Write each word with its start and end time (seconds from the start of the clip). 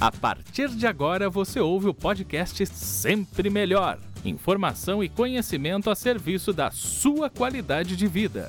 A 0.00 0.10
partir 0.10 0.70
de 0.70 0.86
agora 0.86 1.28
você 1.28 1.60
ouve 1.60 1.86
o 1.86 1.92
podcast 1.92 2.64
Sempre 2.64 3.50
Melhor. 3.50 3.98
Informação 4.24 5.04
e 5.04 5.10
conhecimento 5.10 5.90
a 5.90 5.94
serviço 5.94 6.54
da 6.54 6.70
sua 6.70 7.28
qualidade 7.28 7.94
de 7.96 8.06
vida. 8.06 8.48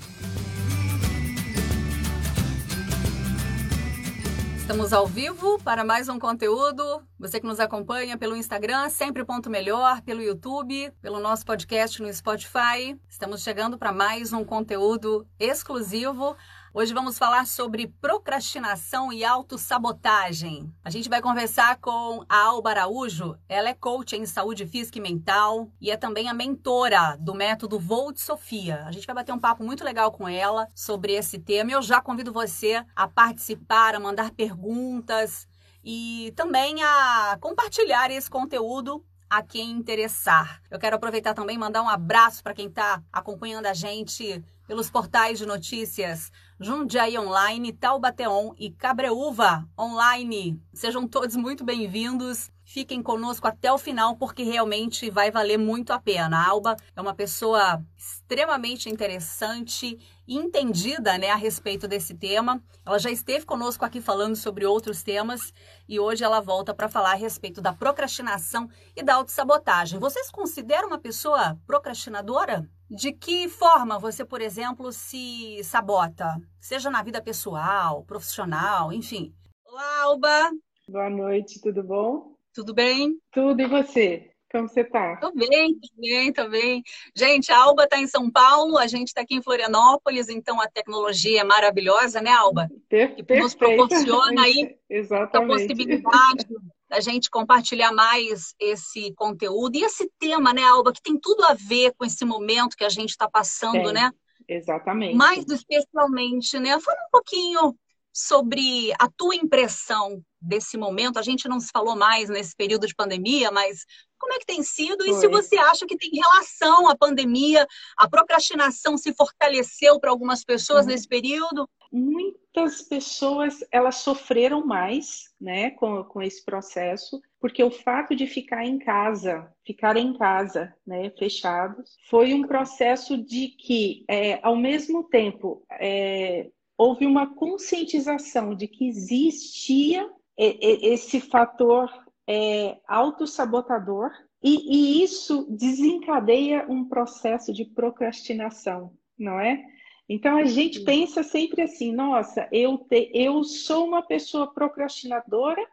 Estamos 4.55 4.93
ao 4.93 5.05
vivo 5.05 5.59
para 5.61 5.83
mais 5.83 6.07
um 6.07 6.17
conteúdo. 6.17 7.03
Você 7.19 7.37
que 7.41 7.45
nos 7.45 7.59
acompanha 7.59 8.17
pelo 8.17 8.37
Instagram, 8.37 8.87
sempre 8.87 9.25
ponto 9.25 9.49
melhor, 9.49 10.01
pelo 10.03 10.21
YouTube, 10.21 10.89
pelo 11.01 11.19
nosso 11.19 11.45
podcast 11.45 12.01
no 12.01 12.13
Spotify. 12.13 12.97
Estamos 13.09 13.43
chegando 13.43 13.77
para 13.77 13.91
mais 13.91 14.31
um 14.31 14.45
conteúdo 14.45 15.27
exclusivo 15.37 16.37
Hoje 16.73 16.93
vamos 16.93 17.17
falar 17.17 17.45
sobre 17.47 17.93
procrastinação 17.99 19.11
e 19.11 19.25
autossabotagem. 19.25 20.73
A 20.85 20.89
gente 20.89 21.09
vai 21.09 21.21
conversar 21.21 21.75
com 21.81 22.23
a 22.29 22.43
Alba 22.43 22.69
Araújo. 22.69 23.37
Ela 23.49 23.67
é 23.67 23.73
coach 23.73 24.15
em 24.15 24.25
saúde 24.25 24.65
física 24.65 24.97
e 24.97 25.01
mental 25.01 25.69
e 25.81 25.91
é 25.91 25.97
também 25.97 26.29
a 26.29 26.33
mentora 26.33 27.17
do 27.19 27.33
método 27.33 27.77
Voo 27.77 28.13
de 28.13 28.21
Sofia. 28.21 28.85
A 28.85 28.91
gente 28.93 29.05
vai 29.05 29.13
bater 29.13 29.33
um 29.33 29.39
papo 29.39 29.65
muito 29.65 29.83
legal 29.83 30.13
com 30.13 30.29
ela 30.29 30.69
sobre 30.73 31.11
esse 31.11 31.37
tema. 31.39 31.71
Eu 31.71 31.81
já 31.81 31.99
convido 31.99 32.31
você 32.31 32.81
a 32.95 33.05
participar, 33.05 33.93
a 33.93 33.99
mandar 33.99 34.31
perguntas 34.31 35.49
e 35.83 36.31
também 36.37 36.81
a 36.81 37.37
compartilhar 37.41 38.09
esse 38.11 38.29
conteúdo 38.29 39.03
a 39.29 39.41
quem 39.41 39.71
interessar. 39.71 40.61
Eu 40.69 40.77
quero 40.79 40.97
aproveitar 40.97 41.33
também 41.33 41.55
e 41.55 41.59
mandar 41.59 41.81
um 41.81 41.89
abraço 41.89 42.41
para 42.41 42.53
quem 42.53 42.67
está 42.67 43.01
acompanhando 43.11 43.65
a 43.65 43.73
gente 43.73 44.43
pelos 44.67 44.89
portais 44.89 45.37
de 45.37 45.45
notícias 45.45 46.31
Jundiaí 46.63 47.17
Online, 47.17 47.73
Taubateon 47.73 48.53
e 48.55 48.69
Cabreúva 48.69 49.67
Online. 49.75 50.61
Sejam 50.71 51.07
todos 51.07 51.35
muito 51.35 51.63
bem-vindos. 51.63 52.51
Fiquem 52.63 53.01
conosco 53.01 53.47
até 53.47 53.73
o 53.73 53.79
final, 53.79 54.15
porque 54.15 54.43
realmente 54.43 55.09
vai 55.09 55.31
valer 55.31 55.57
muito 55.57 55.91
a 55.91 55.97
pena. 55.97 56.37
A 56.37 56.47
Alba 56.47 56.77
é 56.95 57.01
uma 57.01 57.15
pessoa 57.15 57.83
extremamente 57.97 58.91
interessante 58.91 59.97
e 60.27 60.37
entendida 60.37 61.17
né, 61.17 61.31
a 61.31 61.35
respeito 61.35 61.87
desse 61.87 62.13
tema. 62.13 62.61
Ela 62.85 62.99
já 62.99 63.09
esteve 63.09 63.43
conosco 63.43 63.83
aqui 63.83 63.99
falando 63.99 64.35
sobre 64.35 64.63
outros 64.63 65.01
temas 65.01 65.51
e 65.89 65.99
hoje 65.99 66.23
ela 66.23 66.41
volta 66.41 66.75
para 66.75 66.87
falar 66.87 67.13
a 67.13 67.15
respeito 67.15 67.59
da 67.59 67.73
procrastinação 67.73 68.69
e 68.95 69.01
da 69.01 69.15
autossabotagem. 69.15 69.99
Vocês 69.99 70.29
consideram 70.29 70.89
uma 70.89 70.99
pessoa 70.99 71.59
procrastinadora? 71.65 72.69
De 72.93 73.13
que 73.13 73.47
forma 73.47 73.97
você, 73.97 74.25
por 74.25 74.41
exemplo, 74.41 74.91
se 74.91 75.63
sabota? 75.63 76.35
Seja 76.59 76.89
na 76.89 77.01
vida 77.01 77.21
pessoal, 77.21 78.03
profissional, 78.03 78.91
enfim. 78.91 79.33
Olá, 79.65 80.01
Alba! 80.01 80.51
Boa 80.89 81.09
noite, 81.09 81.61
tudo 81.61 81.81
bom? 81.83 82.35
Tudo 82.53 82.73
bem? 82.73 83.17
Tudo, 83.31 83.61
e 83.61 83.65
você? 83.65 84.31
Como 84.51 84.67
você 84.67 84.83
tá? 84.83 85.15
Tô 85.21 85.31
bem, 85.31 85.73
tô 85.79 86.01
bem, 86.01 86.33
tô 86.33 86.49
bem. 86.49 86.83
Gente, 87.15 87.49
a 87.49 87.59
Alba 87.59 87.87
tá 87.87 87.97
em 87.97 88.07
São 88.07 88.29
Paulo, 88.29 88.77
a 88.77 88.87
gente 88.87 89.13
tá 89.13 89.21
aqui 89.21 89.35
em 89.35 89.41
Florianópolis, 89.41 90.27
então 90.27 90.59
a 90.59 90.67
tecnologia 90.67 91.39
é 91.39 91.45
maravilhosa, 91.45 92.19
né, 92.19 92.31
Alba? 92.31 92.69
Per 92.89 93.15
que 93.15 93.39
nos 93.39 93.55
proporciona 93.55 94.41
aí 94.41 94.77
a 95.31 95.45
possibilidade 95.45 96.45
da 96.91 96.99
gente 96.99 97.29
compartilhar 97.29 97.93
mais 97.93 98.53
esse 98.59 99.13
conteúdo 99.13 99.77
e 99.77 99.83
esse 99.83 100.11
tema, 100.19 100.53
né, 100.53 100.61
Alba, 100.63 100.91
que 100.91 101.01
tem 101.01 101.17
tudo 101.17 101.41
a 101.45 101.53
ver 101.53 101.93
com 101.97 102.03
esse 102.03 102.25
momento 102.25 102.75
que 102.75 102.83
a 102.83 102.89
gente 102.89 103.11
está 103.11 103.29
passando, 103.29 103.85
tem, 103.85 103.93
né? 103.93 104.11
Exatamente. 104.45 105.15
Mais 105.15 105.45
especialmente, 105.47 106.59
né? 106.59 106.77
Fala 106.81 106.97
um 107.07 107.09
pouquinho 107.09 107.73
sobre 108.13 108.91
a 108.99 109.09
tua 109.09 109.35
impressão 109.35 110.21
desse 110.41 110.77
momento. 110.77 111.19
A 111.19 111.21
gente 111.21 111.47
não 111.47 111.59
se 111.59 111.69
falou 111.71 111.95
mais 111.95 112.29
nesse 112.29 112.55
período 112.55 112.87
de 112.87 112.95
pandemia, 112.95 113.51
mas 113.51 113.85
como 114.17 114.33
é 114.33 114.39
que 114.39 114.45
tem 114.45 114.61
sido? 114.63 115.03
Foi. 115.03 115.09
E 115.09 115.13
se 115.15 115.27
você 115.27 115.57
acha 115.57 115.85
que 115.85 115.97
tem 115.97 116.11
relação 116.13 116.87
à 116.87 116.95
pandemia, 116.95 117.65
a 117.97 118.09
procrastinação 118.09 118.97
se 118.97 119.13
fortaleceu 119.13 119.99
para 119.99 120.11
algumas 120.11 120.43
pessoas 120.43 120.85
uhum. 120.85 120.91
nesse 120.91 121.07
período? 121.07 121.67
Muitas 121.91 122.81
pessoas 122.83 123.65
elas 123.71 123.95
sofreram 123.95 124.65
mais, 124.65 125.23
né, 125.39 125.71
com, 125.71 126.03
com 126.05 126.21
esse 126.21 126.45
processo, 126.45 127.19
porque 127.39 127.61
o 127.63 127.71
fato 127.71 128.15
de 128.15 128.27
ficar 128.27 128.63
em 128.63 128.79
casa, 128.79 129.51
ficar 129.65 129.97
em 129.97 130.17
casa, 130.17 130.73
né, 130.87 131.09
fechados, 131.17 131.97
foi 132.09 132.33
um 132.33 132.43
processo 132.43 133.17
de 133.17 133.49
que, 133.49 134.05
é, 134.07 134.39
ao 134.41 134.55
mesmo 134.55 135.03
tempo, 135.03 135.65
é, 135.71 136.49
houve 136.81 137.05
uma 137.05 137.35
conscientização 137.35 138.55
de 138.55 138.67
que 138.67 138.87
existia 138.87 140.09
esse 140.35 141.19
fator 141.19 141.87
é, 142.27 142.79
autossabotador 142.87 144.09
e, 144.41 145.01
e 145.01 145.03
isso 145.03 145.45
desencadeia 145.47 146.65
um 146.67 146.89
processo 146.89 147.53
de 147.53 147.65
procrastinação, 147.65 148.97
não 149.15 149.39
é? 149.39 149.63
Então 150.09 150.37
a 150.37 150.45
gente 150.45 150.79
pensa 150.79 151.21
sempre 151.21 151.61
assim: 151.61 151.93
nossa, 151.93 152.47
eu, 152.51 152.79
te, 152.79 153.11
eu 153.13 153.43
sou 153.43 153.85
uma 153.85 154.01
pessoa 154.01 154.51
procrastinadora 154.51 155.63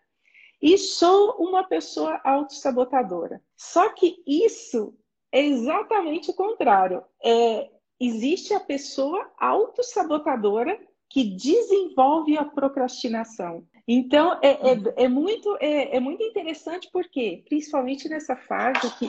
e 0.60 0.76
sou 0.76 1.36
uma 1.38 1.64
pessoa 1.64 2.20
autossabotadora. 2.22 3.40
Só 3.56 3.88
que 3.94 4.22
isso 4.26 4.94
é 5.32 5.40
exatamente 5.42 6.30
o 6.30 6.34
contrário. 6.34 7.02
É, 7.24 7.70
existe 7.98 8.52
a 8.52 8.60
pessoa 8.60 9.32
autossabotadora 9.38 10.78
que 11.10 11.24
desenvolve 11.24 12.36
a 12.36 12.44
procrastinação. 12.44 13.66
Então, 13.86 14.38
é, 14.42 14.72
é, 14.72 15.04
é 15.04 15.08
muito, 15.08 15.56
é, 15.60 15.96
é, 15.96 16.00
muito 16.00 16.22
interessante 16.22 16.88
porque, 16.92 17.42
principalmente 17.48 18.08
nessa 18.08 18.36
fase 18.36 18.94
que, 18.98 19.08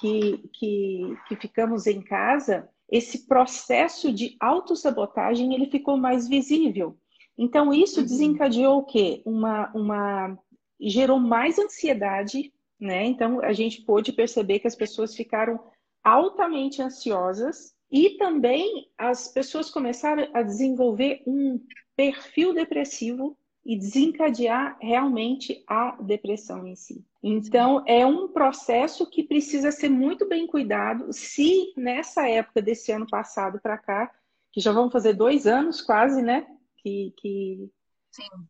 que, 0.00 0.48
que, 0.52 1.16
que 1.28 1.36
ficamos 1.36 1.86
em 1.86 2.02
casa, 2.02 2.68
esse 2.90 3.26
processo 3.26 4.12
de 4.12 4.36
autossabotagem 4.38 5.54
ele 5.54 5.70
ficou 5.70 5.96
mais 5.96 6.28
visível. 6.28 6.98
Então, 7.36 7.72
isso 7.72 8.00
uhum. 8.00 8.06
desencadeou 8.06 8.78
o 8.78 8.84
quê? 8.84 9.22
Uma, 9.24 9.70
uma... 9.72 10.38
gerou 10.78 11.18
mais 11.18 11.58
ansiedade, 11.58 12.52
né? 12.78 13.06
Então, 13.06 13.40
a 13.40 13.52
gente 13.52 13.82
pôde 13.82 14.12
perceber 14.12 14.58
que 14.58 14.66
as 14.66 14.74
pessoas 14.74 15.16
ficaram 15.16 15.58
altamente 16.04 16.82
ansiosas 16.82 17.74
e 17.90 18.10
também 18.10 18.88
as 18.96 19.28
pessoas 19.28 19.70
começaram 19.70 20.28
a 20.34 20.42
desenvolver 20.42 21.22
um 21.26 21.60
perfil 21.96 22.52
depressivo 22.52 23.36
e 23.64 23.76
desencadear 23.76 24.78
realmente 24.80 25.62
a 25.66 25.96
depressão 26.00 26.66
em 26.66 26.74
si. 26.74 27.04
Então, 27.22 27.84
é 27.86 28.06
um 28.06 28.28
processo 28.28 29.08
que 29.10 29.22
precisa 29.22 29.70
ser 29.70 29.88
muito 29.88 30.26
bem 30.26 30.46
cuidado. 30.46 31.12
Se 31.12 31.72
nessa 31.76 32.28
época 32.28 32.62
desse 32.62 32.92
ano 32.92 33.06
passado 33.06 33.60
para 33.60 33.76
cá, 33.76 34.10
que 34.52 34.60
já 34.60 34.72
vão 34.72 34.90
fazer 34.90 35.14
dois 35.14 35.46
anos 35.46 35.82
quase, 35.82 36.22
né? 36.22 36.46
Que, 36.78 37.12
que, 37.18 37.70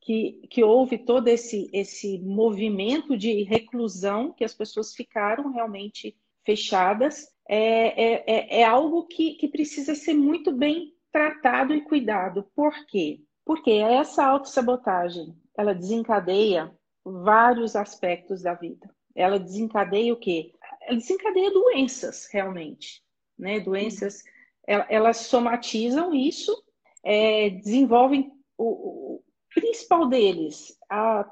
que, 0.01 0.33
que 0.49 0.63
houve 0.63 0.99
todo 0.99 1.29
esse, 1.29 1.69
esse 1.73 2.19
movimento 2.19 3.17
de 3.17 3.43
reclusão, 3.43 4.33
que 4.33 4.45
as 4.45 4.55
pessoas 4.55 4.95
ficaram 4.95 5.51
realmente 5.53 6.17
fechadas, 6.45 7.27
é, 7.49 8.05
é, 8.05 8.25
é, 8.27 8.61
é 8.61 8.65
algo 8.65 9.07
que, 9.07 9.35
que 9.35 9.49
precisa 9.49 9.95
ser 9.95 10.15
muito 10.15 10.53
bem 10.53 10.95
tratado 11.11 11.75
e 11.75 11.81
cuidado. 11.81 12.45
Por 12.55 12.87
quê? 12.87 13.21
Porque 13.45 13.71
essa 13.71 14.25
autossabotagem, 14.27 15.35
ela 15.57 15.75
desencadeia 15.75 16.71
vários 17.03 17.75
aspectos 17.75 18.43
da 18.43 18.53
vida. 18.53 18.89
Ela 19.15 19.39
desencadeia 19.39 20.13
o 20.13 20.19
quê? 20.19 20.53
Ela 20.83 20.99
desencadeia 20.99 21.51
doenças, 21.51 22.29
realmente. 22.31 23.03
Né? 23.39 23.59
Doenças, 23.59 24.23
elas 24.67 25.17
somatizam 25.17 26.15
isso, 26.15 26.55
é, 27.03 27.49
desenvolvem 27.51 28.31
o, 28.59 29.17
o 29.17 29.25
principal 29.55 30.07
deles. 30.07 30.77
A 30.91 31.29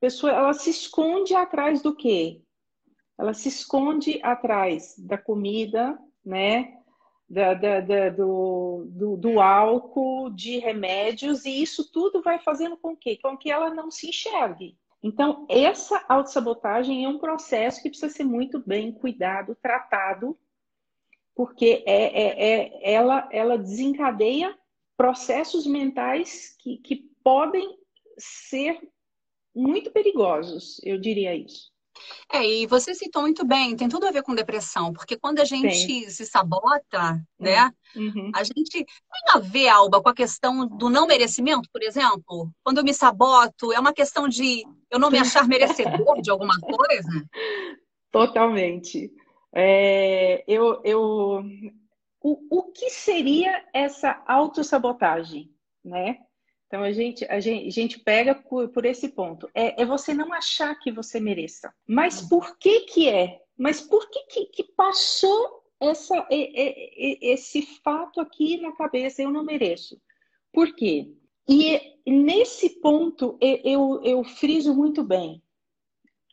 pessoa, 0.00 0.32
ela 0.32 0.52
se 0.52 0.70
esconde 0.70 1.34
atrás 1.34 1.82
do 1.82 1.94
quê? 1.96 2.40
Ela 3.18 3.34
se 3.34 3.48
esconde 3.48 4.20
atrás 4.22 4.94
da 4.98 5.16
comida, 5.16 5.98
né? 6.24 6.76
da, 7.28 7.54
da, 7.54 7.80
da, 7.80 8.10
do, 8.10 8.84
do, 8.86 9.16
do, 9.16 9.40
álcool, 9.40 10.30
de 10.30 10.58
remédios, 10.58 11.44
e 11.44 11.62
isso 11.62 11.90
tudo 11.90 12.22
vai 12.22 12.38
fazendo 12.38 12.76
com 12.76 12.96
que, 12.96 13.16
com 13.16 13.36
que 13.36 13.50
ela 13.50 13.74
não 13.74 13.90
se 13.90 14.08
enxergue. 14.08 14.76
Então, 15.02 15.44
essa 15.48 16.04
autossabotagem 16.08 17.04
é 17.04 17.08
um 17.08 17.18
processo 17.18 17.82
que 17.82 17.90
precisa 17.90 18.12
ser 18.12 18.24
muito 18.24 18.60
bem 18.60 18.92
cuidado, 18.92 19.56
tratado, 19.60 20.38
porque 21.34 21.82
é, 21.86 22.22
é, 22.22 22.60
é 22.60 22.92
ela, 22.94 23.28
ela 23.30 23.58
desencadeia 23.58 24.56
processos 24.96 25.66
mentais 25.66 26.56
que, 26.58 26.78
que 26.78 26.96
podem 27.22 27.78
ser 28.16 28.80
muito 29.54 29.90
perigosos, 29.90 30.80
eu 30.82 30.98
diria 30.98 31.34
isso. 31.34 31.75
É, 32.32 32.44
e 32.44 32.66
você 32.66 32.94
citou 32.94 33.22
muito 33.22 33.46
bem, 33.46 33.76
tem 33.76 33.88
tudo 33.88 34.06
a 34.06 34.10
ver 34.10 34.22
com 34.22 34.34
depressão, 34.34 34.92
porque 34.92 35.16
quando 35.16 35.38
a 35.38 35.44
gente 35.44 35.86
tem. 35.86 36.10
se 36.10 36.26
sabota, 36.26 37.22
né? 37.38 37.70
Uhum. 37.94 38.30
A 38.34 38.42
gente 38.42 38.70
tem 38.70 38.86
a 39.30 39.38
ver, 39.38 39.68
Alba, 39.68 40.02
com 40.02 40.08
a 40.08 40.14
questão 40.14 40.66
do 40.66 40.90
não 40.90 41.06
merecimento, 41.06 41.68
por 41.72 41.82
exemplo? 41.82 42.50
Quando 42.64 42.78
eu 42.78 42.84
me 42.84 42.92
saboto, 42.92 43.72
é 43.72 43.78
uma 43.78 43.92
questão 43.92 44.28
de 44.28 44.64
eu 44.90 44.98
não 44.98 45.10
me 45.10 45.18
achar 45.18 45.46
merecedor 45.48 46.20
de 46.20 46.30
alguma 46.30 46.58
coisa? 46.60 47.24
Totalmente. 48.10 49.12
É, 49.54 50.44
eu, 50.46 50.80
eu, 50.84 51.42
o, 52.20 52.58
o 52.58 52.62
que 52.72 52.90
seria 52.90 53.64
essa 53.72 54.22
autossabotagem, 54.26 55.50
né? 55.84 56.18
Então 56.66 56.82
a 56.82 56.92
gente, 56.92 57.24
a 57.26 57.38
gente, 57.38 57.68
a 57.68 57.70
gente 57.70 58.00
pega 58.00 58.34
por, 58.34 58.68
por 58.68 58.84
esse 58.84 59.08
ponto. 59.08 59.48
É, 59.54 59.80
é, 59.80 59.86
você 59.86 60.12
não 60.12 60.32
achar 60.32 60.74
que 60.78 60.90
você 60.90 61.20
mereça. 61.20 61.72
Mas 61.86 62.22
uhum. 62.22 62.28
por 62.28 62.58
que 62.58 62.80
que 62.80 63.08
é? 63.08 63.40
Mas 63.56 63.80
por 63.80 64.10
que 64.10 64.24
que, 64.24 64.46
que 64.46 64.64
passou 64.64 65.62
essa, 65.80 66.26
esse 66.30 67.62
fato 67.82 68.20
aqui 68.20 68.60
na 68.60 68.72
cabeça? 68.72 69.22
Eu 69.22 69.30
não 69.30 69.44
mereço. 69.44 70.00
Por 70.52 70.74
quê? 70.74 71.12
E 71.48 71.80
nesse 72.04 72.80
ponto 72.80 73.38
eu, 73.40 74.02
eu 74.02 74.24
friso 74.24 74.74
muito 74.74 75.04
bem. 75.04 75.42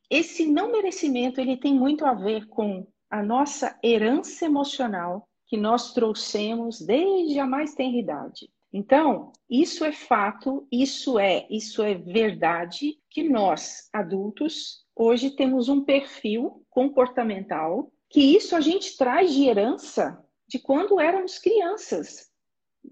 Esse 0.10 0.46
não 0.46 0.72
merecimento 0.72 1.40
ele 1.40 1.58
tem 1.58 1.74
muito 1.74 2.06
a 2.06 2.14
ver 2.14 2.48
com 2.48 2.88
a 3.10 3.22
nossa 3.22 3.78
herança 3.84 4.46
emocional 4.46 5.30
que 5.46 5.58
nós 5.58 5.94
trouxemos 5.94 6.82
desde 6.82 7.40
a 7.40 7.46
mais 7.46 7.76
tenra 7.76 7.98
idade. 7.98 8.50
Então, 8.74 9.32
isso 9.48 9.86
é 9.86 9.92
fato, 9.92 10.68
isso 10.72 11.20
é, 11.20 11.46
isso 11.48 11.84
é 11.84 11.94
verdade 11.94 12.98
que 13.08 13.22
nós, 13.22 13.88
adultos, 13.94 14.84
hoje 14.96 15.30
temos 15.30 15.70
um 15.70 15.84
perfil 15.84 16.66
comportamental 16.72 17.92
que 18.10 18.20
isso 18.20 18.56
a 18.56 18.62
gente 18.62 18.98
traz 18.98 19.32
de 19.32 19.46
herança 19.46 20.20
de 20.48 20.58
quando 20.58 21.00
éramos 21.00 21.38
crianças. 21.38 22.32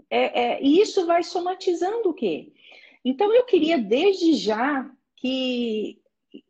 É, 0.10 0.42
é, 0.42 0.64
e 0.64 0.80
isso 0.80 1.06
vai 1.06 1.24
somatizando 1.24 2.10
o 2.10 2.14
quê? 2.14 2.54
Então, 3.04 3.34
eu 3.34 3.44
queria 3.46 3.80
desde 3.80 4.34
já 4.36 4.90
que 5.18 6.00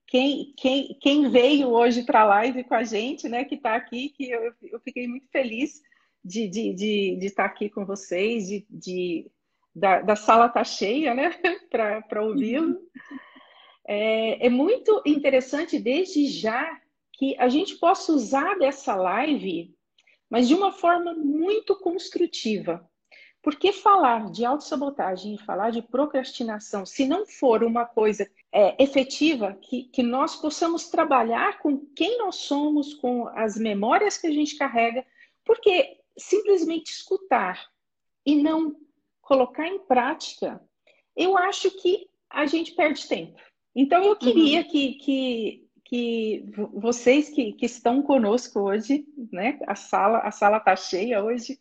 quem, 0.07 0.53
quem, 0.57 0.97
quem 0.99 1.29
veio 1.29 1.69
hoje 1.69 2.03
para 2.03 2.21
a 2.21 2.25
live 2.25 2.65
com 2.65 2.75
a 2.75 2.83
gente, 2.83 3.29
né, 3.29 3.45
que 3.45 3.55
está 3.55 3.75
aqui, 3.75 4.09
que 4.09 4.29
eu, 4.29 4.53
eu 4.61 4.79
fiquei 4.81 5.07
muito 5.07 5.27
feliz 5.29 5.81
de, 6.23 6.47
de, 6.47 6.73
de, 6.73 7.15
de 7.19 7.25
estar 7.25 7.45
aqui 7.45 7.69
com 7.69 7.85
vocês, 7.85 8.47
de, 8.47 8.65
de 8.69 9.31
da, 9.73 10.01
da 10.01 10.15
sala 10.15 10.49
tá 10.49 10.63
cheia, 10.63 11.13
né, 11.13 11.31
para 11.69 12.23
ouvi-lo. 12.23 12.77
É, 13.87 14.47
é 14.47 14.49
muito 14.49 15.01
interessante 15.05 15.79
desde 15.79 16.27
já 16.27 16.79
que 17.13 17.35
a 17.37 17.49
gente 17.49 17.75
possa 17.75 18.11
usar 18.11 18.57
dessa 18.57 18.95
live, 18.95 19.73
mas 20.29 20.47
de 20.47 20.55
uma 20.55 20.71
forma 20.71 21.13
muito 21.13 21.75
construtiva. 21.75 22.87
Porque 23.43 23.71
falar 23.71 24.31
de 24.31 24.45
autossabotagem 24.45 25.33
e 25.33 25.45
falar 25.45 25.71
de 25.71 25.81
procrastinação, 25.81 26.85
se 26.85 27.07
não 27.07 27.25
for 27.25 27.63
uma 27.63 27.85
coisa 27.85 28.29
é, 28.51 28.81
efetiva, 28.81 29.57
que, 29.59 29.85
que 29.85 30.03
nós 30.03 30.35
possamos 30.35 30.89
trabalhar 30.89 31.57
com 31.57 31.79
quem 31.95 32.19
nós 32.19 32.35
somos, 32.35 32.93
com 32.93 33.27
as 33.29 33.57
memórias 33.57 34.15
que 34.15 34.27
a 34.27 34.31
gente 34.31 34.55
carrega, 34.57 35.03
porque 35.43 36.00
simplesmente 36.17 36.91
escutar 36.91 37.69
e 38.25 38.35
não 38.35 38.75
colocar 39.21 39.67
em 39.67 39.79
prática, 39.79 40.61
eu 41.15 41.37
acho 41.37 41.71
que 41.71 42.09
a 42.29 42.45
gente 42.45 42.73
perde 42.73 43.07
tempo. 43.07 43.39
Então, 43.75 44.03
eu 44.03 44.15
queria 44.15 44.61
uhum. 44.61 44.67
que, 44.67 44.93
que, 44.95 45.69
que 45.85 46.45
vocês 46.73 47.29
que, 47.29 47.53
que 47.53 47.65
estão 47.65 48.01
conosco 48.01 48.59
hoje, 48.59 49.05
né? 49.31 49.59
A 49.67 49.75
sala 49.75 50.19
a 50.19 50.31
sala 50.31 50.57
está 50.57 50.75
cheia 50.75 51.23
hoje, 51.23 51.59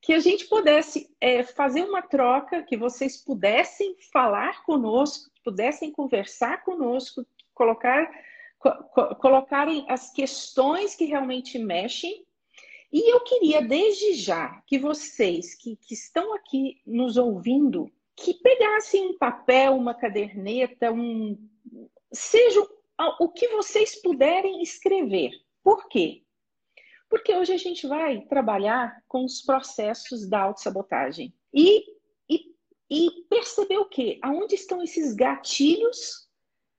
que 0.00 0.12
a 0.12 0.20
gente 0.20 0.46
pudesse 0.46 1.10
é, 1.20 1.42
fazer 1.42 1.82
uma 1.82 2.02
troca, 2.02 2.62
que 2.62 2.76
vocês 2.76 3.16
pudessem 3.16 3.96
falar 4.12 4.62
conosco, 4.64 5.30
pudessem 5.42 5.90
conversar 5.90 6.62
conosco, 6.62 7.26
colocar, 7.54 8.10
co 8.58 9.14
colocarem 9.16 9.84
as 9.88 10.12
questões 10.12 10.94
que 10.94 11.06
realmente 11.06 11.58
mexem 11.58 12.23
e 12.96 13.12
eu 13.12 13.18
queria, 13.24 13.60
desde 13.60 14.14
já, 14.14 14.62
que 14.68 14.78
vocês 14.78 15.56
que, 15.56 15.74
que 15.74 15.94
estão 15.94 16.32
aqui 16.32 16.80
nos 16.86 17.16
ouvindo, 17.16 17.90
que 18.14 18.34
pegassem 18.34 19.08
um 19.08 19.18
papel, 19.18 19.74
uma 19.74 19.94
caderneta, 19.94 20.92
um 20.92 21.36
seja 22.12 22.64
o 23.18 23.28
que 23.30 23.48
vocês 23.48 24.00
puderem 24.00 24.62
escrever. 24.62 25.32
Por 25.60 25.88
quê? 25.88 26.22
Porque 27.10 27.34
hoje 27.34 27.52
a 27.52 27.56
gente 27.56 27.84
vai 27.84 28.20
trabalhar 28.26 29.02
com 29.08 29.24
os 29.24 29.42
processos 29.42 30.28
da 30.28 30.42
autossabotagem. 30.42 31.34
E, 31.52 31.84
e, 32.30 32.54
e 32.88 33.10
perceber 33.28 33.78
o 33.78 33.88
quê? 33.88 34.20
Aonde 34.22 34.54
estão 34.54 34.80
esses 34.80 35.14
gatilhos 35.14 36.28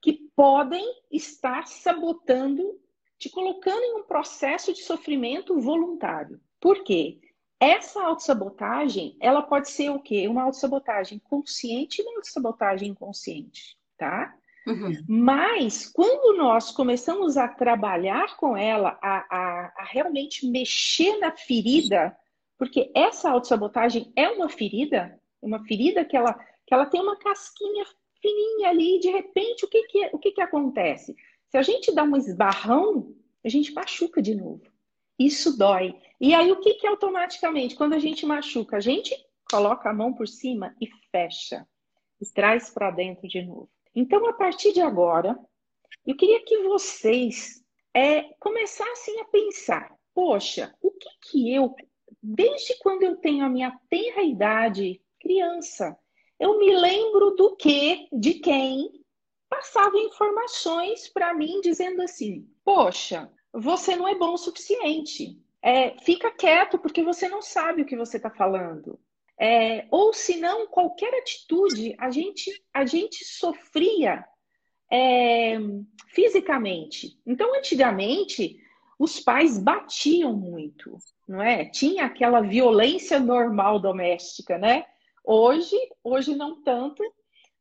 que 0.01 0.13
podem 0.33 0.85
estar 1.11 1.67
sabotando 1.67 2.79
te 3.17 3.29
colocando 3.29 3.81
em 3.81 3.95
um 3.95 4.03
processo 4.03 4.73
de 4.73 4.81
sofrimento 4.81 5.59
voluntário. 5.59 6.39
Por 6.59 6.83
quê? 6.83 7.19
Essa 7.59 8.03
autossabotagem, 8.03 9.17
ela 9.19 9.41
pode 9.41 9.69
ser 9.69 9.89
o 9.89 9.99
quê? 9.99 10.27
Uma 10.27 10.43
autossabotagem 10.43 11.19
consciente 11.19 12.01
e 12.01 12.05
uma 12.05 12.17
autossabotagem 12.17 12.89
inconsciente, 12.89 13.77
tá? 13.97 14.35
Uhum. 14.67 14.93
Mas 15.07 15.85
quando 15.85 16.37
nós 16.37 16.71
começamos 16.71 17.37
a 17.37 17.47
trabalhar 17.47 18.35
com 18.37 18.57
ela, 18.57 18.97
a, 19.01 19.17
a, 19.29 19.73
a 19.77 19.83
realmente 19.85 20.49
mexer 20.49 21.17
na 21.19 21.31
ferida, 21.31 22.17
porque 22.57 22.91
essa 22.95 23.29
autossabotagem 23.29 24.11
é 24.15 24.27
uma 24.29 24.49
ferida, 24.49 25.19
uma 25.41 25.63
ferida 25.65 26.03
que 26.03 26.17
ela, 26.17 26.33
que 26.65 26.73
ela 26.73 26.87
tem 26.87 26.99
uma 26.99 27.17
casquinha 27.17 27.85
fininha 28.21 28.69
ali, 28.69 28.97
e 28.97 28.99
de 28.99 29.09
repente 29.09 29.65
o 29.65 29.69
que, 29.69 29.83
que, 29.83 30.09
o 30.13 30.17
que, 30.17 30.31
que 30.31 30.41
acontece? 30.41 31.15
Se 31.55 31.59
a 31.59 31.61
gente 31.61 31.95
dá 31.95 32.03
um 32.03 32.17
esbarrão, 32.17 33.15
a 33.41 33.47
gente 33.47 33.71
machuca 33.71 34.21
de 34.21 34.35
novo. 34.35 34.61
Isso 35.17 35.57
dói. 35.57 35.97
E 36.19 36.33
aí, 36.33 36.51
o 36.51 36.59
que, 36.59 36.73
que 36.73 36.85
automaticamente, 36.85 37.75
quando 37.75 37.93
a 37.93 37.97
gente 37.97 38.25
machuca, 38.25 38.75
a 38.75 38.81
gente 38.81 39.15
coloca 39.49 39.89
a 39.89 39.93
mão 39.93 40.13
por 40.13 40.27
cima 40.27 40.75
e 40.81 40.89
fecha, 41.09 41.65
e 42.19 42.25
traz 42.33 42.69
para 42.69 42.91
dentro 42.91 43.25
de 43.25 43.41
novo. 43.41 43.69
Então, 43.95 44.27
a 44.27 44.33
partir 44.33 44.73
de 44.73 44.81
agora, 44.81 45.39
eu 46.05 46.17
queria 46.17 46.43
que 46.43 46.57
vocês 46.63 47.63
é, 47.93 48.23
começassem 48.37 49.21
a 49.21 49.23
pensar: 49.23 49.95
poxa, 50.13 50.75
o 50.81 50.91
que 50.91 51.09
que 51.21 51.55
eu, 51.55 51.73
desde 52.21 52.77
quando 52.79 53.03
eu 53.03 53.15
tenho 53.15 53.45
a 53.45 53.49
minha 53.49 53.79
tenra 53.89 54.23
idade, 54.23 55.01
criança, 55.21 55.97
eu 56.37 56.59
me 56.59 56.75
lembro 56.75 57.31
do 57.31 57.55
que, 57.55 58.09
de 58.11 58.33
quem, 58.33 59.04
passava 59.55 59.97
informações 59.97 61.07
para 61.07 61.33
mim 61.33 61.61
dizendo 61.61 62.01
assim: 62.01 62.47
poxa, 62.63 63.31
você 63.53 63.95
não 63.95 64.07
é 64.07 64.15
bom 64.15 64.33
o 64.33 64.37
suficiente. 64.37 65.39
É, 65.61 65.97
fica 66.01 66.29
quieto 66.31 66.77
porque 66.77 67.03
você 67.03 67.27
não 67.27 67.41
sabe 67.41 67.81
o 67.81 67.85
que 67.85 67.95
você 67.95 68.17
está 68.17 68.29
falando. 68.29 68.99
É, 69.39 69.87
ou 69.89 70.13
se 70.13 70.37
não, 70.37 70.67
qualquer 70.67 71.13
atitude, 71.15 71.95
a 71.99 72.09
gente, 72.09 72.51
a 72.73 72.85
gente 72.85 73.25
sofria 73.25 74.23
é, 74.91 75.57
fisicamente. 76.09 77.19
Então, 77.25 77.55
antigamente, 77.55 78.57
os 78.99 79.19
pais 79.19 79.57
batiam 79.57 80.33
muito, 80.33 80.97
não 81.27 81.41
é? 81.41 81.65
Tinha 81.65 82.05
aquela 82.05 82.41
violência 82.41 83.19
normal 83.19 83.79
doméstica, 83.79 84.57
né? 84.57 84.85
Hoje, 85.23 85.75
hoje 86.03 86.35
não 86.35 86.61
tanto, 86.61 87.03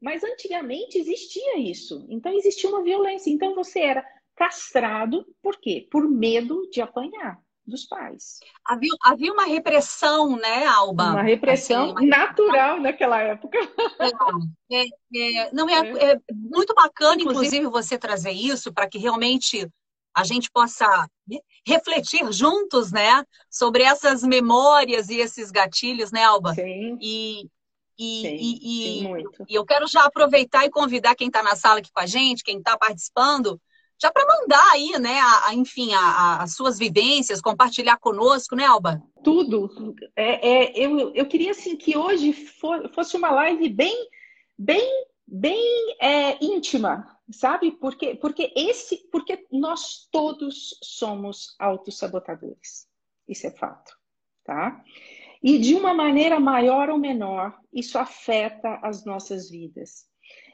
mas 0.01 0.23
antigamente 0.23 0.99
existia 0.99 1.59
isso. 1.59 2.07
Então 2.09 2.33
existia 2.33 2.69
uma 2.69 2.83
violência. 2.83 3.31
Então 3.31 3.55
você 3.55 3.81
era 3.81 4.05
castrado, 4.37 5.25
por 5.43 5.57
quê? 5.59 5.87
Por 5.91 6.09
medo 6.09 6.69
de 6.71 6.81
apanhar 6.81 7.41
dos 7.67 7.87
pais. 7.87 8.41
Havia, 8.65 8.91
havia 9.03 9.33
uma 9.33 9.45
repressão, 9.45 10.37
né, 10.37 10.67
Alba? 10.67 11.05
Uma 11.05 11.23
repressão 11.23 11.85
assim, 11.85 11.93
uma 11.93 12.03
natural 12.03 12.81
naquela 12.81 13.21
época. 13.21 13.59
É, 14.71 14.83
é, 14.83 15.37
é 15.39 15.53
não 15.53 15.69
é, 15.69 15.91
é, 15.91 16.13
é, 16.13 16.21
muito 16.33 16.75
bacana, 16.75 17.23
inclusive, 17.23 17.67
você 17.69 17.97
trazer 17.97 18.33
isso 18.33 18.73
para 18.73 18.89
que 18.89 18.99
realmente 18.99 19.69
a 20.15 20.25
gente 20.25 20.51
possa 20.51 20.87
refletir 21.67 22.31
juntos, 22.33 22.93
né, 22.93 23.25
sobre 23.51 23.83
essas 23.83 24.23
memórias 24.23 25.09
e 25.09 25.17
esses 25.17 25.51
gatilhos, 25.51 26.13
né, 26.13 26.23
Alba? 26.23 26.55
Sim. 26.55 26.99
E, 27.01 27.49
e, 27.99 28.23
sim, 28.23 28.37
e, 28.37 28.59
sim, 28.59 29.45
e, 29.49 29.55
eu 29.55 29.65
quero 29.65 29.87
já 29.87 30.05
aproveitar 30.05 30.65
e 30.65 30.71
convidar 30.71 31.15
quem 31.15 31.29
está 31.29 31.43
na 31.43 31.57
sala 31.57 31.79
aqui 31.79 31.91
com 31.93 32.01
a 32.01 32.07
gente, 32.07 32.45
quem 32.45 32.59
está 32.59 32.77
participando, 32.77 33.61
já 34.01 34.11
para 34.11 34.27
mandar 34.27 34.73
aí, 34.73 34.99
né, 34.99 35.21
a, 35.21 35.49
a 35.49 35.55
enfim, 35.55 35.93
a, 35.93 36.43
as 36.43 36.55
suas 36.55 36.79
vivências, 36.79 37.41
compartilhar 37.41 37.97
conosco, 37.99 38.57
né, 38.57 38.65
Alba? 38.65 39.03
Tudo. 39.23 39.71
É, 40.17 40.49
é, 40.49 40.87
eu, 40.87 41.15
eu 41.15 41.27
queria, 41.27 41.53
assim, 41.53 41.77
que 41.77 41.97
hoje 41.97 42.33
for, 42.33 42.91
fosse 42.93 43.17
uma 43.17 43.31
live 43.31 43.69
bem, 43.69 44.09
bem 44.59 45.07
bem 45.27 45.97
é, 46.01 46.45
íntima, 46.45 47.19
sabe? 47.31 47.73
Porque, 47.73 48.15
porque 48.17 48.53
esse, 48.55 49.09
porque 49.11 49.47
nós 49.51 50.09
todos 50.11 50.79
somos 50.83 51.55
autossabotadores. 51.59 52.87
Isso 53.27 53.47
é 53.47 53.51
fato, 53.51 53.97
tá? 54.45 54.83
E 55.45 55.59
de 55.59 55.75
uma 55.75 55.93
maneira 55.93 56.41
maior 56.41 56.89
ou 56.89 56.97
menor, 56.97 57.55
isso 57.71 57.99
afeta 57.99 58.81
as 58.83 59.05
nossas 59.05 59.51
vidas. 59.51 60.07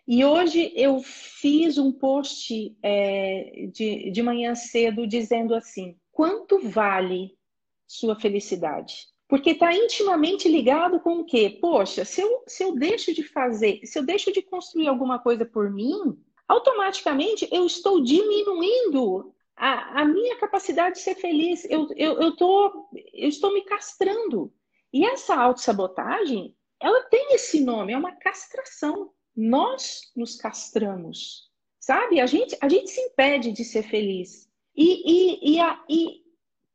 E 0.04 0.24
hoje 0.24 0.72
eu 0.74 1.00
fiz 1.00 1.78
um 1.78 1.92
post 1.92 2.76
é, 2.82 3.68
de, 3.72 4.10
de 4.10 4.20
manhã 4.20 4.56
cedo 4.56 5.06
dizendo 5.06 5.54
assim: 5.54 5.96
quanto 6.10 6.58
vale 6.58 7.38
sua 7.86 8.18
felicidade? 8.18 9.06
Porque 9.28 9.50
está 9.50 9.72
intimamente 9.72 10.48
ligado 10.48 10.98
com 10.98 11.20
o 11.20 11.24
quê? 11.24 11.56
Poxa, 11.60 12.04
se 12.04 12.20
eu, 12.20 12.42
se 12.48 12.64
eu 12.64 12.74
deixo 12.74 13.14
de 13.14 13.22
fazer, 13.22 13.78
se 13.84 13.96
eu 13.96 14.04
deixo 14.04 14.32
de 14.32 14.42
construir 14.42 14.88
alguma 14.88 15.20
coisa 15.20 15.44
por 15.44 15.70
mim, 15.70 16.18
automaticamente 16.48 17.48
eu 17.52 17.64
estou 17.64 18.02
diminuindo 18.02 19.32
a, 19.54 20.00
a 20.00 20.04
minha 20.04 20.36
capacidade 20.38 20.96
de 20.96 21.02
ser 21.02 21.14
feliz. 21.14 21.64
Eu, 21.70 21.86
eu, 21.94 22.20
eu, 22.20 22.34
tô, 22.34 22.88
eu 23.14 23.28
estou 23.28 23.54
me 23.54 23.62
castrando. 23.62 24.52
E 24.92 25.04
essa 25.04 25.34
autossabotagem, 25.34 26.56
ela 26.80 27.02
tem 27.04 27.34
esse 27.34 27.60
nome, 27.60 27.92
é 27.92 27.96
uma 27.96 28.16
castração. 28.16 29.12
Nós 29.36 30.10
nos 30.16 30.36
castramos, 30.36 31.50
sabe? 31.78 32.20
A 32.20 32.26
gente, 32.26 32.56
a 32.60 32.68
gente 32.68 32.90
se 32.90 33.00
impede 33.00 33.52
de 33.52 33.64
ser 33.64 33.82
feliz. 33.84 34.48
E, 34.74 35.02
e, 35.04 35.54
e, 35.54 35.60
a, 35.60 35.84
e 35.88 36.22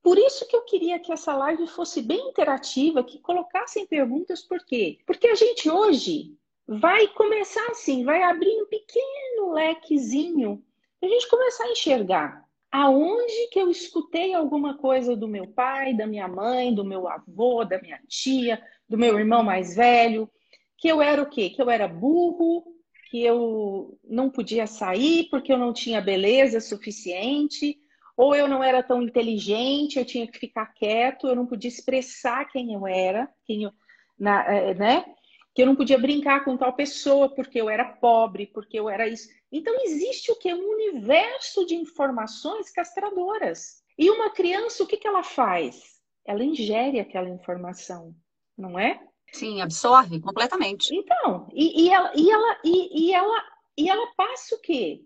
por 0.02 0.18
isso 0.18 0.48
que 0.48 0.56
eu 0.56 0.62
queria 0.62 1.00
que 1.00 1.12
essa 1.12 1.36
live 1.36 1.68
fosse 1.68 2.02
bem 2.02 2.30
interativa, 2.30 3.04
que 3.04 3.20
colocassem 3.20 3.86
perguntas, 3.86 4.42
por 4.42 4.64
quê? 4.66 5.00
Porque 5.06 5.28
a 5.28 5.36
gente 5.36 5.70
hoje 5.70 6.38
vai 6.68 7.08
começar 7.10 7.66
assim, 7.72 8.04
vai 8.04 8.24
abrir 8.24 8.62
um 8.62 8.68
pequeno 8.68 9.52
lequezinho 9.52 10.64
a 11.06 11.08
gente 11.08 11.30
começar 11.30 11.66
a 11.66 11.72
enxergar 11.72 12.45
aonde 12.76 13.48
que 13.52 13.60
eu 13.60 13.72
escutei 13.72 14.34
alguma 14.34 14.78
coisa 14.78 15.16
do 15.16 15.30
meu 15.30 15.48
pai, 15.48 15.96
da 15.96 16.06
minha 16.06 16.28
mãe, 16.28 16.76
do 16.76 16.84
meu 16.84 17.08
avô, 17.08 17.64
da 17.64 17.82
minha 17.82 17.98
tia, 18.06 18.62
do 18.88 18.98
meu 18.98 19.18
irmão 19.18 19.42
mais 19.42 19.78
velho, 19.78 20.30
que 20.78 20.90
eu 20.90 21.02
era 21.02 21.22
o 21.22 21.30
quê? 21.30 21.50
Que 21.50 21.62
eu 21.62 21.70
era 21.70 21.88
burro, 21.88 22.66
que 23.10 23.24
eu 23.24 23.98
não 24.04 24.30
podia 24.30 24.68
sair 24.68 25.30
porque 25.30 25.54
eu 25.54 25.58
não 25.58 25.72
tinha 25.72 26.02
beleza 26.02 26.60
suficiente, 26.60 27.78
ou 28.18 28.36
eu 28.36 28.46
não 28.46 28.62
era 28.62 28.84
tão 28.84 29.02
inteligente, 29.02 29.98
eu 29.98 30.04
tinha 30.04 30.28
que 30.28 30.38
ficar 30.38 30.66
quieto, 30.74 31.28
eu 31.28 31.36
não 31.36 31.46
podia 31.46 31.70
expressar 31.70 32.44
quem 32.52 32.74
eu 32.74 32.86
era, 32.86 33.30
quem 33.46 33.64
eu, 33.64 33.72
na, 34.20 34.54
é, 34.54 34.74
né? 34.74 35.06
Que 35.54 35.62
eu 35.62 35.66
não 35.66 35.78
podia 35.78 35.98
brincar 35.98 36.44
com 36.44 36.58
tal 36.58 36.74
pessoa 36.74 37.34
porque 37.34 37.62
eu 37.62 37.70
era 37.70 37.86
pobre, 37.86 38.48
porque 38.48 38.78
eu 38.78 38.90
era 38.90 39.08
isso. 39.08 39.30
Então 39.52 39.74
existe 39.84 40.32
o 40.32 40.36
que? 40.36 40.54
Um 40.54 40.72
universo 40.72 41.66
de 41.66 41.76
informações 41.76 42.72
castradoras. 42.72 43.84
E 43.98 44.10
uma 44.10 44.30
criança, 44.30 44.84
o 44.84 44.88
que, 44.88 44.98
que 44.98 45.08
ela 45.08 45.24
faz? 45.24 46.02
Ela 46.26 46.44
ingere 46.44 47.00
aquela 47.00 47.30
informação, 47.30 48.14
não 48.58 48.78
é? 48.78 49.02
Sim, 49.32 49.62
absorve 49.62 50.20
completamente. 50.20 50.94
Então, 50.94 51.48
e, 51.54 51.86
e 51.86 51.90
ela, 51.90 52.12
e, 52.16 52.32
ela, 52.32 52.60
e, 52.64 53.08
e, 53.08 53.14
ela, 53.14 53.44
e 53.78 53.90
ela 53.90 54.08
passa 54.16 54.56
o 54.56 54.62
quê? 54.62 55.02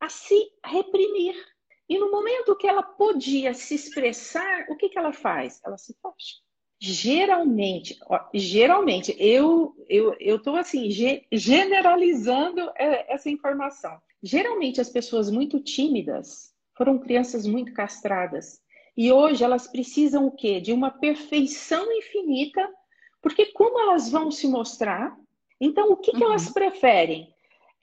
A 0.00 0.08
se 0.08 0.50
reprimir 0.64 1.34
e 1.88 1.98
no 1.98 2.10
momento 2.10 2.56
que 2.56 2.66
ela 2.66 2.82
podia 2.82 3.52
se 3.52 3.74
expressar, 3.74 4.66
o 4.70 4.76
que, 4.76 4.88
que 4.88 4.98
ela 4.98 5.12
faz? 5.12 5.60
Ela 5.64 5.76
se 5.76 5.94
fecha. 5.94 6.43
Geralmente, 6.86 7.98
ó, 8.06 8.20
geralmente, 8.34 9.16
eu 9.18 9.74
eu 9.88 10.14
eu 10.20 10.36
estou 10.36 10.56
assim 10.56 10.90
ge 10.90 11.24
generalizando 11.32 12.60
é, 12.76 13.14
essa 13.14 13.30
informação. 13.30 13.96
Geralmente 14.22 14.80
as 14.80 14.90
pessoas 14.90 15.30
muito 15.30 15.60
tímidas 15.60 16.52
foram 16.76 16.98
crianças 16.98 17.46
muito 17.46 17.72
castradas 17.72 18.60
e 18.96 19.10
hoje 19.10 19.42
elas 19.42 19.66
precisam 19.66 20.26
o 20.26 20.30
quê? 20.30 20.60
De 20.60 20.72
uma 20.72 20.90
perfeição 20.90 21.90
infinita, 21.92 22.60
porque 23.22 23.46
como 23.46 23.80
elas 23.80 24.10
vão 24.10 24.30
se 24.30 24.46
mostrar? 24.46 25.16
Então 25.60 25.90
o 25.90 25.96
que, 25.96 26.12
que 26.12 26.22
elas 26.22 26.48
uhum. 26.48 26.52
preferem? 26.52 27.34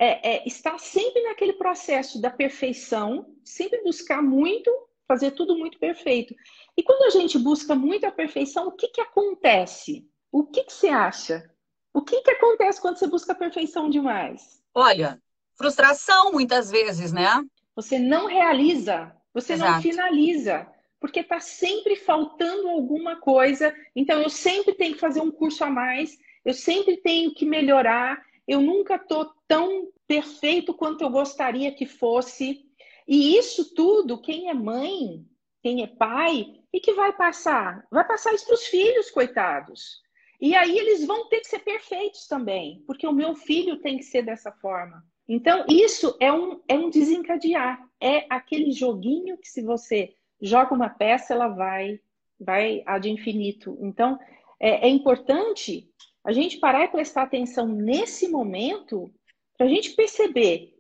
é, 0.02 0.38
é, 0.38 0.48
estar 0.48 0.80
sempre 0.80 1.22
naquele 1.22 1.54
processo 1.54 2.20
da 2.20 2.32
perfeição, 2.32 3.36
sempre 3.44 3.84
buscar 3.84 4.20
muito, 4.20 4.72
fazer 5.08 5.30
tudo 5.30 5.56
muito 5.56 5.78
perfeito. 5.78 6.34
E 6.78 6.84
quando 6.84 7.04
a 7.04 7.10
gente 7.10 7.38
busca 7.38 7.76
muito 7.76 8.06
a 8.06 8.12
perfeição, 8.12 8.68
o 8.68 8.72
que, 8.72 8.88
que 8.88 9.02
acontece? 9.02 10.08
O 10.32 10.46
que, 10.46 10.64
que 10.64 10.74
você 10.74 10.88
acha? 10.88 11.50
O 11.94 12.02
que, 12.02 12.22
que 12.22 12.32
acontece 12.32 12.82
quando 12.82 12.98
você 12.98 13.08
busca 13.08 13.34
a 13.34 13.36
perfeição 13.36 13.90
demais? 13.90 14.62
Olha, 14.74 15.22
frustração 15.56 16.32
muitas 16.32 16.72
vezes, 16.72 17.12
né? 17.12 17.28
Você 17.76 18.00
não 18.00 18.28
realiza, 18.28 19.16
você 19.34 19.54
Exato. 19.54 19.72
não 19.74 19.82
finaliza, 19.82 20.68
porque 21.00 21.20
está 21.20 21.40
sempre 21.40 21.96
faltando 21.96 22.70
alguma 22.70 23.18
coisa. 23.18 23.76
Então, 23.96 24.22
eu 24.22 24.30
sempre 24.30 24.74
tenho 24.74 24.94
que 24.94 25.00
fazer 25.00 25.20
um 25.20 25.32
curso 25.32 25.64
a 25.64 25.70
mais, 25.70 26.18
eu 26.46 26.54
sempre 26.54 26.98
tenho 26.98 27.34
que 27.34 27.46
melhorar, 27.46 28.24
eu 28.48 28.62
nunca 28.62 28.96
estou 28.96 29.34
tão 29.48 29.90
perfeito 30.08 30.74
quanto 30.74 31.04
eu 31.04 31.10
gostaria 31.10 31.74
que 31.74 31.86
fosse. 31.86 32.66
E 33.08 33.38
isso 33.38 33.74
tudo, 33.74 34.22
quem 34.22 34.50
é 34.50 34.54
mãe, 34.54 35.26
quem 35.62 35.84
é 35.84 35.88
pai, 35.88 36.62
e 36.74 36.80
que 36.80 36.94
vai 36.94 37.14
passar? 37.14 37.86
Vai 37.92 38.06
passar 38.06 38.34
isso 38.34 38.46
para 38.46 38.56
os 38.56 38.66
filhos, 38.66 39.12
coitados. 39.12 40.02
E 40.40 40.56
aí 40.56 40.78
eles 40.78 41.06
vão 41.06 41.30
ter 41.30 41.42
que 41.42 41.48
ser 41.48 41.60
perfeitos 41.60 42.28
também, 42.28 42.84
porque 42.88 43.06
o 43.06 43.14
meu 43.14 43.36
filho 43.36 43.80
tem 43.80 43.98
que 43.98 44.04
ser 44.04 44.24
dessa 44.24 44.52
forma. 44.52 45.04
Então, 45.28 45.66
isso 45.70 46.18
é 46.20 46.34
um, 46.34 46.60
é 46.68 46.74
um 46.74 46.90
desencadear. 46.90 47.80
É 48.02 48.26
aquele 48.30 48.72
joguinho 48.72 49.38
que 49.38 49.48
se 49.48 49.62
você 49.62 50.16
joga 50.42 50.74
uma 50.74 50.90
peça, 50.90 51.34
ela 51.34 51.48
vai, 51.48 52.00
vai 52.40 52.82
ad 52.86 53.08
infinito. 53.08 53.78
Então, 53.82 54.20
é, 54.60 54.88
é 54.88 54.90
importante 54.90 55.88
a 56.24 56.32
gente 56.32 56.58
parar 56.58 56.86
e 56.86 56.92
prestar 56.92 57.24
atenção 57.24 57.68
nesse 57.68 58.28
momento 58.28 59.14
para 59.58 59.68
a 59.68 59.70
gente 59.70 59.92
perceber 59.92 60.74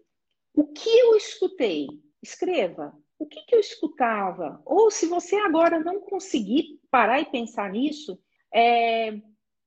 o 0.55 0.65
que 0.67 0.89
eu 0.89 1.15
escutei. 1.15 1.88
Escreva. 2.21 2.93
O 3.21 3.25
que, 3.25 3.41
que 3.45 3.55
eu 3.55 3.59
escutava? 3.59 4.61
Ou 4.65 4.89
se 4.89 5.05
você 5.05 5.35
agora 5.35 5.79
não 5.79 6.01
conseguir 6.01 6.79
parar 6.89 7.21
e 7.21 7.25
pensar 7.25 7.71
nisso, 7.71 8.19
é, 8.53 9.19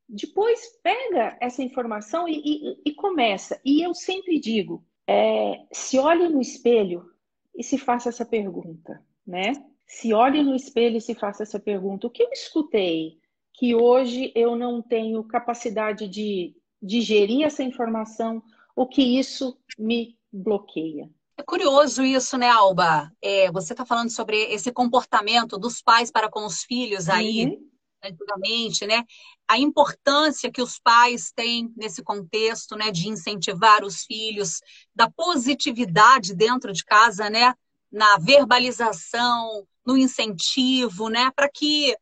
depois 0.08 0.78
pega 0.82 1.36
essa 1.40 1.62
informação 1.62 2.28
e, 2.28 2.42
e, 2.44 2.82
e, 2.86 2.94
começa. 2.94 3.60
E 3.64 3.82
eu 3.82 3.94
sempre 3.94 4.40
digo: 4.40 4.84
é, 5.06 5.64
se 5.72 5.98
olhe 5.98 6.28
no 6.28 6.40
espelho 6.40 7.08
e 7.56 7.62
se 7.62 7.78
faça 7.78 8.08
essa 8.08 8.24
pergunta, 8.24 9.02
né? 9.26 9.52
Se 9.86 10.12
olhe 10.12 10.42
no 10.42 10.56
espelho 10.56 10.96
e 10.96 11.00
se 11.00 11.14
faça 11.14 11.44
essa 11.44 11.60
pergunta: 11.60 12.06
o 12.06 12.10
que 12.10 12.22
eu 12.22 12.30
escutei? 12.32 13.20
que 13.54 13.74
hoje 13.74 14.32
eu 14.34 14.56
não 14.56 14.82
tenho 14.82 15.22
capacidade 15.22 16.08
de 16.08 16.54
digerir 16.82 17.46
essa 17.46 17.62
informação, 17.62 18.42
o 18.76 18.86
que 18.86 19.18
isso 19.18 19.56
me 19.78 20.18
bloqueia. 20.30 21.08
É 21.36 21.42
curioso 21.42 22.02
isso, 22.04 22.38
né, 22.38 22.48
Alba? 22.48 23.12
É, 23.20 23.50
você 23.50 23.72
está 23.72 23.84
falando 23.84 24.10
sobre 24.10 24.36
esse 24.52 24.72
comportamento 24.72 25.58
dos 25.58 25.82
pais 25.82 26.10
para 26.10 26.30
com 26.30 26.46
os 26.46 26.62
filhos 26.62 27.08
aí, 27.08 27.46
uhum. 27.46 27.70
antigamente, 28.04 28.86
né? 28.86 29.04
A 29.48 29.58
importância 29.58 30.50
que 30.50 30.62
os 30.62 30.78
pais 30.78 31.32
têm 31.34 31.72
nesse 31.76 32.02
contexto, 32.04 32.76
né, 32.76 32.90
de 32.92 33.08
incentivar 33.08 33.84
os 33.84 34.04
filhos, 34.04 34.60
da 34.94 35.10
positividade 35.10 36.34
dentro 36.34 36.72
de 36.72 36.84
casa, 36.84 37.28
né? 37.28 37.52
Na 37.90 38.16
verbalização, 38.16 39.66
no 39.84 39.96
incentivo, 39.96 41.08
né? 41.08 41.32
Para 41.34 41.48
que 41.48 41.96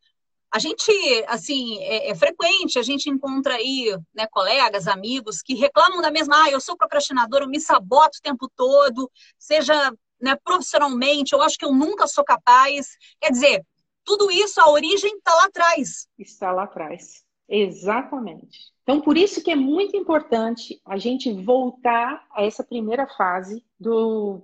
a 0.53 0.59
gente, 0.59 0.93
assim, 1.29 1.79
é, 1.79 2.11
é, 2.11 2.15
frequente, 2.15 2.79
a 2.79 2.83
gente 2.83 3.09
encontra 3.09 3.55
aí 3.55 3.97
né, 4.15 4.27
colegas, 4.27 4.87
amigos 4.87 5.41
que 5.41 5.55
reclamam 5.55 6.03
da 6.03 6.11
mesma, 6.11 6.45
ah, 6.45 6.51
eu 6.51 6.61
sou 6.61 6.77
procrastinador, 6.77 7.41
eu 7.41 7.49
me 7.49 7.59
saboto 7.59 8.19
o 8.19 8.23
tempo 8.23 8.51
todo, 8.55 9.11
seja 9.39 9.91
né, 10.21 10.37
profissionalmente, 10.45 11.33
eu 11.33 11.41
acho 11.41 11.57
que 11.57 11.65
eu 11.65 11.73
nunca 11.73 12.07
sou 12.07 12.23
capaz. 12.23 12.99
Quer 13.19 13.31
dizer, 13.31 13.67
tudo 14.05 14.31
isso, 14.31 14.61
a 14.61 14.71
origem 14.71 15.17
está 15.17 15.35
lá 15.35 15.45
atrás. 15.45 16.07
Está 16.19 16.53
lá 16.53 16.65
atrás, 16.65 17.25
exatamente. 17.49 18.59
Então, 18.83 19.01
por 19.01 19.17
isso 19.17 19.43
que 19.43 19.51
é 19.51 19.57
muito 19.57 19.97
importante 19.97 20.83
a 20.85 20.99
gente 20.99 21.33
voltar 21.33 22.27
a 22.31 22.45
essa 22.45 22.63
primeira 22.63 23.07
fase 23.07 23.65
do 23.81 24.43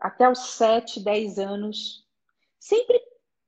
até 0.00 0.30
os 0.30 0.38
7, 0.52 1.00
10 1.00 1.38
anos, 1.38 2.06
sempre 2.58 2.98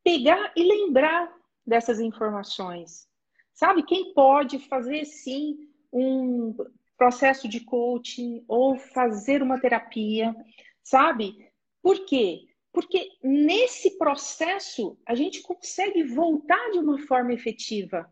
pegar 0.04 0.52
e 0.54 0.62
lembrar 0.62 1.32
dessas 1.66 2.00
informações. 2.00 3.08
Sabe, 3.52 3.82
quem 3.84 4.12
pode 4.14 4.58
fazer 4.68 5.04
sim 5.04 5.58
um 5.92 6.54
processo 6.96 7.48
de 7.48 7.60
coaching 7.60 8.44
ou 8.48 8.78
fazer 8.78 9.42
uma 9.42 9.60
terapia, 9.60 10.34
sabe? 10.82 11.50
Por 11.82 12.04
quê? 12.06 12.46
Porque 12.72 13.08
nesse 13.22 13.98
processo 13.98 14.98
a 15.06 15.14
gente 15.14 15.42
consegue 15.42 16.02
voltar 16.04 16.70
de 16.70 16.78
uma 16.78 16.98
forma 17.06 17.32
efetiva, 17.32 18.10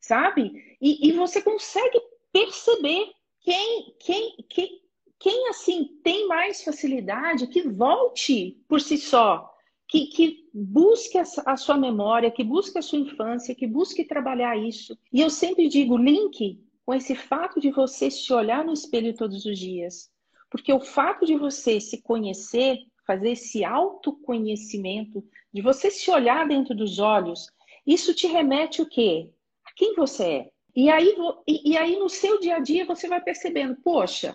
sabe? 0.00 0.76
E, 0.80 1.08
e 1.08 1.12
você 1.12 1.40
consegue 1.40 2.00
perceber 2.32 3.12
quem, 3.40 3.96
quem, 3.98 4.36
quem, 4.48 4.82
quem 5.18 5.48
assim 5.48 6.00
tem 6.02 6.26
mais 6.26 6.62
facilidade, 6.62 7.46
que 7.46 7.62
volte 7.68 8.60
por 8.68 8.80
si 8.80 8.98
só, 8.98 9.51
que, 9.92 10.06
que 10.06 10.48
busque 10.54 11.18
a, 11.18 11.54
sua 11.54 11.76
memória, 11.76 12.30
que 12.30 12.42
busque 12.42 12.78
a 12.78 12.82
sua 12.82 12.98
infância, 12.98 13.54
que 13.54 13.66
busque 13.66 14.02
trabalhar 14.02 14.56
isso. 14.56 14.98
E 15.12 15.20
eu 15.20 15.28
sempre 15.28 15.68
digo, 15.68 15.98
link 15.98 16.58
com 16.86 16.94
esse 16.94 17.14
fato 17.14 17.60
de 17.60 17.70
você 17.70 18.10
se 18.10 18.32
olhar 18.32 18.64
no 18.64 18.72
espelho 18.72 19.14
todos 19.14 19.44
os 19.44 19.58
dias. 19.58 20.10
Porque 20.50 20.72
o 20.72 20.80
fato 20.80 21.26
de 21.26 21.36
você 21.36 21.78
se 21.78 22.00
conhecer, 22.00 22.78
fazer 23.06 23.32
esse 23.32 23.66
autoconhecimento, 23.66 25.22
de 25.52 25.60
você 25.60 25.90
se 25.90 26.10
olhar 26.10 26.48
dentro 26.48 26.74
dos 26.74 26.98
olhos, 26.98 27.48
isso 27.86 28.14
te 28.14 28.26
remete 28.26 28.80
o 28.80 28.88
quê? 28.88 29.28
A 29.62 29.74
quem 29.76 29.94
você 29.94 30.24
é. 30.24 30.50
E 30.74 30.88
aí, 30.88 31.14
e 31.46 31.76
aí 31.76 31.98
no 31.98 32.08
seu 32.08 32.40
dia 32.40 32.56
a 32.56 32.60
dia 32.60 32.86
você 32.86 33.08
vai 33.08 33.20
percebendo, 33.20 33.76
poxa, 33.84 34.34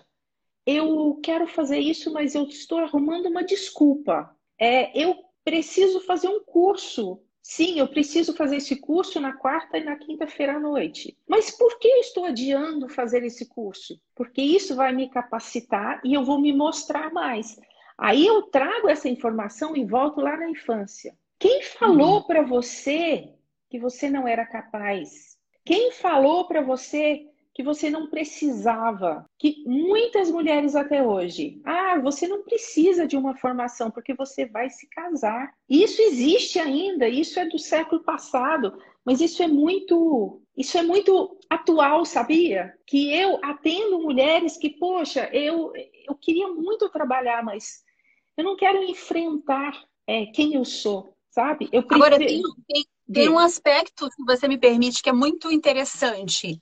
eu 0.64 1.18
quero 1.20 1.48
fazer 1.48 1.80
isso, 1.80 2.12
mas 2.12 2.36
eu 2.36 2.44
estou 2.44 2.78
arrumando 2.78 3.26
uma 3.26 3.42
desculpa. 3.42 4.32
É, 4.56 4.96
eu 4.96 5.27
preciso 5.48 6.00
fazer 6.00 6.28
um 6.28 6.40
curso. 6.44 7.22
Sim, 7.42 7.78
eu 7.78 7.88
preciso 7.88 8.34
fazer 8.34 8.56
esse 8.56 8.76
curso 8.76 9.18
na 9.18 9.32
quarta 9.32 9.78
e 9.78 9.84
na 9.84 9.96
quinta-feira 9.96 10.56
à 10.56 10.60
noite. 10.60 11.16
Mas 11.26 11.50
por 11.50 11.78
que 11.78 11.88
eu 11.88 12.00
estou 12.00 12.26
adiando 12.26 12.90
fazer 12.90 13.24
esse 13.24 13.46
curso? 13.46 13.98
Porque 14.14 14.42
isso 14.42 14.76
vai 14.76 14.92
me 14.92 15.08
capacitar 15.08 16.02
e 16.04 16.12
eu 16.12 16.22
vou 16.22 16.38
me 16.38 16.52
mostrar 16.52 17.10
mais. 17.10 17.58
Aí 17.96 18.26
eu 18.26 18.42
trago 18.42 18.90
essa 18.90 19.08
informação 19.08 19.74
e 19.74 19.86
volto 19.86 20.20
lá 20.20 20.36
na 20.36 20.50
infância. 20.50 21.16
Quem 21.38 21.62
falou 21.62 22.16
uhum. 22.16 22.22
para 22.24 22.42
você 22.42 23.32
que 23.70 23.78
você 23.78 24.10
não 24.10 24.28
era 24.28 24.44
capaz? 24.44 25.38
Quem 25.64 25.92
falou 25.92 26.46
para 26.46 26.60
você 26.60 27.26
que 27.58 27.62
você 27.64 27.90
não 27.90 28.06
precisava, 28.06 29.28
que 29.36 29.64
muitas 29.66 30.30
mulheres 30.30 30.76
até 30.76 31.02
hoje, 31.02 31.60
ah, 31.64 31.98
você 31.98 32.28
não 32.28 32.44
precisa 32.44 33.04
de 33.04 33.16
uma 33.16 33.34
formação 33.34 33.90
porque 33.90 34.14
você 34.14 34.46
vai 34.46 34.70
se 34.70 34.88
casar. 34.88 35.52
Isso 35.68 36.00
existe 36.00 36.60
ainda, 36.60 37.08
isso 37.08 37.40
é 37.40 37.46
do 37.46 37.58
século 37.58 38.00
passado, 38.04 38.78
mas 39.04 39.20
isso 39.20 39.42
é 39.42 39.48
muito, 39.48 40.40
isso 40.56 40.78
é 40.78 40.84
muito 40.84 41.36
atual, 41.50 42.04
sabia? 42.04 42.72
Que 42.86 43.12
eu 43.12 43.40
atendo 43.42 43.98
mulheres 43.98 44.56
que, 44.56 44.70
poxa, 44.70 45.28
eu 45.32 45.72
eu 46.06 46.14
queria 46.14 46.46
muito 46.46 46.88
trabalhar, 46.90 47.42
mas 47.42 47.82
eu 48.36 48.44
não 48.44 48.54
quero 48.54 48.84
enfrentar 48.84 49.84
é, 50.06 50.26
quem 50.26 50.54
eu 50.54 50.64
sou, 50.64 51.12
sabe? 51.28 51.68
Eu. 51.72 51.84
Agora 51.90 52.18
tem, 52.18 52.40
tem, 52.68 52.86
tem 53.12 53.28
um 53.28 53.36
aspecto, 53.36 54.08
se 54.12 54.24
você 54.24 54.46
me 54.46 54.58
permite, 54.58 55.02
que 55.02 55.10
é 55.10 55.12
muito 55.12 55.50
interessante. 55.50 56.56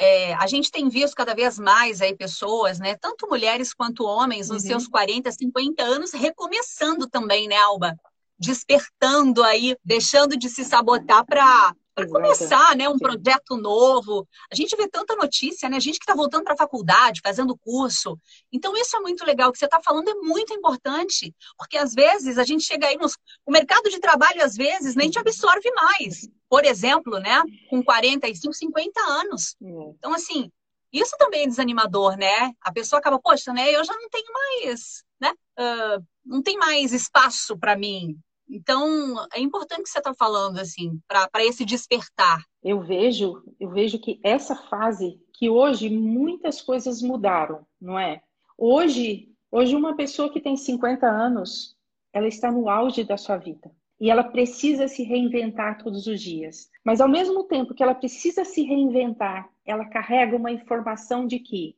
É, 0.00 0.32
a 0.34 0.46
gente 0.46 0.70
tem 0.70 0.88
visto 0.88 1.14
cada 1.14 1.34
vez 1.34 1.58
mais 1.58 2.00
aí 2.00 2.16
pessoas, 2.16 2.78
né, 2.78 2.94
tanto 2.94 3.28
mulheres 3.28 3.74
quanto 3.74 4.04
homens, 4.04 4.48
nos 4.48 4.62
uhum. 4.62 4.68
seus 4.68 4.86
40, 4.86 5.32
50 5.32 5.82
anos, 5.82 6.12
recomeçando 6.12 7.08
também, 7.08 7.48
né, 7.48 7.56
Alba? 7.56 7.98
Despertando 8.38 9.42
aí, 9.42 9.76
deixando 9.84 10.36
de 10.36 10.48
se 10.48 10.64
sabotar 10.64 11.26
para 11.26 11.74
para 11.98 12.06
começar, 12.06 12.76
né, 12.76 12.88
um 12.88 12.92
Sim. 12.92 12.98
projeto 12.98 13.56
novo. 13.56 14.26
A 14.52 14.54
gente 14.54 14.76
vê 14.76 14.86
tanta 14.86 15.16
notícia, 15.16 15.68
né? 15.68 15.80
Gente 15.80 15.98
que 15.98 16.04
está 16.04 16.14
voltando 16.14 16.44
para 16.44 16.54
a 16.54 16.56
faculdade, 16.56 17.20
fazendo 17.20 17.58
curso. 17.58 18.16
Então, 18.52 18.76
isso 18.76 18.96
é 18.96 19.00
muito 19.00 19.24
legal. 19.24 19.48
O 19.48 19.52
que 19.52 19.58
você 19.58 19.64
está 19.64 19.80
falando 19.82 20.08
é 20.08 20.14
muito 20.14 20.54
importante, 20.54 21.34
porque 21.56 21.76
às 21.76 21.94
vezes 21.94 22.38
a 22.38 22.44
gente 22.44 22.62
chega 22.62 22.86
aí 22.86 22.96
nos. 22.96 23.16
O 23.44 23.50
mercado 23.50 23.90
de 23.90 23.98
trabalho, 23.98 24.44
às 24.44 24.54
vezes, 24.54 24.94
nem 24.94 25.10
te 25.10 25.18
absorve 25.18 25.68
mais. 25.72 26.28
Por 26.48 26.64
exemplo, 26.64 27.18
né? 27.18 27.42
Com 27.68 27.82
45, 27.82 28.54
50 28.54 29.00
anos. 29.00 29.56
Então, 29.98 30.14
assim, 30.14 30.50
isso 30.92 31.16
também 31.18 31.42
é 31.42 31.46
desanimador, 31.46 32.16
né? 32.16 32.52
A 32.60 32.72
pessoa 32.72 32.98
acaba, 32.98 33.20
poxa, 33.20 33.52
né? 33.52 33.70
Eu 33.70 33.84
já 33.84 33.94
não 33.94 34.08
tenho 34.08 34.32
mais, 34.32 35.04
né? 35.20 35.32
Uh, 35.58 36.04
não 36.24 36.42
tem 36.42 36.56
mais 36.56 36.92
espaço 36.92 37.58
para 37.58 37.76
mim. 37.76 38.18
Então, 38.48 39.14
é 39.34 39.40
importante 39.40 39.82
que 39.82 39.90
você 39.90 39.98
está 39.98 40.14
falando, 40.14 40.58
assim, 40.58 40.98
para 41.06 41.44
esse 41.44 41.64
despertar. 41.64 42.42
Eu 42.62 42.80
vejo, 42.80 43.42
eu 43.60 43.68
vejo 43.70 43.98
que 43.98 44.18
essa 44.24 44.56
fase, 44.56 45.20
que 45.34 45.50
hoje 45.50 45.90
muitas 45.90 46.62
coisas 46.62 47.02
mudaram, 47.02 47.66
não 47.78 47.98
é? 47.98 48.22
Hoje, 48.56 49.28
hoje 49.50 49.76
uma 49.76 49.94
pessoa 49.94 50.32
que 50.32 50.40
tem 50.40 50.56
50 50.56 51.06
anos, 51.06 51.76
ela 52.12 52.26
está 52.26 52.50
no 52.50 52.70
auge 52.70 53.04
da 53.04 53.18
sua 53.18 53.36
vida. 53.36 53.70
E 54.00 54.10
ela 54.10 54.22
precisa 54.22 54.86
se 54.86 55.02
reinventar 55.02 55.82
todos 55.82 56.06
os 56.06 56.20
dias. 56.20 56.70
Mas 56.84 57.00
ao 57.00 57.08
mesmo 57.08 57.44
tempo 57.44 57.74
que 57.74 57.82
ela 57.82 57.94
precisa 57.94 58.44
se 58.44 58.62
reinventar, 58.62 59.48
ela 59.64 59.84
carrega 59.84 60.36
uma 60.36 60.52
informação 60.52 61.26
de 61.26 61.38
que 61.38 61.76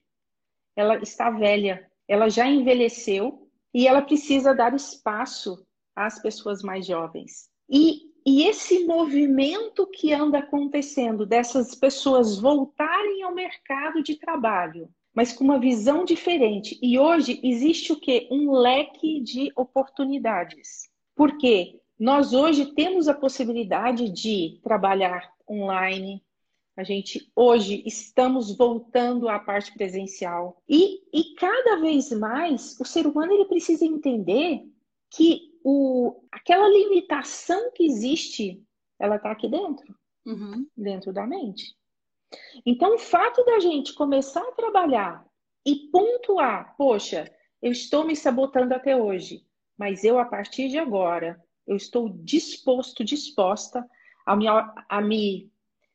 ela 0.76 0.96
está 0.98 1.30
velha, 1.30 1.88
ela 2.06 2.28
já 2.28 2.46
envelheceu 2.46 3.48
e 3.72 3.87
ela 3.87 4.02
precisa 4.02 4.54
dar 4.54 4.74
espaço 4.74 5.64
às 5.94 6.20
pessoas 6.20 6.62
mais 6.62 6.87
jovens. 6.87 7.48
E, 7.68 8.11
e 8.26 8.44
esse 8.44 8.85
movimento 8.85 9.87
que 9.87 10.12
anda 10.12 10.38
acontecendo 10.38 11.24
dessas 11.24 11.74
pessoas 11.74 12.38
voltarem 12.38 13.22
ao 13.22 13.35
mercado 13.35 14.02
de 14.02 14.16
trabalho, 14.16 14.88
mas 15.14 15.33
com 15.33 15.44
uma 15.44 15.59
visão 15.59 16.04
diferente. 16.04 16.78
E 16.83 16.98
hoje 16.98 17.40
existe 17.42 17.92
o 17.92 18.00
que? 18.00 18.28
Um 18.30 18.52
leque 18.52 19.20
de 19.20 19.52
oportunidades. 19.56 20.88
Porque 21.14 21.80
nós 22.00 22.32
hoje 22.32 22.72
temos 22.72 23.08
a 23.08 23.14
possibilidade 23.14 24.08
de 24.08 24.58
trabalhar 24.62 25.30
online, 25.46 26.24
a 26.74 26.82
gente 26.82 27.30
hoje 27.36 27.82
estamos 27.84 28.56
voltando 28.56 29.28
à 29.28 29.38
parte 29.38 29.70
presencial. 29.74 30.62
E, 30.66 31.02
e 31.12 31.34
cada 31.34 31.76
vez 31.76 32.10
mais 32.10 32.80
o 32.80 32.86
ser 32.86 33.06
humano 33.06 33.34
ele 33.34 33.44
precisa 33.44 33.84
entender 33.84 34.64
que 35.10 35.50
o, 35.62 36.24
aquela 36.32 36.66
limitação 36.70 37.70
que 37.72 37.84
existe, 37.84 38.64
ela 38.98 39.16
está 39.16 39.30
aqui 39.30 39.46
dentro, 39.46 39.94
uhum. 40.24 40.66
dentro 40.74 41.12
da 41.12 41.26
mente. 41.26 41.76
Então, 42.64 42.94
o 42.94 42.98
fato 42.98 43.44
da 43.44 43.60
gente 43.60 43.92
começar 43.92 44.40
a 44.40 44.52
trabalhar 44.52 45.26
e 45.66 45.90
pontuar, 45.90 46.74
poxa, 46.78 47.30
eu 47.60 47.72
estou 47.72 48.06
me 48.06 48.16
sabotando 48.16 48.72
até 48.72 48.96
hoje, 48.96 49.44
mas 49.76 50.02
eu, 50.02 50.18
a 50.18 50.24
partir 50.24 50.70
de 50.70 50.78
agora, 50.78 51.38
eu 51.70 51.76
estou 51.76 52.09
disposto, 52.09 53.04
disposta 53.04 53.88
a 54.26 54.35
me, 54.35 54.46
a 54.48 55.00
me, 55.00 55.50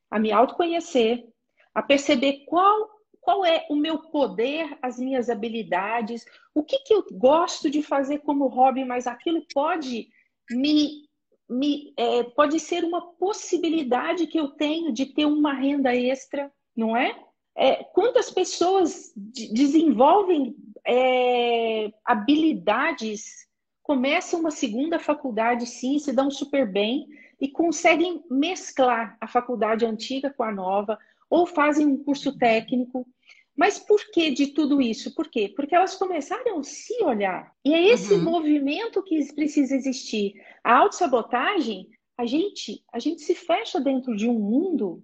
a 0.09 0.17
me 0.17 0.31
autoconhecer, 0.31 1.27
a 1.73 1.83
perceber 1.83 2.45
qual 2.45 2.95
qual 3.19 3.43
é 3.43 3.65
o 3.71 3.75
meu 3.75 3.97
poder, 3.97 4.77
as 4.83 4.99
minhas 4.99 5.31
habilidades, 5.31 6.23
o 6.53 6.63
que, 6.63 6.77
que 6.81 6.93
eu 6.93 7.03
gosto 7.11 7.71
de 7.71 7.81
fazer 7.81 8.19
como 8.19 8.45
hobby, 8.45 8.85
mas 8.85 9.07
aquilo 9.07 9.43
pode 9.51 10.09
me, 10.51 11.07
me 11.49 11.91
é, 11.97 12.21
pode 12.21 12.59
ser 12.59 12.83
uma 12.83 13.13
possibilidade 13.13 14.27
que 14.27 14.39
eu 14.39 14.49
tenho 14.49 14.93
de 14.93 15.07
ter 15.07 15.25
uma 15.25 15.53
renda 15.53 15.95
extra, 15.95 16.51
não 16.77 16.95
é? 16.95 17.19
é 17.57 17.83
quantas 17.83 18.29
pessoas 18.29 19.11
desenvolvem 19.15 20.55
é, 20.85 21.91
habilidades, 22.05 23.44
começam 23.85 24.39
uma 24.39 24.49
segunda 24.49 24.97
faculdade, 24.97 25.67
sim, 25.67 25.99
se 25.99 26.11
dão 26.11 26.31
super 26.31 26.67
bem 26.67 27.07
e 27.39 27.47
conseguem 27.47 28.23
mesclar 28.31 29.15
a 29.21 29.27
faculdade 29.27 29.85
antiga 29.85 30.33
com 30.33 30.41
a 30.41 30.51
nova, 30.51 30.97
ou 31.29 31.45
fazem 31.45 31.85
um 31.85 32.03
curso 32.03 32.35
técnico. 32.35 33.07
Mas 33.55 33.77
por 33.77 34.01
que 34.11 34.31
de 34.31 34.47
tudo 34.47 34.81
isso? 34.81 35.13
Por 35.13 35.29
quê? 35.29 35.53
Porque 35.55 35.75
elas 35.75 35.93
começaram 35.95 36.57
a 36.57 36.63
se 36.63 36.95
olhar. 37.03 37.53
E 37.63 37.75
é 37.75 37.87
esse 37.89 38.15
uhum. 38.15 38.23
movimento 38.23 39.03
que 39.03 39.31
precisa 39.35 39.75
existir. 39.75 40.33
A 40.63 40.77
autossabotagem, 40.77 41.87
a 42.17 42.25
gente, 42.25 42.83
a 42.91 42.97
gente 42.97 43.21
se 43.21 43.35
fecha 43.35 43.79
dentro 43.79 44.15
de 44.15 44.27
um 44.27 44.39
mundo 44.39 45.03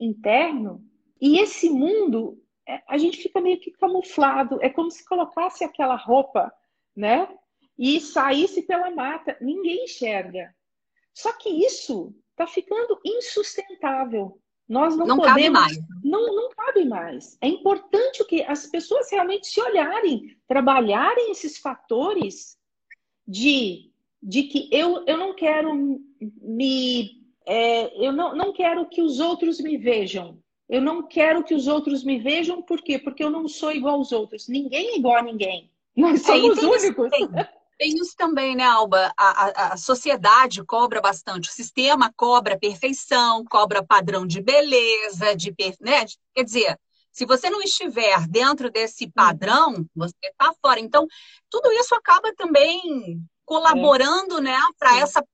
interno 0.00 0.84
e 1.20 1.38
esse 1.38 1.70
mundo, 1.70 2.42
é, 2.68 2.82
a 2.88 2.98
gente 2.98 3.18
fica 3.18 3.40
meio 3.40 3.60
que 3.60 3.70
camuflado. 3.70 4.58
É 4.60 4.68
como 4.68 4.90
se 4.90 5.04
colocasse 5.04 5.62
aquela 5.62 5.94
roupa, 5.94 6.52
né? 6.96 7.28
E 7.78 8.00
saísse 8.00 8.62
pela 8.62 8.90
mata. 8.90 9.36
Ninguém 9.40 9.84
enxerga. 9.84 10.54
Só 11.14 11.32
que 11.32 11.48
isso 11.48 12.14
está 12.30 12.46
ficando 12.46 12.98
insustentável. 13.04 14.40
Nós 14.68 14.96
não, 14.96 15.06
não 15.06 15.16
podemos, 15.16 15.34
cabe 15.34 15.50
mais. 15.50 15.78
Não, 16.04 16.34
não 16.34 16.50
cabe 16.50 16.84
mais. 16.84 17.38
É 17.40 17.48
importante 17.48 18.22
que 18.26 18.42
as 18.42 18.66
pessoas 18.66 19.10
realmente 19.10 19.46
se 19.46 19.60
olharem, 19.60 20.36
trabalharem 20.46 21.30
esses 21.30 21.56
fatores 21.56 22.58
de, 23.26 23.90
de 24.22 24.42
que 24.44 24.68
eu, 24.70 25.04
eu 25.06 25.16
não 25.16 25.34
quero 25.34 25.74
me. 26.42 27.18
É, 27.46 28.06
eu 28.06 28.12
não, 28.12 28.36
não 28.36 28.52
quero 28.52 28.86
que 28.86 29.00
os 29.00 29.20
outros 29.20 29.58
me 29.58 29.78
vejam. 29.78 30.38
Eu 30.68 30.82
não 30.82 31.02
quero 31.02 31.42
que 31.42 31.54
os 31.54 31.66
outros 31.66 32.04
me 32.04 32.18
vejam, 32.18 32.60
por 32.60 32.82
quê? 32.82 32.98
Porque 32.98 33.24
eu 33.24 33.30
não 33.30 33.48
sou 33.48 33.72
igual 33.72 33.94
aos 33.94 34.12
outros. 34.12 34.48
Ninguém 34.48 34.88
é 34.88 34.96
igual 34.98 35.16
a 35.16 35.22
ninguém. 35.22 35.70
Nós 35.96 36.20
somos 36.20 36.62
é, 36.62 36.66
únicos. 36.66 37.10
Tem, 37.10 37.26
tem 37.78 37.94
isso 37.94 38.14
também, 38.16 38.56
né, 38.56 38.64
Alba? 38.64 39.12
A, 39.16 39.44
a, 39.44 39.72
a, 39.72 39.76
sociedade 39.76 40.64
cobra 40.64 41.00
bastante, 41.00 41.48
o 41.48 41.52
sistema 41.52 42.12
cobra 42.16 42.58
perfeição, 42.58 43.44
cobra 43.44 43.84
padrão 43.84 44.26
de 44.26 44.42
beleza, 44.42 45.36
de, 45.36 45.54
né? 45.80 46.04
quer 46.34 46.44
dizer, 46.44 46.78
Se 47.12 47.24
você 47.24 47.48
não 47.48 47.62
estiver 47.62 48.26
dentro 48.28 48.70
desse 48.70 49.04
uhum. 49.04 49.10
padrão, 49.14 49.86
você 49.94 50.14
está 50.24 50.52
fora. 50.60 50.80
Então, 50.80 51.06
tudo 51.48 51.70
isso 51.72 51.94
acaba 51.94 52.34
também 52.34 53.22
colaborando, 53.44 54.38
é. 54.38 54.42
né, 54.42 54.58
para 54.78 54.98
essa 54.98 55.24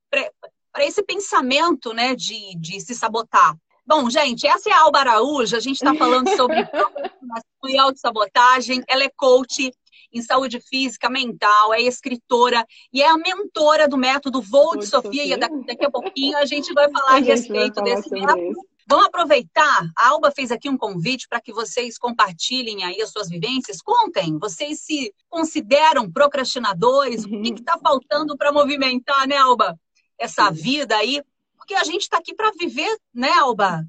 para 0.73 0.85
esse 0.85 1.05
pensamento, 1.05 1.93
né, 1.95 2.17
de, 2.17 2.57
de 2.59 2.81
se 2.81 2.97
sabotar. 2.97 3.57
Bom, 3.87 4.11
gente, 4.11 4.47
essa 4.47 4.71
é 4.71 4.73
a 4.73 4.81
Alba 4.81 5.01
Araújo, 5.01 5.57
a 5.57 5.61
gente 5.61 5.77
está 5.77 5.95
falando 5.95 6.29
sobre 6.37 6.57
e 7.69 7.79
autossabotagem. 7.79 8.83
Ela 8.89 9.05
é 9.05 9.11
coach 9.11 9.71
em 10.15 10.23
saúde 10.23 10.61
física, 10.61 11.11
mental, 11.11 11.75
é 11.75 11.83
escritora 11.83 12.65
e 12.93 13.03
é 13.03 13.09
a 13.09 13.17
mentora 13.17 13.89
do 13.89 13.97
método 13.97 14.41
Voo 14.41 14.77
de 14.77 14.87
Sofia. 14.87 15.23
Sofia. 15.23 15.35
E 15.35 15.37
daqui, 15.37 15.85
a 15.85 15.91
pouquinho 15.91 16.39
a 16.39 16.45
gente 16.45 16.73
vai 16.73 16.91
falar 16.91 17.13
a, 17.15 17.17
a 17.17 17.21
respeito 17.21 17.75
falar 17.75 17.95
desse 17.95 18.11
método. 18.11 18.55
Vamos 18.87 19.07
aproveitar, 19.07 19.91
a 19.97 20.11
Alba 20.11 20.31
fez 20.31 20.51
aqui 20.53 20.69
um 20.69 20.77
convite 20.77 21.27
para 21.27 21.41
que 21.41 21.55
vocês 21.55 21.97
compartilhem 21.97 22.85
aí 22.85 23.01
as 23.01 23.11
suas 23.11 23.31
vivências. 23.31 23.81
Contem, 23.81 24.39
vocês 24.39 24.81
se 24.81 25.11
consideram 25.31 26.11
procrastinadores? 26.11 27.25
Uhum. 27.25 27.41
O 27.41 27.43
que 27.43 27.61
está 27.61 27.79
faltando 27.79 28.37
para 28.37 28.53
movimentar, 28.53 29.27
né, 29.27 29.39
Alba? 29.39 29.79
Essa 30.19 30.49
uhum. 30.49 30.53
vida 30.55 30.97
aí 30.97 31.23
porque 31.65 31.75
a 31.75 31.85
gente 31.85 32.03
está 32.03 32.19
aqui 32.19 32.35
para 32.35 32.51
viver, 32.51 32.95
né, 33.13 33.31
Alba? 33.41 33.83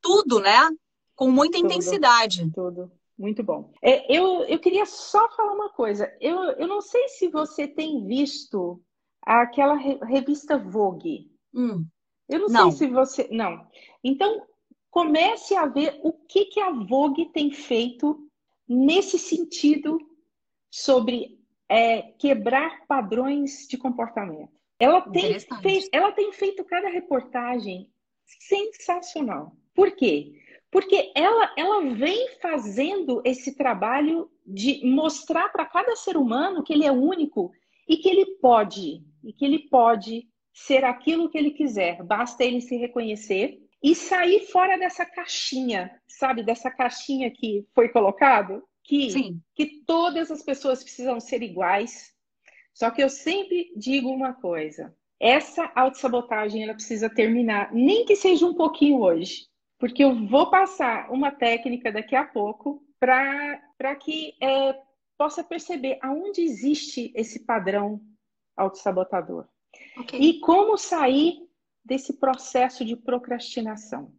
Tudo, 0.00 0.38
né? 0.38 0.70
Com 1.16 1.32
muita 1.32 1.58
tudo, 1.58 1.66
intensidade. 1.66 2.48
Tudo. 2.52 2.92
Muito 3.18 3.42
bom. 3.42 3.72
É, 3.82 4.14
eu, 4.14 4.44
eu 4.44 4.60
queria 4.60 4.86
só 4.86 5.28
falar 5.30 5.52
uma 5.52 5.70
coisa. 5.70 6.10
Eu, 6.20 6.36
eu 6.52 6.68
não 6.68 6.80
sei 6.80 7.08
se 7.08 7.28
você 7.28 7.66
tem 7.66 8.06
visto 8.06 8.80
aquela 9.20 9.74
revista 9.74 10.56
Vogue. 10.56 11.28
Hum, 11.52 11.84
eu 12.28 12.40
não, 12.40 12.48
não, 12.48 12.70
sei 12.70 12.86
se 12.86 12.94
você. 12.94 13.28
Não. 13.32 13.66
Então, 14.04 14.46
comece 14.88 15.56
a 15.56 15.66
ver 15.66 15.98
o 16.04 16.12
que, 16.12 16.44
que 16.44 16.60
a 16.60 16.70
Vogue 16.70 17.26
tem 17.32 17.50
feito 17.50 18.28
nesse 18.68 19.18
sentido 19.18 19.98
sobre 20.70 21.40
é, 21.68 22.02
quebrar 22.02 22.86
padrões 22.86 23.66
de 23.68 23.76
comportamento. 23.76 24.52
Ela 24.78 25.00
tem, 25.00 25.36
ela 25.90 26.12
tem 26.12 26.32
feito 26.32 26.64
cada 26.64 26.88
reportagem 26.88 27.90
sensacional. 28.24 29.56
Por 29.74 29.90
quê? 29.92 30.37
Porque 30.70 31.12
ela, 31.14 31.52
ela 31.56 31.94
vem 31.94 32.28
fazendo 32.42 33.22
esse 33.24 33.56
trabalho 33.56 34.30
de 34.46 34.84
mostrar 34.84 35.48
para 35.50 35.64
cada 35.64 35.96
ser 35.96 36.16
humano 36.16 36.62
que 36.62 36.72
ele 36.72 36.84
é 36.84 36.92
único 36.92 37.50
e 37.88 37.96
que 37.96 38.08
ele 38.08 38.26
pode, 38.36 39.02
e 39.24 39.32
que 39.32 39.44
ele 39.44 39.60
pode 39.70 40.28
ser 40.52 40.84
aquilo 40.84 41.30
que 41.30 41.38
ele 41.38 41.52
quiser, 41.52 42.02
basta 42.02 42.44
ele 42.44 42.60
se 42.60 42.76
reconhecer 42.76 43.58
e 43.82 43.94
sair 43.94 44.40
fora 44.48 44.76
dessa 44.76 45.06
caixinha, 45.06 45.90
sabe, 46.06 46.42
dessa 46.42 46.70
caixinha 46.70 47.30
que 47.30 47.64
foi 47.74 47.88
colocado, 47.88 48.62
que, 48.82 49.10
Sim. 49.10 49.40
que 49.54 49.82
todas 49.86 50.30
as 50.30 50.42
pessoas 50.42 50.82
precisam 50.82 51.20
ser 51.20 51.42
iguais, 51.42 52.12
só 52.74 52.90
que 52.90 53.02
eu 53.02 53.08
sempre 53.08 53.72
digo 53.76 54.08
uma 54.08 54.32
coisa: 54.32 54.94
essa 55.20 55.70
autossabotagem 55.74 56.62
ela 56.62 56.74
precisa 56.74 57.08
terminar, 57.08 57.72
nem 57.72 58.04
que 58.04 58.14
seja 58.14 58.46
um 58.46 58.54
pouquinho 58.54 59.00
hoje, 59.00 59.47
porque 59.78 60.02
eu 60.02 60.26
vou 60.26 60.50
passar 60.50 61.10
uma 61.10 61.30
técnica 61.30 61.92
daqui 61.92 62.16
a 62.16 62.24
pouco 62.24 62.82
para 62.98 63.94
que 64.00 64.34
é, 64.42 64.76
possa 65.16 65.44
perceber 65.44 65.98
aonde 66.02 66.42
existe 66.42 67.12
esse 67.14 67.46
padrão 67.46 68.00
autossabotador. 68.56 69.46
Okay. 70.00 70.20
E 70.20 70.40
como 70.40 70.76
sair 70.76 71.48
desse 71.84 72.18
processo 72.18 72.84
de 72.84 72.96
procrastinação. 72.96 74.12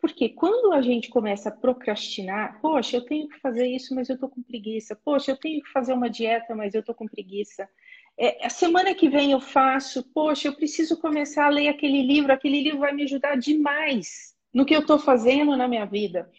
Porque 0.00 0.30
quando 0.30 0.72
a 0.72 0.80
gente 0.80 1.08
começa 1.08 1.48
a 1.48 1.52
procrastinar, 1.52 2.60
poxa, 2.60 2.96
eu 2.96 3.04
tenho 3.04 3.28
que 3.28 3.38
fazer 3.38 3.66
isso, 3.66 3.94
mas 3.94 4.08
eu 4.08 4.18
tô 4.18 4.28
com 4.28 4.42
preguiça. 4.42 4.96
Poxa, 4.96 5.30
eu 5.30 5.36
tenho 5.36 5.62
que 5.62 5.70
fazer 5.70 5.92
uma 5.92 6.08
dieta, 6.08 6.54
mas 6.54 6.74
eu 6.74 6.82
tô 6.82 6.94
com 6.94 7.06
preguiça. 7.06 7.68
É, 8.18 8.46
a 8.46 8.50
semana 8.50 8.94
que 8.94 9.08
vem 9.08 9.32
eu 9.32 9.40
faço, 9.40 10.02
poxa, 10.12 10.48
eu 10.48 10.54
preciso 10.54 10.98
começar 11.00 11.46
a 11.46 11.50
ler 11.50 11.68
aquele 11.68 12.02
livro, 12.02 12.32
aquele 12.32 12.62
livro 12.62 12.80
vai 12.80 12.92
me 12.92 13.04
ajudar 13.04 13.36
demais 13.36 14.35
no 14.56 14.64
que 14.64 14.74
eu 14.74 14.80
estou 14.80 14.98
fazendo 14.98 15.54
na 15.54 15.68
minha 15.68 15.84
vida. 15.84 16.30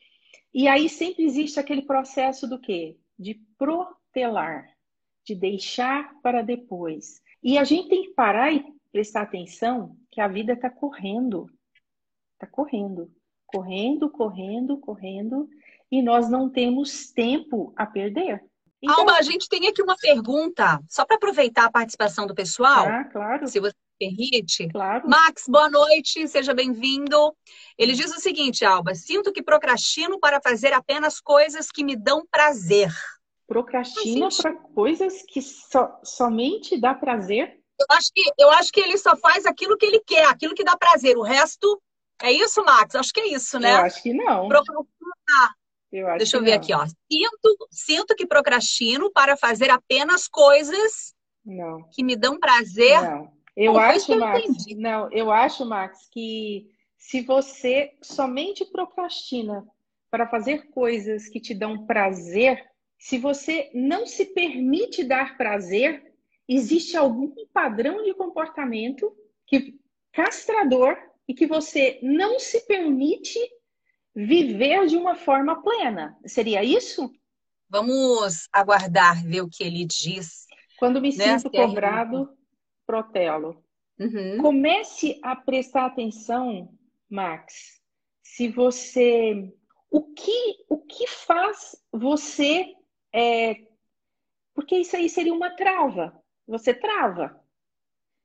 E 0.52 0.68
aí 0.68 0.90
sempre 0.90 1.24
existe 1.24 1.60
aquele 1.60 1.84
processo 1.84 2.48
do 2.48 2.58
quê? 2.58 2.98
De 3.18 3.36
protelar, 3.60 4.68
de 5.24 5.36
deixar 5.36 6.20
para 6.24 6.42
depois. 6.42 7.22
E 7.44 7.60
a 7.60 7.64
gente 7.64 7.90
tem 7.90 8.02
que 8.02 8.16
parar 8.16 8.52
e 8.52 8.66
prestar 8.92 9.22
atenção 9.22 9.96
que 10.10 10.20
a 10.20 10.28
vida 10.28 10.54
está 10.54 10.68
correndo. 10.68 11.46
Está 12.34 12.48
correndo. 12.48 13.14
Correndo, 13.46 14.10
correndo, 14.10 14.80
correndo. 14.80 15.48
E 15.92 16.02
nós 16.02 16.28
não 16.28 16.50
temos 16.50 17.12
tempo 17.12 17.72
a 17.76 17.86
perder. 17.86 18.44
Então... 18.82 18.98
Alba, 18.98 19.14
a 19.14 19.22
gente 19.22 19.48
tem 19.48 19.68
aqui 19.68 19.84
uma 19.84 19.96
pergunta, 19.96 20.82
só 20.90 21.06
para 21.06 21.18
aproveitar 21.18 21.66
a 21.66 21.72
participação 21.72 22.26
do 22.26 22.34
pessoal. 22.34 22.88
Ah, 22.88 23.04
claro. 23.04 23.48
Se 23.48 23.60
você 23.60 23.76
permite. 23.98 24.68
Claro. 24.70 25.08
Max, 25.08 25.44
boa 25.48 25.70
noite, 25.70 26.28
seja 26.28 26.54
bem-vindo. 26.54 27.36
Ele 27.78 27.94
diz 27.94 28.16
o 28.16 28.20
seguinte, 28.20 28.64
Alba: 28.64 28.96
sinto 28.96 29.32
que 29.32 29.44
procrastino 29.44 30.20
para 30.20 30.40
fazer 30.42 30.74
apenas 30.74 31.20
coisas 31.20 31.72
que 31.72 31.84
me 31.84 31.96
dão 31.96 32.26
prazer. 32.30 32.92
Procrastina 33.48 34.28
para 34.42 34.54
coisas 34.56 35.24
que 35.24 35.42
so, 35.42 35.88
somente 36.04 36.80
dá 36.80 36.94
prazer? 36.94 37.60
Eu 37.80 37.86
acho, 37.92 38.12
que, 38.14 38.24
eu 38.38 38.50
acho 38.52 38.72
que 38.72 38.80
ele 38.80 38.98
só 38.98 39.16
faz 39.16 39.46
aquilo 39.46 39.78
que 39.78 39.86
ele 39.86 40.00
quer, 40.00 40.26
aquilo 40.28 40.56
que 40.56 40.64
dá 40.64 40.76
prazer. 40.76 41.18
O 41.18 41.22
resto. 41.22 41.82
É 42.20 42.32
isso, 42.32 42.64
Max? 42.64 42.96
Acho 42.96 43.14
que 43.14 43.20
é 43.20 43.28
isso, 43.28 43.60
né? 43.60 43.74
Eu 43.74 43.86
acho 43.86 44.02
que 44.02 44.12
não. 44.12 44.48
Procrastinar 44.48 45.56
eu 45.92 46.18
Deixa 46.18 46.38
eu 46.38 46.44
ver 46.44 46.52
não. 46.52 46.58
aqui, 46.58 46.74
ó. 46.74 46.86
Sinto, 46.86 47.68
sinto 47.72 48.16
que 48.16 48.28
procrastino 48.28 49.12
para 49.12 49.38
fazer 49.38 49.70
apenas 49.70 50.28
coisas 50.28 51.14
não. 51.46 51.88
que 51.92 52.04
me 52.04 52.16
dão 52.16 52.38
prazer. 52.40 53.02
Não. 53.02 53.37
Eu 53.58 53.80
acho, 53.80 54.15
Max, 54.15 54.65
não, 54.76 55.12
eu 55.12 55.32
acho, 55.32 55.65
Max, 55.65 56.08
que 56.12 56.67
se 56.96 57.22
você 57.22 57.91
somente 58.04 58.63
procrastina 58.65 59.65
para 60.12 60.28
fazer 60.28 60.70
coisas 60.70 61.28
que 61.28 61.39
te 61.39 61.56
dão 61.56 61.88
prazer, 61.88 62.63
se 63.00 63.17
você 63.17 63.72
não 63.74 64.06
se 64.06 64.26
permite 64.26 65.04
dar 65.04 65.38
prazer, 65.38 66.04
existe 66.48 66.96
algum 66.96 67.34
padrão 67.52 68.04
de 68.04 68.13
comportamento 68.13 69.12
que 69.48 69.80
castrador 70.13 70.96
e 71.28 71.34
que 71.34 71.48
você 71.48 72.00
não 72.04 72.39
se 72.39 72.62
permite 72.67 73.39
viver 74.15 74.86
de 74.86 74.98
uma 74.98 75.15
forma 75.15 75.63
plena. 75.63 76.15
Seria 76.28 76.63
isso? 76.63 77.12
Vamos 77.67 78.48
aguardar 78.54 79.24
ver 79.26 79.41
o 79.41 79.50
que 79.50 79.63
ele 79.63 79.84
diz. 79.84 80.46
Quando 80.78 81.02
me 81.02 81.15
né? 81.15 81.39
sinto 81.39 81.50
cobrado, 81.50 82.37
protelo. 82.88 83.62
Uhum. 84.00 84.38
Comece 84.41 85.19
a 85.21 85.36
prestar 85.36 85.86
atenção, 85.86 86.73
Max, 87.10 87.82
se 88.23 88.47
você. 88.47 89.54
O 89.91 90.13
que, 90.13 90.65
o 90.69 90.78
que 90.78 91.06
faz 91.08 91.76
você. 91.91 92.73
É... 93.13 93.67
Porque 94.54 94.78
isso 94.78 94.95
aí 94.95 95.10
seria 95.10 95.34
uma 95.34 95.56
trava. 95.56 96.19
Você 96.47 96.73
trava. 96.73 97.43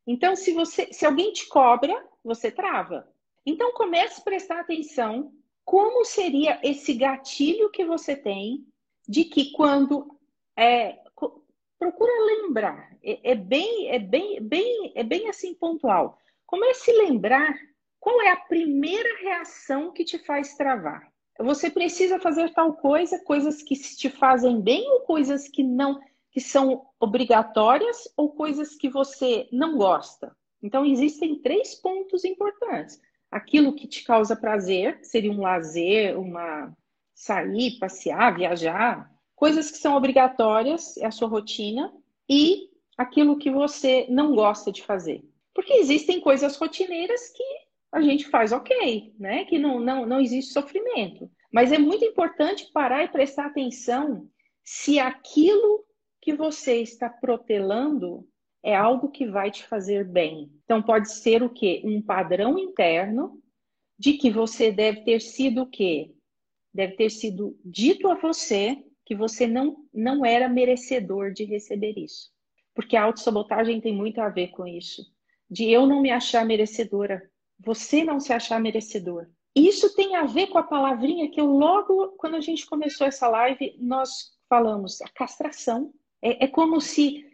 Então, 0.07 0.35
se 0.35 0.53
você, 0.53 0.93
se 0.93 1.05
alguém 1.05 1.33
te 1.33 1.47
cobra, 1.49 2.09
você 2.25 2.51
trava. 2.51 3.09
Então, 3.45 3.73
comece 3.73 4.21
a 4.21 4.25
prestar 4.25 4.61
atenção 4.61 5.33
como 5.65 6.05
seria 6.05 6.61
esse 6.63 6.95
gatilho 6.95 7.71
que 7.71 7.85
você 7.85 8.17
tem 8.17 8.67
de 9.09 9.25
que 9.25 9.53
quando 9.53 10.19
é, 10.57 11.02
procura 11.83 12.13
lembrar, 12.25 12.97
é, 13.03 13.33
é, 13.33 13.35
bem, 13.35 13.91
é 13.91 13.99
bem, 13.99 14.41
bem, 14.41 14.93
é 14.95 15.03
bem 15.03 15.29
assim 15.29 15.53
pontual. 15.53 16.17
Comece 16.47 16.93
a 16.93 17.03
lembrar 17.05 17.59
qual 17.99 18.23
é 18.23 18.31
a 18.31 18.37
primeira 18.37 19.19
reação 19.21 19.93
que 19.93 20.05
te 20.05 20.17
faz 20.19 20.55
travar. 20.55 21.11
Você 21.41 21.69
precisa 21.69 22.21
fazer 22.21 22.53
tal 22.53 22.75
coisa, 22.75 23.19
coisas 23.25 23.63
que 23.63 23.75
te 23.75 24.09
fazem 24.09 24.61
bem 24.61 24.89
ou 24.93 25.01
coisas 25.01 25.49
que 25.49 25.65
não, 25.65 25.99
que 26.31 26.41
são 26.41 26.87
obrigatórias 27.01 28.09
ou 28.17 28.31
coisas 28.31 28.77
que 28.77 28.89
você 28.89 29.49
não 29.51 29.77
gosta. 29.77 30.37
Então 30.63 30.85
existem 30.85 31.43
três 31.43 31.75
pontos 31.75 32.25
importantes 32.25 33.01
aquilo 33.33 33.75
que 33.75 33.89
te 33.89 34.05
causa 34.05 34.37
prazer, 34.37 34.99
seria 35.03 35.33
um 35.33 35.41
lazer, 35.41 36.21
uma 36.21 36.71
sair, 37.15 37.79
passear, 37.79 38.37
viajar, 38.37 39.11
coisas 39.35 39.71
que 39.71 39.79
são 39.79 39.97
obrigatórias, 39.97 40.97
é 40.99 41.07
a 41.07 41.11
sua 41.11 41.29
rotina, 41.29 41.93
e 42.29 42.71
aquilo 42.97 43.39
que 43.39 43.51
você 43.51 44.07
não 44.09 44.35
gosta 44.35 44.71
de 44.71 44.83
fazer. 44.83 45.25
Porque 45.55 45.73
existem 45.75 46.21
coisas 46.21 46.57
rotineiras 46.57 47.29
que 47.31 47.45
a 47.93 48.01
gente 48.01 48.29
faz 48.29 48.53
ok, 48.53 49.15
né? 49.19 49.45
Que 49.45 49.59
não, 49.59 49.79
não, 49.79 50.07
não 50.07 50.21
existe 50.21 50.53
sofrimento. 50.53 51.31
Mas 51.53 51.73
é 51.73 51.79
muito 51.79 52.05
importante 52.05 52.71
parar 52.73 53.05
e 53.05 53.09
prestar 53.09 53.47
atenção 53.47 54.29
se 54.65 54.99
aquilo 54.99 55.85
que 56.21 56.35
você 56.35 56.81
está 56.81 57.11
protelando 57.11 58.27
é 58.63 58.75
algo 58.75 59.11
que 59.11 59.27
vai 59.27 59.51
te 59.51 59.67
fazer 59.67 60.05
bem. 60.05 60.51
Então 60.65 60.81
pode 60.81 61.11
ser 61.11 61.43
o 61.43 61.51
quê? 61.51 61.83
Um 61.85 62.01
padrão 62.01 62.59
interno 62.59 63.43
de 63.99 64.15
que 64.15 64.31
você 64.31 64.71
deve 64.71 65.03
ter 65.03 65.21
sido 65.21 65.63
o 65.63 65.67
quê? 65.67 66.13
deve 66.73 66.95
ter 66.95 67.11
sido 67.11 67.59
dito 67.65 68.09
a 68.09 68.15
você 68.15 68.83
que 69.05 69.15
você 69.15 69.47
não, 69.47 69.77
não 69.93 70.25
era 70.25 70.49
merecedor 70.49 71.33
de 71.33 71.45
receber 71.45 71.99
isso. 71.99 72.31
Porque 72.75 72.97
a 72.97 73.05
autossabotagem 73.05 73.81
tem 73.81 73.95
muito 73.95 74.21
a 74.21 74.29
ver 74.29 74.49
com 74.49 74.67
isso. 74.67 75.03
De 75.51 75.71
eu 75.71 75.87
não 75.87 76.01
me 76.01 76.11
achar 76.11 76.45
merecedora, 76.45 77.31
você 77.59 78.03
não 78.03 78.19
se 78.19 78.33
achar 78.33 78.61
merecedor. 78.61 79.29
Isso 79.55 79.95
tem 79.95 80.17
a 80.17 80.25
ver 80.25 80.47
com 80.47 80.59
a 80.59 80.63
palavrinha 80.63 81.31
que 81.31 81.41
eu 81.41 81.47
logo, 81.47 82.09
quando 82.17 82.37
a 82.37 82.41
gente 82.41 82.65
começou 82.67 83.07
essa 83.07 83.29
live, 83.29 83.77
nós 83.79 84.33
falamos, 84.49 85.01
a 85.03 85.09
castração. 85.09 85.93
É, 86.23 86.45
é 86.45 86.49
como 86.49 86.81
se, 86.81 87.25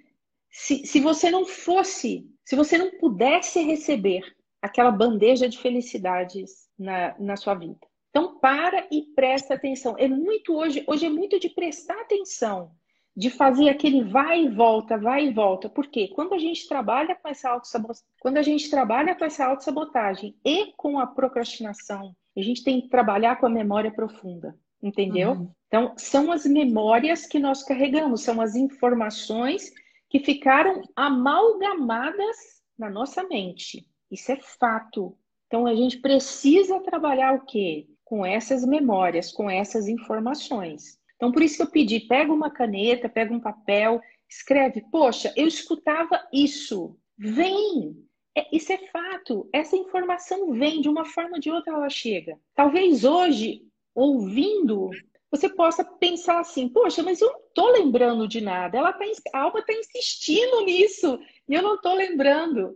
se, 0.50 0.84
se 0.84 1.00
você 1.00 1.30
não 1.30 1.44
fosse, 1.44 2.28
se 2.44 2.56
você 2.56 2.76
não 2.76 2.90
pudesse 2.98 3.62
receber 3.62 4.22
aquela 4.60 4.90
bandeja 4.90 5.48
de 5.48 5.58
felicidades 5.58 6.68
na, 6.76 7.16
na 7.18 7.36
sua 7.36 7.54
vida. 7.54 7.78
Então, 8.10 8.38
para 8.38 8.86
e 8.90 9.02
presta 9.14 9.54
atenção. 9.54 9.94
É 9.98 10.08
muito 10.08 10.54
hoje, 10.54 10.82
hoje 10.86 11.06
é 11.06 11.10
muito 11.10 11.38
de 11.38 11.48
prestar 11.48 12.00
atenção, 12.00 12.70
de 13.16 13.30
fazer 13.30 13.68
aquele 13.68 14.02
vai 14.02 14.44
e 14.44 14.48
volta, 14.48 14.96
vai 14.96 15.26
e 15.26 15.32
volta. 15.32 15.68
Porque 15.68 16.08
quando 16.08 16.34
a 16.34 16.38
gente 16.38 16.68
trabalha 16.68 17.14
com 17.14 17.28
essa 17.28 17.50
autossabotagem, 17.50 18.04
quando 18.20 18.38
a 18.38 18.42
gente 18.42 18.70
trabalha 18.70 19.14
com 19.14 19.24
essa 19.24 19.44
autossabotagem 19.44 20.36
e 20.44 20.72
com 20.76 20.98
a 20.98 21.06
procrastinação, 21.06 22.14
a 22.36 22.42
gente 22.42 22.62
tem 22.62 22.80
que 22.80 22.88
trabalhar 22.88 23.36
com 23.36 23.46
a 23.46 23.50
memória 23.50 23.90
profunda, 23.90 24.56
entendeu? 24.82 25.32
Uhum. 25.32 25.50
Então, 25.66 25.94
são 25.96 26.32
as 26.32 26.46
memórias 26.46 27.26
que 27.26 27.38
nós 27.38 27.62
carregamos, 27.62 28.22
são 28.22 28.40
as 28.40 28.56
informações 28.56 29.70
que 30.08 30.18
ficaram 30.18 30.82
amalgamadas 30.96 32.62
na 32.78 32.88
nossa 32.88 33.22
mente. 33.24 33.86
Isso 34.10 34.32
é 34.32 34.36
fato. 34.36 35.16
Então, 35.46 35.66
a 35.66 35.74
gente 35.74 35.98
precisa 35.98 36.80
trabalhar 36.80 37.34
o 37.34 37.44
quê? 37.44 37.86
Com 38.08 38.24
essas 38.24 38.64
memórias, 38.64 39.30
com 39.30 39.50
essas 39.50 39.86
informações. 39.86 40.98
Então, 41.16 41.30
por 41.30 41.42
isso 41.42 41.56
que 41.58 41.62
eu 41.62 41.70
pedi, 41.70 42.00
pega 42.00 42.32
uma 42.32 42.50
caneta, 42.50 43.06
pega 43.06 43.34
um 43.34 43.40
papel, 43.40 44.00
escreve, 44.26 44.82
poxa, 44.90 45.30
eu 45.36 45.46
escutava 45.46 46.26
isso. 46.32 46.96
Vem! 47.18 48.02
É, 48.34 48.46
isso 48.50 48.72
é 48.72 48.78
fato. 48.86 49.46
Essa 49.52 49.76
informação 49.76 50.52
vem, 50.52 50.80
de 50.80 50.88
uma 50.88 51.04
forma 51.04 51.34
ou 51.34 51.40
de 51.40 51.50
outra 51.50 51.74
ela 51.74 51.90
chega. 51.90 52.38
Talvez 52.54 53.04
hoje, 53.04 53.60
ouvindo, 53.94 54.88
você 55.30 55.50
possa 55.50 55.84
pensar 55.84 56.40
assim, 56.40 56.66
poxa, 56.66 57.02
mas 57.02 57.20
eu 57.20 57.30
não 57.30 57.40
estou 57.40 57.70
lembrando 57.72 58.26
de 58.26 58.40
nada. 58.40 58.78
Ela 58.78 58.94
tá, 58.94 59.04
a 59.34 59.40
alma 59.40 59.58
está 59.60 59.74
insistindo 59.74 60.64
nisso 60.64 61.20
e 61.46 61.52
eu 61.52 61.60
não 61.60 61.74
estou 61.74 61.92
lembrando. 61.92 62.74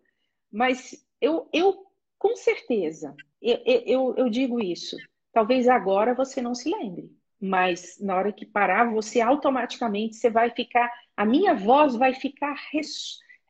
Mas 0.52 1.02
eu, 1.22 1.48
eu 1.54 1.86
com 2.18 2.36
certeza, 2.36 3.16
eu, 3.40 3.58
eu, 3.64 4.14
eu 4.18 4.28
digo 4.28 4.62
isso. 4.62 4.94
Talvez 5.32 5.68
agora 5.68 6.14
você 6.14 6.42
não 6.42 6.54
se 6.54 6.70
lembre, 6.70 7.10
mas 7.40 7.98
na 8.00 8.16
hora 8.16 8.32
que 8.32 8.46
parar, 8.46 8.92
você 8.92 9.20
automaticamente 9.20 10.16
você 10.16 10.30
vai 10.30 10.50
ficar, 10.50 10.92
a 11.16 11.24
minha 11.24 11.54
voz 11.54 11.96
vai 11.96 12.14
ficar 12.14 12.56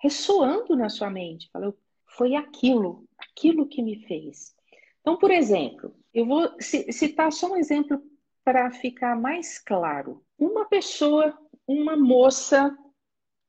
ressoando 0.01 0.77
na 0.77 0.89
sua 0.89 1.11
mente. 1.11 1.51
Falou, 1.53 1.77
foi 2.07 2.35
aquilo, 2.35 3.07
aquilo 3.19 3.67
que 3.67 3.83
me 3.83 3.97
fez. 4.07 4.55
Então, 5.01 5.17
por 5.17 5.31
exemplo, 5.31 5.95
eu 6.15 6.25
vou 6.25 6.49
citar 6.61 7.33
só 7.33 7.53
um 7.53 7.57
exemplo 7.57 8.01
para 8.45 8.71
ficar 8.71 9.17
mais 9.21 9.59
claro. 9.59 10.25
Uma 10.39 10.65
pessoa, 10.65 11.37
uma 11.67 11.97
moça 11.97 12.77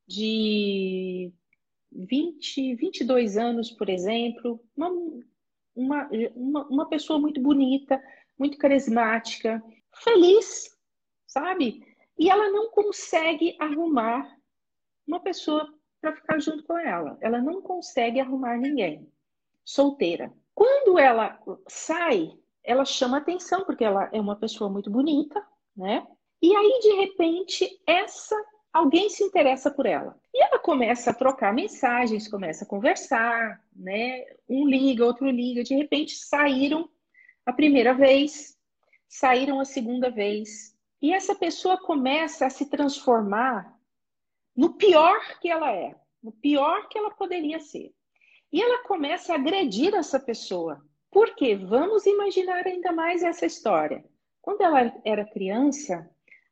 de 0.07 1.31
20, 1.91 2.75
22 2.75 3.37
anos, 3.37 3.71
por 3.71 3.89
exemplo, 3.89 4.59
uma, 4.75 4.89
uma, 5.75 6.09
uma, 6.35 6.67
uma 6.67 6.89
pessoa 6.89 7.19
muito 7.19 7.41
bonita, 7.41 8.01
muito 8.37 8.57
carismática, 8.57 9.63
feliz, 10.03 10.77
sabe? 11.27 11.83
E 12.17 12.29
ela 12.29 12.49
não 12.49 12.69
consegue 12.69 13.55
arrumar 13.59 14.37
uma 15.07 15.19
pessoa 15.19 15.67
para 16.01 16.15
ficar 16.15 16.39
junto 16.39 16.63
com 16.63 16.77
ela. 16.77 17.17
Ela 17.21 17.41
não 17.41 17.61
consegue 17.61 18.19
arrumar 18.19 18.57
ninguém. 18.57 19.09
Solteira. 19.63 20.31
Quando 20.53 20.99
ela 20.99 21.39
sai, 21.67 22.37
ela 22.63 22.85
chama 22.85 23.17
atenção 23.17 23.65
porque 23.65 23.83
ela 23.83 24.09
é 24.11 24.19
uma 24.19 24.35
pessoa 24.35 24.69
muito 24.69 24.89
bonita, 24.89 25.45
né? 25.75 26.05
E 26.41 26.55
aí 26.55 26.79
de 26.81 26.93
repente 26.93 27.81
essa 27.87 28.35
alguém 28.71 29.09
se 29.09 29.23
interessa 29.23 29.71
por 29.71 29.85
ela. 29.85 30.19
E 30.33 30.43
ela 30.43 30.59
começa 30.59 31.11
a 31.11 31.13
trocar 31.13 31.53
mensagens, 31.53 32.27
começa 32.27 32.65
a 32.65 32.67
conversar, 32.67 33.61
né? 33.75 34.25
Um 34.49 34.67
liga, 34.67 35.05
outro 35.05 35.29
liga, 35.29 35.63
de 35.63 35.75
repente 35.75 36.15
saíram 36.15 36.89
a 37.45 37.53
primeira 37.53 37.93
vez, 37.93 38.57
saíram 39.07 39.59
a 39.59 39.65
segunda 39.65 40.09
vez. 40.09 40.75
E 41.01 41.13
essa 41.13 41.35
pessoa 41.35 41.77
começa 41.77 42.45
a 42.45 42.49
se 42.49 42.69
transformar 42.69 43.77
no 44.55 44.73
pior 44.75 45.19
que 45.39 45.49
ela 45.49 45.71
é, 45.71 45.95
no 46.21 46.31
pior 46.31 46.87
que 46.87 46.97
ela 46.97 47.11
poderia 47.11 47.59
ser. 47.59 47.93
E 48.51 48.61
ela 48.61 48.83
começa 48.83 49.33
a 49.33 49.35
agredir 49.35 49.93
essa 49.95 50.19
pessoa. 50.19 50.81
Por 51.11 51.35
quê? 51.35 51.55
Vamos 51.55 52.05
imaginar 52.05 52.65
ainda 52.65 52.91
mais 52.91 53.23
essa 53.23 53.45
história. 53.45 54.03
Quando 54.41 54.61
ela 54.61 54.93
era 55.03 55.25
criança, 55.25 56.09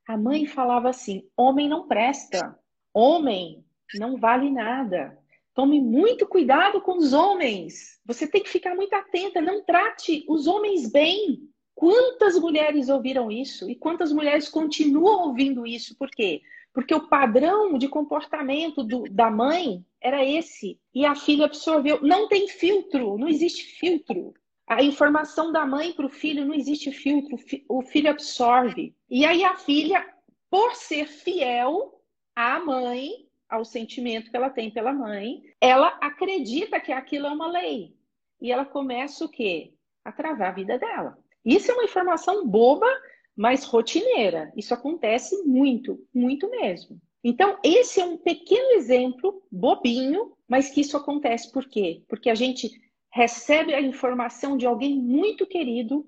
a 0.07 0.17
mãe 0.17 0.45
falava 0.45 0.89
assim: 0.89 1.29
homem 1.37 1.69
não 1.69 1.87
presta, 1.87 2.57
homem 2.93 3.63
não 3.95 4.17
vale 4.17 4.49
nada. 4.49 5.17
Tome 5.53 5.81
muito 5.81 6.25
cuidado 6.27 6.81
com 6.81 6.97
os 6.97 7.13
homens. 7.13 7.99
Você 8.05 8.25
tem 8.25 8.41
que 8.41 8.49
ficar 8.49 8.75
muito 8.75 8.93
atenta. 8.93 9.41
Não 9.41 9.63
trate 9.63 10.25
os 10.27 10.47
homens 10.47 10.89
bem. 10.89 11.49
Quantas 11.75 12.37
mulheres 12.39 12.89
ouviram 12.89 13.31
isso? 13.31 13.69
E 13.69 13.75
quantas 13.75 14.11
mulheres 14.11 14.47
continuam 14.47 15.27
ouvindo 15.27 15.65
isso? 15.65 15.97
Por 15.97 16.09
quê? 16.09 16.41
Porque 16.73 16.93
o 16.93 17.07
padrão 17.07 17.77
de 17.77 17.87
comportamento 17.87 18.83
do, 18.83 19.03
da 19.11 19.29
mãe 19.29 19.85
era 19.99 20.23
esse. 20.23 20.79
E 20.93 21.05
a 21.05 21.15
filha 21.15 21.45
absorveu. 21.45 22.01
Não 22.01 22.27
tem 22.29 22.47
filtro, 22.47 23.17
não 23.17 23.27
existe 23.27 23.63
filtro. 23.77 24.33
A 24.65 24.81
informação 24.81 25.51
da 25.51 25.65
mãe 25.65 25.91
para 25.91 26.05
o 26.05 26.09
filho 26.09 26.45
não 26.45 26.53
existe 26.53 26.91
filtro. 26.91 27.37
O 27.67 27.81
filho 27.81 28.09
absorve. 28.09 28.95
E 29.09 29.25
aí 29.25 29.43
a 29.43 29.57
filha, 29.57 30.05
por 30.49 30.75
ser 30.75 31.07
fiel 31.07 32.01
à 32.33 32.57
mãe, 32.57 33.27
ao 33.51 33.65
sentimento 33.65 34.31
que 34.31 34.37
ela 34.37 34.49
tem 34.49 34.71
pela 34.71 34.93
mãe, 34.93 35.43
ela 35.59 35.89
acredita 36.01 36.79
que 36.79 36.93
aquilo 36.93 37.27
é 37.27 37.31
uma 37.31 37.51
lei. 37.51 37.93
E 38.41 38.51
ela 38.51 38.63
começa 38.63 39.25
o 39.25 39.29
quê? 39.29 39.73
A 40.05 40.11
travar 40.11 40.49
a 40.49 40.53
vida 40.53 40.79
dela. 40.79 41.17
Isso 41.43 41.69
é 41.69 41.73
uma 41.73 41.83
informação 41.83 42.47
boba, 42.47 42.87
mas 43.35 43.65
rotineira. 43.65 44.51
Isso 44.55 44.73
acontece 44.73 45.43
muito, 45.43 45.99
muito 46.13 46.49
mesmo. 46.49 46.99
Então, 47.23 47.59
esse 47.63 47.99
é 47.99 48.05
um 48.05 48.17
pequeno 48.17 48.71
exemplo, 48.71 49.43
bobinho, 49.51 50.31
mas 50.47 50.69
que 50.69 50.81
isso 50.81 50.95
acontece 50.95 51.51
por 51.51 51.67
quê? 51.67 52.03
Porque 52.07 52.29
a 52.29 52.35
gente 52.35 52.71
recebe 53.11 53.73
a 53.73 53.81
informação 53.81 54.57
de 54.57 54.65
alguém 54.65 54.97
muito 54.97 55.45
querido, 55.45 56.05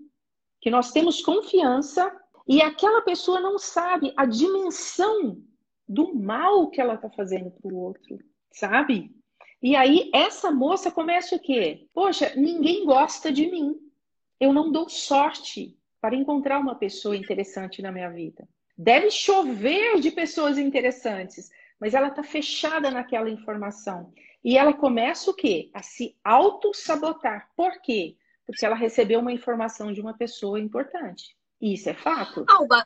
que 0.62 0.72
nós 0.72 0.92
temos 0.92 1.22
confiança, 1.22 2.10
e 2.48 2.62
aquela 2.62 3.02
pessoa 3.02 3.40
não 3.42 3.60
sabe 3.60 4.14
a 4.16 4.26
dimensão 4.26 5.38
do 5.88 6.14
mal 6.16 6.70
que 6.70 6.80
ela 6.80 6.96
está 6.96 7.10
fazendo 7.10 7.52
para 7.52 7.72
o 7.72 7.78
outro, 7.78 8.20
sabe? 8.52 9.12
E 9.62 9.76
aí 9.76 10.10
essa 10.14 10.52
moça 10.52 10.92
começa 10.92 11.36
o 11.36 11.40
quê? 11.40 11.88
Poxa, 11.94 12.34
ninguém 12.36 12.86
gosta 12.86 13.32
de 13.32 13.50
mim. 13.50 13.76
Eu 14.40 14.52
não 14.52 14.72
dou 14.72 14.90
sorte 14.90 15.78
para 16.02 16.16
encontrar 16.16 16.60
uma 16.60 16.76
pessoa 16.76 17.16
interessante 17.16 17.82
na 17.82 17.92
minha 17.92 18.10
vida. 18.10 18.48
Deve 18.78 19.10
chover 19.10 20.00
de 20.00 20.12
pessoas 20.12 20.58
interessantes, 20.58 21.50
mas 21.80 21.94
ela 21.94 22.10
está 22.10 22.24
fechada 22.24 22.92
naquela 22.92 23.30
informação. 23.30 24.12
E 24.44 24.58
ela 24.58 24.74
começa 24.74 25.32
o 25.32 25.34
quê? 25.34 25.70
A 25.74 25.82
se 25.82 26.18
auto-sabotar. 26.24 27.50
Por 27.56 27.82
quê? 27.82 28.18
Porque 28.46 28.66
ela 28.66 28.76
recebeu 28.76 29.22
uma 29.22 29.32
informação 29.32 29.94
de 29.94 30.02
uma 30.02 30.14
pessoa 30.14 30.60
importante. 30.60 31.38
Isso 31.62 31.90
é 31.90 31.94
fato. 31.94 32.44
Alba, 32.50 32.86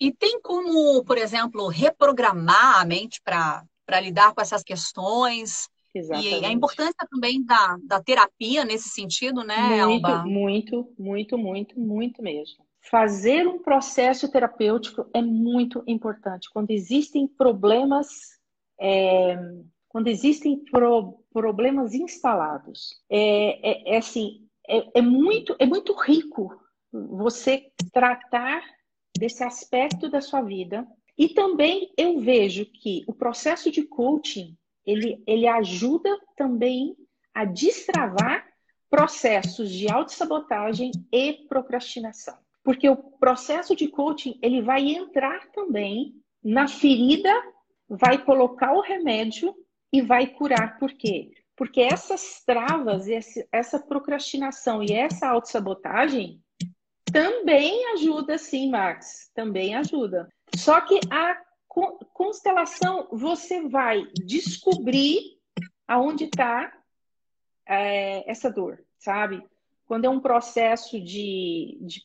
e 0.00 0.12
tem 0.12 0.40
como, 0.40 1.04
por 1.04 1.18
exemplo, 1.18 1.68
reprogramar 1.68 2.80
a 2.80 2.84
mente 2.84 3.20
para 3.22 4.00
lidar 4.00 4.32
com 4.34 4.40
essas 4.40 4.62
questões? 4.62 5.68
Exatamente. 5.94 6.42
E 6.42 6.44
a 6.46 6.52
importância 6.52 7.06
também 7.10 7.44
da, 7.44 7.76
da 7.84 8.02
terapia 8.02 8.64
nesse 8.64 8.88
sentido, 8.88 9.44
né, 9.44 9.84
muito, 9.84 10.06
Alba? 10.06 10.24
Muito, 10.24 10.94
muito, 10.98 11.36
muito, 11.36 11.78
muito 11.78 12.22
mesmo. 12.22 12.64
Fazer 12.90 13.46
um 13.46 13.58
processo 13.58 14.30
terapêutico 14.30 15.06
é 15.12 15.20
muito 15.20 15.82
importante. 15.86 16.48
Quando 16.50 16.70
existem 16.70 17.28
problemas, 17.28 18.08
é, 18.80 19.36
quando 19.88 20.08
existem 20.08 20.64
pro, 20.70 21.22
problemas 21.32 21.92
instalados, 21.92 23.00
é, 23.10 23.70
é, 23.70 23.94
é 23.94 23.98
assim, 23.98 24.46
é, 24.66 24.98
é, 24.98 25.02
muito, 25.02 25.54
é 25.58 25.66
muito 25.66 25.92
rico 25.92 26.58
você 26.92 27.70
tratar 27.92 28.62
desse 29.16 29.42
aspecto 29.44 30.08
da 30.08 30.20
sua 30.20 30.42
vida. 30.42 30.86
E 31.16 31.28
também 31.28 31.92
eu 31.96 32.18
vejo 32.20 32.64
que 32.64 33.04
o 33.06 33.12
processo 33.12 33.70
de 33.70 33.82
coaching, 33.82 34.56
ele, 34.86 35.22
ele 35.26 35.46
ajuda 35.46 36.18
também 36.36 36.96
a 37.34 37.44
destravar 37.44 38.46
processos 38.88 39.70
de 39.70 39.90
autossabotagem 39.90 40.90
e 41.12 41.44
procrastinação. 41.48 42.36
Porque 42.62 42.88
o 42.88 42.96
processo 42.96 43.76
de 43.76 43.88
coaching, 43.88 44.38
ele 44.42 44.60
vai 44.60 44.82
entrar 44.82 45.50
também 45.52 46.14
na 46.42 46.66
ferida, 46.66 47.32
vai 47.88 48.22
colocar 48.24 48.72
o 48.72 48.80
remédio 48.80 49.54
e 49.92 50.02
vai 50.02 50.26
curar. 50.26 50.78
Por 50.78 50.92
quê? 50.92 51.30
Porque 51.56 51.80
essas 51.80 52.42
travas, 52.44 53.06
essa 53.52 53.78
procrastinação 53.78 54.82
e 54.82 54.92
essa 54.92 55.28
autossabotagem 55.28 56.42
também 57.12 57.92
ajuda, 57.92 58.38
sim, 58.38 58.70
Max. 58.70 59.30
Também 59.34 59.74
ajuda. 59.74 60.28
Só 60.54 60.80
que 60.80 60.98
a 61.10 61.40
constelação, 62.12 63.08
você 63.12 63.68
vai 63.68 64.06
descobrir 64.14 65.38
aonde 65.86 66.24
está 66.24 66.72
é, 67.66 68.28
essa 68.28 68.50
dor, 68.50 68.84
sabe? 68.98 69.42
Quando 69.86 70.04
é 70.04 70.08
um 70.08 70.20
processo 70.20 71.00
de, 71.00 71.78
de 71.80 72.02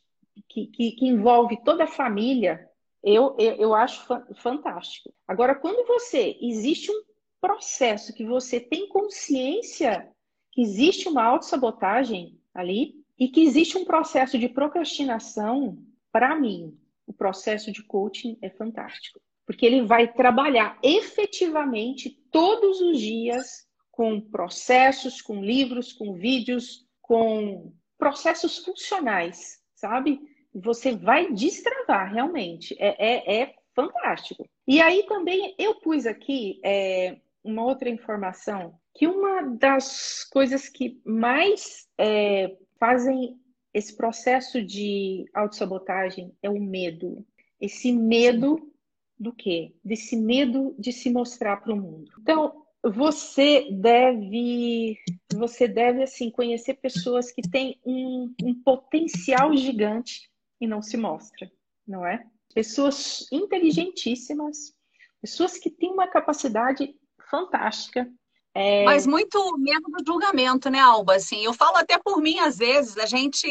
que, 0.48 0.68
que, 0.68 0.92
que, 0.92 1.06
envolve 1.06 1.58
toda 1.64 1.86
a 1.86 1.88
família, 1.88 2.70
eu, 3.04 3.36
eu, 3.40 3.56
eu 3.56 3.76
acho 3.76 4.06
fantástico. 4.36 5.12
Agora, 5.28 5.56
quando 5.56 5.86
você 5.88 6.38
existe 6.42 6.92
um 6.92 7.04
processo 7.42 8.14
que 8.14 8.26
você 8.26 8.60
tem 8.60 8.88
consciência 8.88 10.12
que 10.52 10.62
existe 10.62 11.08
uma 11.08 11.24
autossabotagem 11.24 12.40
ali 12.54 13.05
e 13.18 13.28
que 13.28 13.42
existe 13.42 13.78
um 13.78 13.86
processo 13.86 14.38
de 14.38 14.50
procrastinação, 14.50 15.78
para 16.12 16.36
mim, 16.36 16.78
o 17.08 17.14
processo 17.14 17.72
de 17.72 17.84
coaching 17.84 18.38
é 18.42 18.50
fantástico. 18.50 19.20
Porque 19.46 19.66
ele 19.66 19.84
vai 19.84 20.12
trabalhar 20.12 20.78
efetivamente 20.82 22.10
todos 22.32 22.82
os 22.82 23.00
dias 23.00 23.66
com 23.92 24.20
processos, 24.20 25.22
com 25.22 25.44
livros, 25.44 25.94
com 25.94 26.14
vídeos, 26.14 26.86
com 27.02 27.72
processos 27.98 28.58
funcionais, 28.58 29.60
sabe? 29.76 30.20
Você 30.54 30.96
vai 30.96 31.32
destravar 31.32 32.12
realmente. 32.12 32.76
É, 32.80 32.96
é, 32.98 33.42
é 33.42 33.56
fantástico. 33.76 34.48
E 34.68 34.82
aí 34.82 35.04
também 35.04 35.54
eu 35.58 35.76
pus 35.76 36.06
aqui 36.06 36.60
é, 36.64 37.18
uma 37.44 37.64
outra 37.64 37.90
informação, 37.90 38.74
que 38.94 39.06
uma 39.06 39.44
das 39.44 40.24
coisas 40.24 40.68
que 40.68 41.00
mais 41.06 41.88
é, 41.98 42.58
fazem 42.80 43.40
esse 43.74 43.96
processo 43.96 44.64
de 44.64 45.26
autossabotagem 45.34 46.34
é 46.42 46.50
o 46.50 46.60
medo. 46.60 47.26
Esse 47.60 47.92
medo 47.92 48.72
do 49.20 49.34
quê? 49.34 49.74
Desse 49.84 50.16
medo 50.16 50.76
de 50.78 50.92
se 50.92 51.10
mostrar 51.10 51.58
para 51.58 51.74
o 51.74 51.78
mundo. 51.78 52.12
Então, 52.22 52.66
você 52.82 53.68
deve, 53.72 54.98
você 55.34 55.68
deve 55.68 56.04
assim 56.04 56.30
conhecer 56.30 56.76
pessoas 56.76 57.32
que 57.32 57.42
têm 57.42 57.80
um, 57.86 58.34
um 58.44 58.62
potencial 58.62 59.56
gigante 59.56 60.30
e 60.62 60.68
não 60.68 60.82
se 60.82 60.96
mostra, 60.96 61.52
não 61.88 62.06
é? 62.06 62.24
Pessoas 62.54 63.26
inteligentíssimas, 63.32 64.74
pessoas 65.20 65.58
que 65.58 65.70
têm 65.70 65.92
uma 65.92 66.08
capacidade 66.08 66.96
fantástica. 67.30 68.10
É... 68.56 68.86
Mas 68.86 69.06
muito 69.06 69.58
medo 69.58 69.84
do 69.92 70.04
julgamento, 70.06 70.70
né, 70.70 70.80
Alba? 70.80 71.16
Assim, 71.16 71.44
eu 71.44 71.54
falo 71.54 71.76
até 71.76 71.98
por 71.98 72.22
mim, 72.22 72.40
às 72.40 72.58
vezes, 72.58 72.98
a 72.98 73.06
gente 73.06 73.46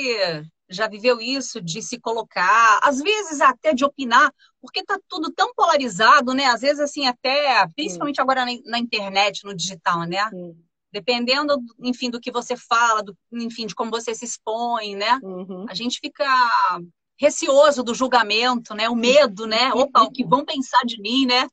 já 0.70 0.88
viveu 0.88 1.20
isso 1.20 1.60
de 1.60 1.82
se 1.82 2.00
colocar, 2.00 2.80
às 2.82 3.00
vezes 3.00 3.42
até 3.42 3.74
de 3.74 3.84
opinar, 3.84 4.32
porque 4.62 4.82
tá 4.82 4.98
tudo 5.06 5.30
tão 5.30 5.54
polarizado, 5.54 6.32
né? 6.32 6.46
Às 6.46 6.62
vezes, 6.62 6.80
assim, 6.80 7.06
até, 7.06 7.66
principalmente 7.76 8.16
Sim. 8.16 8.22
agora 8.22 8.46
na, 8.64 8.78
internet, 8.78 9.44
no 9.44 9.54
digital, 9.54 10.04
né? 10.04 10.26
Sim. 10.30 10.56
Dependendo, 10.90 11.54
enfim, 11.80 12.08
do 12.08 12.20
que 12.20 12.32
você 12.32 12.56
fala, 12.56 13.02
do, 13.02 13.14
enfim, 13.32 13.66
de 13.66 13.74
como 13.74 13.90
você 13.90 14.14
se 14.14 14.24
expõe, 14.24 14.96
né? 14.96 15.18
Uhum. 15.22 15.66
A 15.68 15.74
gente 15.74 15.98
fica 16.00 16.24
receoso 17.20 17.82
do 17.82 17.94
julgamento, 17.94 18.74
né? 18.74 18.88
O 18.88 18.96
medo, 18.96 19.46
né? 19.46 19.70
Opa, 19.74 20.02
o 20.02 20.10
que 20.10 20.24
vão 20.24 20.44
pensar 20.46 20.82
de 20.86 20.98
mim, 21.00 21.26
né? 21.26 21.46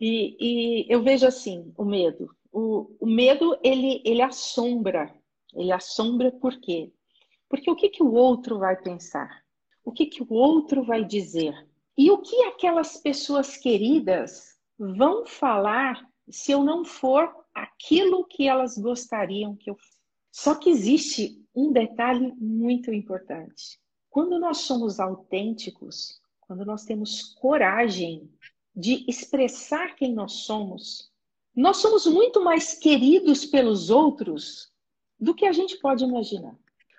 E, 0.00 0.36
e 0.40 0.92
eu 0.92 1.02
vejo 1.02 1.26
assim, 1.26 1.72
o 1.76 1.84
medo. 1.84 2.28
O, 2.52 2.96
o 3.00 3.06
medo, 3.06 3.58
ele, 3.62 4.02
ele 4.04 4.22
assombra. 4.22 5.14
Ele 5.54 5.72
assombra 5.72 6.30
por 6.30 6.58
quê? 6.60 6.92
Porque 7.48 7.70
o 7.70 7.76
que, 7.76 7.88
que 7.88 8.02
o 8.02 8.12
outro 8.12 8.58
vai 8.58 8.76
pensar? 8.76 9.42
O 9.84 9.92
que, 9.92 10.06
que 10.06 10.22
o 10.22 10.32
outro 10.32 10.84
vai 10.84 11.04
dizer? 11.04 11.54
E 11.96 12.10
o 12.10 12.18
que 12.18 12.44
aquelas 12.44 12.98
pessoas 12.98 13.56
queridas 13.56 14.56
vão 14.78 15.26
falar 15.26 16.06
se 16.28 16.52
eu 16.52 16.62
não 16.62 16.84
for 16.84 17.34
aquilo 17.54 18.26
que 18.26 18.46
elas 18.46 18.76
gostariam 18.76 19.56
que 19.56 19.70
eu 19.70 19.74
fosse? 19.74 19.98
Só 20.30 20.54
que 20.54 20.70
existe 20.70 21.42
um 21.54 21.72
detalhe 21.72 22.32
muito 22.36 22.92
importante. 22.92 23.80
Quando 24.10 24.38
nós 24.38 24.58
somos 24.58 25.00
autênticos, 25.00 26.20
quando 26.40 26.64
nós 26.64 26.84
temos 26.84 27.34
coragem 27.34 28.30
de 28.74 29.04
expressar 29.08 29.96
quem 29.96 30.14
nós 30.14 30.32
somos, 30.32 31.07
nós 31.60 31.78
somos 31.78 32.06
muito 32.06 32.42
mais 32.42 32.74
queridos 32.74 33.44
pelos 33.44 33.90
outros 33.90 34.72
do 35.18 35.34
que 35.34 35.44
a 35.44 35.52
gente 35.52 35.76
pode 35.78 36.04
imaginar. 36.04 36.56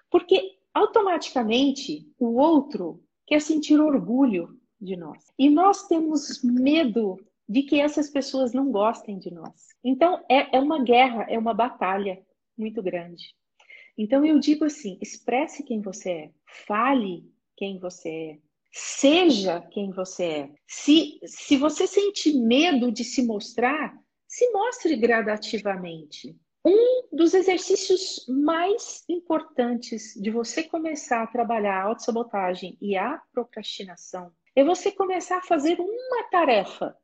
Porque 0.10 0.58
automaticamente 0.74 2.12
o 2.20 2.38
outro 2.38 3.02
quer 3.26 3.42
sentir 3.42 3.80
orgulho 3.80 4.60
de 4.80 4.96
nós. 4.96 5.24
E 5.38 5.50
nós 5.50 5.88
temos 5.88 6.44
medo 6.44 7.18
de 7.48 7.64
que 7.64 7.80
essas 7.80 8.10
pessoas 8.10 8.52
não 8.52 8.72
gostem 8.72 9.18
de 9.18 9.32
nós. 9.32 9.70
Então 9.84 10.24
é, 10.30 10.58
é 10.58 10.60
uma 10.60 10.84
guerra, 10.84 11.26
é 11.30 11.38
uma 11.38 11.54
batalha 11.54 12.22
muito 12.58 12.84
grande. 12.84 13.34
Então 13.98 14.26
eu 14.26 14.40
digo 14.40 14.66
assim: 14.66 14.98
expresse 15.02 15.64
quem 15.64 15.82
você 15.82 16.12
é, 16.12 16.32
fale 16.68 17.24
quem 17.56 17.80
você 17.80 18.10
é, 18.10 18.40
Seja 18.72 19.62
quem 19.62 19.92
você 19.92 20.24
é. 20.24 20.50
Se, 20.68 21.20
se 21.26 21.58
você 21.58 21.88
sente 21.88 22.32
medo 22.38 22.92
de 22.92 23.04
se 23.04 23.24
mostrar, 23.24 23.98
se 24.30 24.48
mostre 24.52 24.96
gradativamente. 24.96 26.38
Um 26.64 27.08
dos 27.12 27.34
exercícios 27.34 28.28
mais 28.28 29.04
importantes 29.10 30.14
de 30.14 30.30
você 30.30 30.62
começar 30.62 31.24
a 31.24 31.28
trabalhar 31.28 31.82
a 31.82 31.84
autossabotagem 31.86 32.78
e 32.80 32.96
a 32.96 33.20
procrastinação 33.34 34.32
é 34.56 34.64
você 34.64 34.92
começar 34.92 35.38
a 35.38 35.42
fazer 35.42 35.80
uma 35.80 36.24
tarefa, 36.30 36.96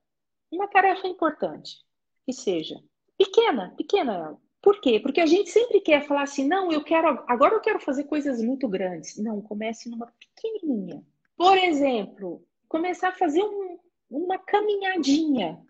uma 0.51 0.67
tarefa 0.67 1.07
importante, 1.07 1.77
que 2.25 2.33
seja 2.33 2.75
pequena, 3.17 3.73
pequena. 3.75 4.37
Por 4.61 4.79
quê? 4.79 4.99
Porque 4.99 5.21
a 5.21 5.25
gente 5.25 5.49
sempre 5.49 5.79
quer 5.79 6.05
falar 6.05 6.23
assim, 6.23 6.47
não, 6.47 6.71
eu 6.71 6.83
quero, 6.83 7.23
agora 7.27 7.55
eu 7.55 7.61
quero 7.61 7.79
fazer 7.79 8.03
coisas 8.03 8.43
muito 8.43 8.67
grandes. 8.67 9.17
Não, 9.17 9.41
comece 9.41 9.89
numa 9.89 10.11
pequenininha. 10.19 11.03
Por 11.37 11.57
exemplo, 11.57 12.45
começar 12.67 13.09
a 13.09 13.15
fazer 13.15 13.41
um, 13.41 13.79
uma 14.09 14.37
caminhadinha 14.37 15.65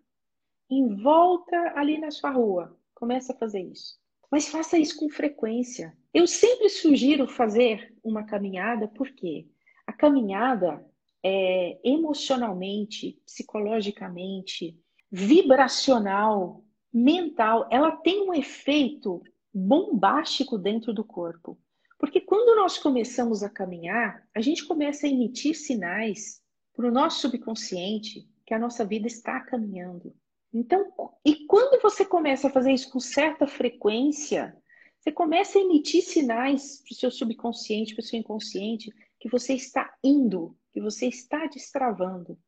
em 0.69 0.95
volta 0.95 1.73
ali 1.75 1.99
na 1.99 2.11
sua 2.11 2.31
rua. 2.31 2.77
Começa 2.93 3.33
a 3.33 3.37
fazer 3.37 3.61
isso. 3.61 3.97
Mas 4.31 4.47
faça 4.47 4.77
isso 4.77 4.97
com 4.97 5.09
frequência. 5.09 5.95
Eu 6.13 6.27
sempre 6.27 6.69
sugiro 6.69 7.27
fazer 7.27 7.93
uma 8.03 8.23
caminhada, 8.23 8.87
porque 8.87 9.47
a 9.85 9.93
caminhada 9.93 10.85
é 11.23 11.79
emocionalmente, 11.83 13.19
psicologicamente, 13.25 14.77
vibracional, 15.11 16.63
mental, 16.93 17.67
ela 17.71 17.91
tem 17.91 18.27
um 18.27 18.33
efeito 18.33 19.21
bombástico 19.53 20.57
dentro 20.57 20.93
do 20.93 21.03
corpo. 21.03 21.57
Porque 21.97 22.19
quando 22.19 22.55
nós 22.55 22.77
começamos 22.77 23.41
a 23.41 23.49
caminhar, 23.49 24.27
a 24.35 24.41
gente 24.41 24.65
começa 24.65 25.05
a 25.05 25.09
emitir 25.09 25.55
sinais 25.55 26.41
para 26.73 26.87
o 26.87 26.91
nosso 26.91 27.21
subconsciente 27.21 28.27
que 28.45 28.53
a 28.53 28.59
nossa 28.59 28.85
vida 28.85 29.07
está 29.07 29.39
caminhando. 29.39 30.13
Então, 30.57 30.89
e 31.25 31.45
quando 31.47 31.81
você 31.81 32.05
começa 32.05 32.47
a 32.47 32.49
fazer 32.49 32.71
isso 32.71 32.89
com 32.89 32.99
certa 33.01 33.45
frequência, 33.45 34.55
você 34.97 35.11
começa 35.11 35.59
a 35.59 35.61
emitir 35.61 36.01
sinais 36.01 36.81
para 36.81 36.93
o 36.93 36.95
seu 36.95 37.11
subconsciente, 37.11 37.93
para 37.93 38.01
o 38.01 38.05
seu 38.05 38.17
inconsciente, 38.17 38.89
que 39.19 39.27
você 39.27 39.53
está 39.53 39.93
indo, 40.01 40.57
que 40.71 40.79
você 40.79 41.07
está 41.07 41.45
destravando. 41.47 42.39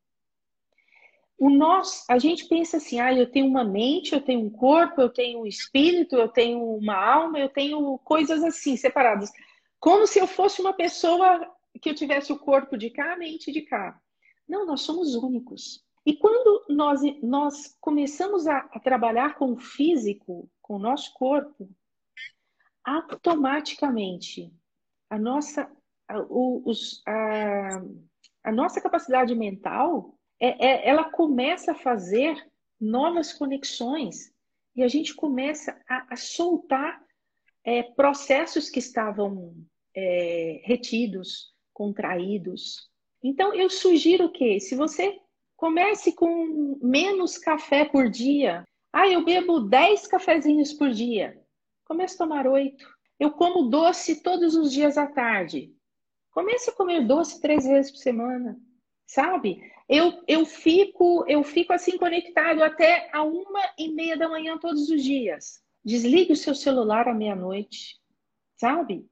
O 1.38 1.50
nós, 1.50 2.06
a 2.08 2.18
gente 2.18 2.48
pensa 2.48 2.78
assim, 2.78 2.98
ah, 2.98 3.12
eu 3.12 3.30
tenho 3.30 3.46
uma 3.46 3.62
mente, 3.62 4.14
eu 4.14 4.22
tenho 4.22 4.40
um 4.40 4.50
corpo, 4.50 5.02
eu 5.02 5.10
tenho 5.10 5.42
um 5.42 5.46
espírito, 5.46 6.16
eu 6.16 6.28
tenho 6.28 6.64
uma 6.76 6.96
alma, 6.96 7.38
eu 7.38 7.50
tenho 7.50 7.98
coisas 7.98 8.42
assim 8.42 8.74
separadas, 8.74 9.30
como 9.78 10.06
se 10.06 10.18
eu 10.18 10.26
fosse 10.26 10.62
uma 10.62 10.72
pessoa 10.72 11.46
que 11.82 11.90
eu 11.90 11.94
tivesse 11.94 12.32
o 12.32 12.38
corpo 12.38 12.74
de 12.78 12.88
cá, 12.88 13.12
a 13.12 13.18
mente 13.18 13.52
de 13.52 13.60
cá. 13.60 14.00
Não, 14.48 14.64
nós 14.64 14.80
somos 14.80 15.14
únicos. 15.14 15.86
E 16.08 16.16
quando 16.16 16.64
nós, 16.70 17.02
nós 17.22 17.76
começamos 17.82 18.46
a, 18.46 18.60
a 18.72 18.80
trabalhar 18.80 19.34
com 19.34 19.52
o 19.52 19.58
físico, 19.58 20.50
com 20.62 20.76
o 20.76 20.78
nosso 20.78 21.12
corpo, 21.12 21.68
automaticamente 22.82 24.50
a 25.10 25.18
nossa, 25.18 25.70
a, 26.08 26.18
os, 26.18 27.02
a, 27.06 27.82
a 28.42 28.50
nossa 28.50 28.80
capacidade 28.80 29.34
mental 29.34 30.18
é, 30.40 30.66
é, 30.66 30.88
ela 30.88 31.10
começa 31.10 31.72
a 31.72 31.78
fazer 31.78 32.42
novas 32.80 33.34
conexões 33.34 34.32
e 34.74 34.82
a 34.82 34.88
gente 34.88 35.14
começa 35.14 35.78
a, 35.86 36.14
a 36.14 36.16
soltar 36.16 37.04
é, 37.62 37.82
processos 37.82 38.70
que 38.70 38.78
estavam 38.78 39.54
é, 39.94 40.62
retidos, 40.64 41.52
contraídos. 41.74 42.90
Então, 43.22 43.52
eu 43.52 43.68
sugiro 43.68 44.32
que, 44.32 44.58
se 44.58 44.74
você 44.74 45.20
comece 45.58 46.12
com 46.12 46.78
menos 46.80 47.36
café 47.36 47.84
por 47.84 48.08
dia, 48.08 48.64
ah, 48.92 49.08
eu 49.08 49.24
bebo 49.24 49.58
10 49.58 50.06
cafezinhos 50.06 50.72
por 50.72 50.90
dia, 50.90 51.38
comece 51.84 52.14
a 52.14 52.18
tomar 52.18 52.46
8. 52.46 52.86
Eu 53.18 53.32
como 53.32 53.68
doce 53.68 54.22
todos 54.22 54.54
os 54.54 54.72
dias 54.72 54.96
à 54.96 55.08
tarde. 55.08 55.74
Comece 56.30 56.70
a 56.70 56.72
comer 56.72 57.04
doce 57.04 57.40
três 57.40 57.64
vezes 57.64 57.90
por 57.90 57.98
semana, 57.98 58.56
sabe? 59.04 59.60
Eu, 59.88 60.22
eu 60.28 60.46
fico 60.46 61.24
eu 61.26 61.42
fico 61.42 61.72
assim 61.72 61.98
conectado 61.98 62.62
até 62.62 63.10
a 63.12 63.24
uma 63.24 63.60
e 63.76 63.88
meia 63.92 64.16
da 64.16 64.28
manhã 64.28 64.56
todos 64.58 64.88
os 64.88 65.02
dias. 65.02 65.60
Desligue 65.84 66.34
o 66.34 66.36
seu 66.36 66.54
celular 66.54 67.08
à 67.08 67.14
meia-noite, 67.14 67.98
sabe? 68.54 69.04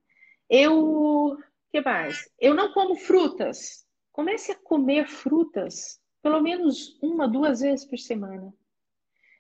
Eu 0.49 1.37
que 1.73 1.81
mais? 1.81 2.31
Eu 2.39 2.55
não 2.55 2.73
como 2.73 2.95
frutas. 2.95 3.85
Comece 4.13 4.53
a 4.53 4.55
comer 4.55 5.09
frutas 5.09 6.01
pelo 6.27 6.41
menos 6.41 6.99
uma, 7.01 7.29
duas 7.29 7.61
vezes 7.61 7.85
por 7.85 7.97
semana. 7.97 8.53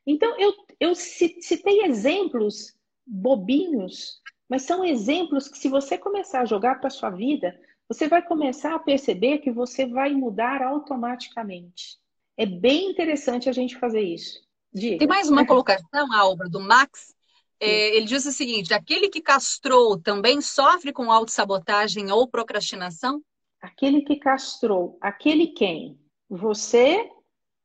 Então, 0.07 0.39
eu, 0.39 0.55
eu 0.79 0.95
citei 0.95 1.83
exemplos 1.83 2.77
bobinhos, 3.05 4.23
mas 4.49 4.63
são 4.63 4.85
exemplos 4.85 5.49
que, 5.49 5.59
se 5.59 5.69
você 5.69 5.99
começar 5.99 6.43
a 6.43 6.45
jogar 6.45 6.77
para 6.77 6.87
a 6.87 6.91
sua 6.91 7.11
vida, 7.11 7.61
você 7.89 8.07
vai 8.07 8.23
começar 8.23 8.73
a 8.73 8.79
perceber 8.79 9.39
que 9.39 9.51
você 9.51 9.85
vai 9.85 10.13
mudar 10.13 10.63
automaticamente. 10.63 11.99
É 12.37 12.47
bem 12.47 12.89
interessante 12.93 13.49
a 13.49 13.53
gente 13.53 13.77
fazer 13.81 14.03
isso. 14.03 14.41
Diga. 14.73 14.99
Tem 14.99 15.09
mais 15.09 15.29
uma 15.29 15.45
colocação, 15.45 16.13
Alba, 16.13 16.49
do 16.49 16.61
Max. 16.61 17.17
É, 17.59 17.97
ele 17.97 18.07
diz 18.07 18.25
o 18.27 18.31
seguinte: 18.31 18.73
aquele 18.73 19.09
que 19.09 19.21
castrou 19.21 20.01
também 20.01 20.41
sofre 20.41 20.93
com 20.93 21.11
autossabotagem 21.11 22.13
ou 22.13 22.29
procrastinação? 22.29 23.21
Aquele 23.61 24.03
que 24.03 24.15
castrou, 24.15 24.97
aquele 25.01 25.49
quem? 25.49 25.99
Você 26.29 27.11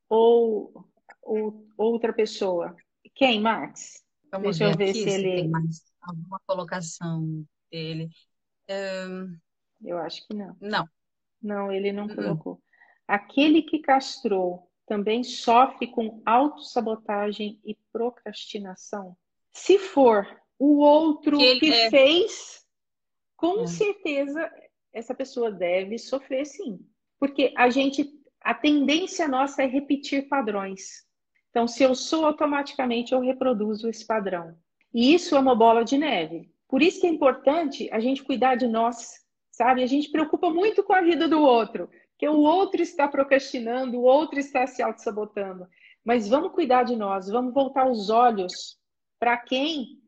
ou, 0.10 0.86
ou 1.22 1.68
outra 1.78 2.14
pessoa? 2.14 2.76
Quem, 3.16 3.40
Max? 3.40 4.04
Vamos 4.32 4.58
Deixa 4.58 4.76
ver 4.76 4.90
eu 4.90 4.94
ver 4.94 4.94
se, 4.94 5.10
ele. 5.10 5.36
Tem 5.42 5.50
mais 5.50 5.84
alguma 6.02 6.40
colocação 6.46 7.46
dele. 7.72 8.10
Um... 8.70 9.38
Eu 9.84 9.98
acho 9.98 10.26
que 10.28 10.34
não. 10.34 10.56
Não. 10.62 10.88
Não, 11.42 11.72
ele 11.72 11.92
não 11.92 12.06
uh 12.06 12.10
-uh. 12.10 12.16
colocou. 12.16 12.62
Aquele 13.08 13.64
que 13.64 13.80
castrou 13.80 14.72
também 14.86 15.24
sofre 15.24 15.88
com 15.88 16.22
autossabotagem 16.26 17.60
e 17.66 17.76
procrastinação? 17.92 19.18
Se 19.52 19.78
for 19.80 20.28
o 20.60 20.80
outro 20.80 21.38
que, 21.38 21.60
que 21.60 21.74
é... 21.74 21.90
fez, 21.90 22.66
com 23.36 23.64
é. 23.64 23.68
certeza 23.68 24.52
essa 24.94 25.16
pessoa 25.16 25.52
deve 25.52 25.98
sofrer 25.98 26.46
sim. 26.46 26.80
Porque 27.20 27.54
a 27.58 27.70
gente, 27.70 28.10
a 28.42 28.54
tendência 28.54 29.28
nossa 29.28 29.64
é 29.64 29.66
repetir 29.66 30.28
padrões. 30.28 31.06
Então, 31.50 31.68
se 31.68 31.84
eu 31.84 31.94
sou, 31.94 32.26
automaticamente 32.26 33.14
eu 33.14 33.20
reproduzo 33.20 33.88
esse 33.88 34.06
padrão. 34.06 34.58
E 34.94 35.14
isso 35.14 35.36
é 35.36 35.40
uma 35.40 35.56
bola 35.56 35.84
de 35.84 35.98
neve. 35.98 36.52
Por 36.68 36.82
isso 36.82 37.02
que 37.02 37.08
é 37.08 37.10
importante 37.10 37.90
a 37.92 38.00
gente 38.00 38.24
cuidar 38.24 38.56
de 38.56 38.68
nós, 38.68 39.20
sabe? 39.52 39.84
A 39.84 39.88
gente 39.88 40.10
preocupa 40.10 40.50
muito 40.50 40.84
com 40.84 40.94
a 40.94 41.02
vida 41.02 41.28
do 41.28 41.42
outro, 41.42 41.90
que 42.18 42.28
o 42.28 42.40
outro 42.40 42.82
está 42.82 43.08
procrastinando, 43.08 43.98
o 43.98 44.04
outro 44.04 44.40
está 44.40 44.66
se 44.66 44.82
auto-sabotando. 44.82 45.68
Mas 46.04 46.28
vamos 46.28 46.54
cuidar 46.54 46.84
de 46.84 46.96
nós, 46.96 47.28
vamos 47.28 47.54
voltar 47.54 47.90
os 47.90 48.10
olhos 48.10 48.78
para 49.20 49.38
quem, 49.38 50.00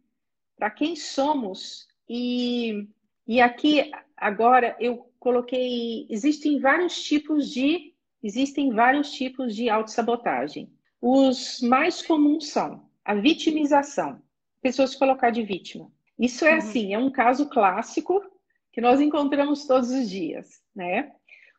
para 0.57 0.71
quem 0.71 0.95
somos. 0.95 1.85
E, 2.09 2.87
e 3.27 3.41
aqui 3.41 3.91
agora 4.15 4.75
eu 4.79 5.11
coloquei, 5.19 6.07
existem 6.09 6.59
vários 6.59 7.01
tipos 7.03 7.49
de, 7.49 7.92
existem 8.23 8.71
vários 8.71 9.11
tipos 9.11 9.55
de 9.55 9.69
autossabotagem. 9.69 10.71
Os 11.01 11.59
mais 11.61 12.01
comuns 12.01 12.47
são 12.47 12.89
a 13.03 13.13
vitimização, 13.13 14.21
pessoas 14.61 14.91
se 14.91 14.99
colocar 14.99 15.29
de 15.29 15.43
vítima. 15.43 15.91
Isso 16.17 16.45
é 16.45 16.51
uhum. 16.51 16.57
assim, 16.57 16.93
é 16.93 16.97
um 16.97 17.11
caso 17.11 17.49
clássico 17.49 18.23
que 18.71 18.79
nós 18.79 19.01
encontramos 19.01 19.67
todos 19.67 19.91
os 19.91 20.09
dias, 20.09 20.61
né? 20.75 21.11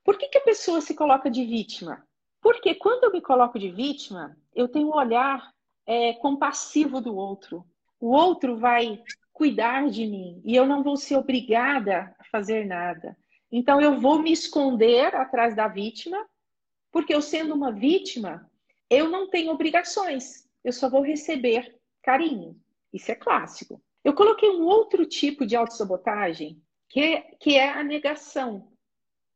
Por 0.02 0.18
que, 0.18 0.28
que 0.28 0.38
a 0.38 0.44
pessoa 0.44 0.80
se 0.80 0.94
coloca 0.94 1.30
de 1.30 1.44
vítima? 1.44 2.02
Porque 2.40 2.74
quando 2.74 3.04
eu 3.04 3.12
me 3.12 3.20
coloco 3.20 3.58
de 3.58 3.70
vítima, 3.70 4.36
eu 4.54 4.68
tenho 4.68 4.88
um 4.88 4.94
olhar 4.94 5.50
é, 5.86 6.12
compassivo 6.14 7.00
do 7.00 7.14
outro. 7.14 7.64
O 8.00 8.10
outro 8.10 8.56
vai 8.56 9.02
cuidar 9.32 9.88
de 9.88 10.06
mim 10.06 10.40
e 10.44 10.54
eu 10.54 10.66
não 10.66 10.82
vou 10.82 10.96
ser 10.96 11.16
obrigada 11.16 12.14
a 12.18 12.24
fazer 12.24 12.66
nada. 12.66 13.16
Então 13.50 13.80
eu 13.80 14.00
vou 14.00 14.20
me 14.20 14.32
esconder 14.32 15.14
atrás 15.14 15.54
da 15.54 15.68
vítima, 15.68 16.18
porque 16.94 17.12
eu 17.12 17.20
sendo 17.20 17.52
uma 17.52 17.72
vítima, 17.72 18.48
eu 18.88 19.08
não 19.08 19.28
tenho 19.28 19.50
obrigações, 19.50 20.48
eu 20.62 20.72
só 20.72 20.88
vou 20.88 21.02
receber 21.02 21.76
carinho. 22.00 22.56
Isso 22.92 23.10
é 23.10 23.16
clássico. 23.16 23.82
Eu 24.04 24.14
coloquei 24.14 24.48
um 24.48 24.62
outro 24.62 25.04
tipo 25.04 25.44
de 25.44 25.56
autossabotagem, 25.56 26.62
que, 26.88 27.20
que 27.40 27.56
é 27.56 27.68
a 27.68 27.82
negação. 27.82 28.68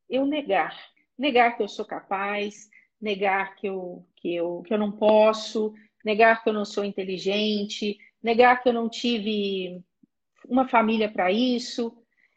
Eu 0.08 0.24
negar. 0.24 0.72
Negar 1.18 1.56
que 1.56 1.64
eu 1.64 1.68
sou 1.68 1.84
capaz, 1.84 2.70
negar 3.00 3.56
que 3.56 3.66
eu, 3.66 4.06
que, 4.14 4.32
eu, 4.32 4.62
que 4.64 4.72
eu 4.72 4.78
não 4.78 4.92
posso, 4.92 5.74
negar 6.04 6.44
que 6.44 6.48
eu 6.48 6.52
não 6.52 6.64
sou 6.64 6.84
inteligente, 6.84 7.98
negar 8.22 8.62
que 8.62 8.68
eu 8.68 8.72
não 8.72 8.88
tive 8.88 9.82
uma 10.46 10.68
família 10.68 11.10
para 11.10 11.32
isso. 11.32 11.92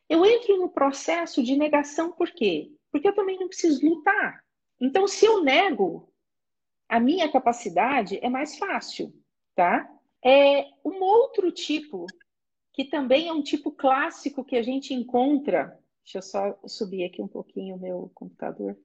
Eu 0.09 0.25
entro 0.25 0.57
no 0.57 0.69
processo 0.69 1.43
de 1.43 1.55
negação 1.55 2.11
por 2.11 2.31
quê? 2.31 2.71
Porque 2.91 3.07
eu 3.07 3.13
também 3.13 3.37
não 3.37 3.47
preciso 3.47 3.87
lutar. 3.87 4.43
Então, 4.81 5.07
se 5.07 5.25
eu 5.25 5.43
nego 5.43 6.11
a 6.89 6.99
minha 6.99 7.31
capacidade, 7.31 8.19
é 8.21 8.29
mais 8.29 8.57
fácil, 8.57 9.13
tá? 9.55 9.87
É 10.25 10.65
um 10.83 11.01
outro 11.01 11.51
tipo, 11.51 12.07
que 12.73 12.85
também 12.85 13.27
é 13.27 13.33
um 13.33 13.43
tipo 13.43 13.71
clássico 13.71 14.43
que 14.43 14.55
a 14.55 14.63
gente 14.63 14.93
encontra. 14.93 15.79
Deixa 16.03 16.17
eu 16.17 16.21
só 16.21 16.59
subir 16.67 17.05
aqui 17.05 17.21
um 17.21 17.27
pouquinho 17.27 17.75
o 17.75 17.79
meu 17.79 18.11
computador. 18.15 18.77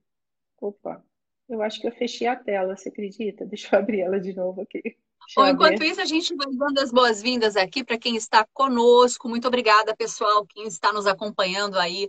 Opa, 0.60 1.02
eu 1.48 1.62
acho 1.62 1.80
que 1.80 1.86
eu 1.86 1.92
fechei 1.92 2.26
a 2.26 2.36
tela, 2.36 2.76
você 2.76 2.90
acredita? 2.90 3.44
Deixa 3.46 3.74
eu 3.74 3.78
abrir 3.78 4.02
ela 4.02 4.20
de 4.20 4.34
novo 4.34 4.60
aqui. 4.60 4.96
Bom, 5.34 5.48
enquanto 5.48 5.82
isso, 5.82 6.00
a 6.00 6.04
gente 6.04 6.34
vai 6.36 6.46
dando 6.52 6.78
as 6.78 6.92
boas-vindas 6.92 7.56
aqui 7.56 7.82
para 7.82 7.98
quem 7.98 8.16
está 8.16 8.46
conosco. 8.52 9.28
Muito 9.28 9.48
obrigada, 9.48 9.96
pessoal, 9.96 10.46
quem 10.46 10.66
está 10.66 10.92
nos 10.92 11.06
acompanhando 11.06 11.76
aí. 11.78 12.08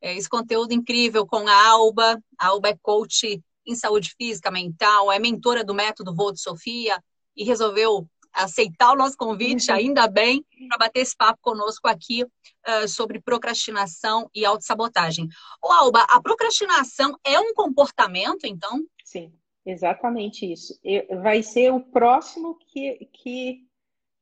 É, 0.00 0.16
esse 0.16 0.28
conteúdo 0.28 0.72
incrível 0.72 1.26
com 1.26 1.48
a 1.48 1.68
Alba. 1.68 2.20
A 2.38 2.48
Alba 2.48 2.68
é 2.68 2.76
coach 2.80 3.42
em 3.66 3.74
saúde 3.74 4.14
física, 4.16 4.50
mental, 4.50 5.10
é 5.10 5.18
mentora 5.18 5.64
do 5.64 5.74
método 5.74 6.14
de 6.32 6.40
Sofia 6.40 7.02
e 7.36 7.44
resolveu 7.44 8.08
aceitar 8.32 8.92
o 8.92 8.96
nosso 8.96 9.16
convite, 9.16 9.70
uhum. 9.70 9.76
ainda 9.76 10.06
bem, 10.06 10.44
para 10.68 10.78
bater 10.78 11.00
esse 11.00 11.16
papo 11.16 11.38
conosco 11.40 11.88
aqui 11.88 12.22
uh, 12.22 12.86
sobre 12.86 13.20
procrastinação 13.20 14.30
e 14.34 14.44
autossabotagem. 14.44 15.26
Ô, 15.62 15.72
Alba, 15.72 16.02
a 16.02 16.20
procrastinação 16.20 17.18
é 17.24 17.40
um 17.40 17.54
comportamento, 17.54 18.44
então? 18.44 18.84
Sim. 19.04 19.32
Exatamente 19.66 20.50
isso. 20.50 20.78
Eu, 20.84 21.20
vai 21.20 21.42
ser 21.42 21.72
o 21.72 21.80
próximo 21.80 22.56
que, 22.68 23.08
que, 23.12 23.66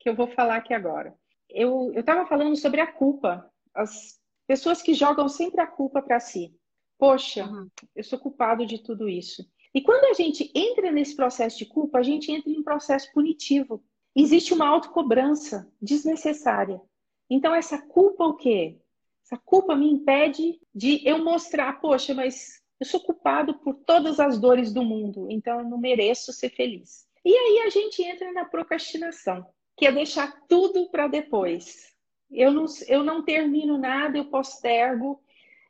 que 0.01 0.09
eu 0.09 0.17
vou 0.17 0.27
falar 0.29 0.57
aqui 0.57 0.73
agora. 0.73 1.15
Eu 1.51 1.93
estava 1.95 2.27
falando 2.27 2.57
sobre 2.57 2.81
a 2.81 2.91
culpa. 2.91 3.51
As 3.75 4.19
pessoas 4.47 4.83
que 4.83 4.95
jogam 4.95 5.29
sempre 5.29 5.61
a 5.61 5.67
culpa 5.67 6.03
para 6.03 6.21
si. 6.21 6.55
Poxa, 6.99 7.45
uhum. 7.45 7.69
eu 7.95 8.05
sou 8.05 8.19
culpado 8.19 8.65
de 8.65 8.83
tudo 8.83 9.09
isso. 9.09 9.45
E 9.75 9.81
quando 9.81 10.05
a 10.05 10.13
gente 10.13 10.51
entra 10.55 10.93
nesse 10.93 11.17
processo 11.17 11.59
de 11.59 11.67
culpa, 11.67 11.99
a 11.99 12.03
gente 12.03 12.31
entra 12.31 12.51
em 12.51 12.59
um 12.59 12.63
processo 12.63 13.13
punitivo. 13.13 13.83
Existe 14.15 14.55
uma 14.55 14.69
autocobrança 14.69 15.69
desnecessária. 15.83 16.81
Então, 17.29 17.55
essa 17.55 17.79
culpa 17.79 18.25
o 18.25 18.37
quê? 18.37 18.79
Essa 19.25 19.37
culpa 19.37 19.75
me 19.75 19.91
impede 19.91 20.61
de 20.73 21.01
eu 21.09 21.25
mostrar, 21.25 21.81
poxa, 21.81 22.15
mas 22.15 22.63
eu 22.79 22.87
sou 22.87 23.01
culpado 23.01 23.55
por 23.61 23.75
todas 23.75 24.21
as 24.21 24.39
dores 24.39 24.73
do 24.73 24.85
mundo, 24.85 25.27
então 25.31 25.61
eu 25.61 25.69
não 25.69 25.79
mereço 25.79 26.33
ser 26.33 26.51
feliz. 26.51 27.07
E 27.25 27.35
aí 27.35 27.61
a 27.67 27.71
gente 27.71 28.03
entra 28.03 28.31
na 28.33 28.45
procrastinação, 28.45 29.47
que 29.77 29.87
é 29.87 29.93
deixar 29.93 30.43
tudo 30.47 30.91
para 30.91 31.09
depois. 31.09 31.94
Eu 32.35 32.51
não, 32.51 32.67
eu 32.89 33.05
não 33.05 33.23
termino 33.23 33.79
nada, 33.79 34.19
eu 34.19 34.25
postergo, 34.25 35.21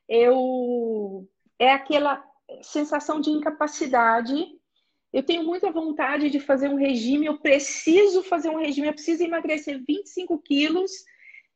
eu 0.08 1.28
é 1.58 1.70
aquela 1.70 2.24
sensação 2.62 3.20
de 3.20 3.30
incapacidade. 3.30 4.34
Eu 5.12 5.22
tenho 5.22 5.44
muita 5.44 5.70
vontade 5.70 6.30
de 6.30 6.40
fazer 6.40 6.68
um 6.68 6.76
regime, 6.76 7.26
eu 7.26 7.38
preciso 7.38 8.22
fazer 8.22 8.48
um 8.48 8.58
regime, 8.58 8.88
eu 8.88 8.94
preciso 8.94 9.22
emagrecer 9.22 9.80
25 9.86 10.38
quilos, 10.38 10.90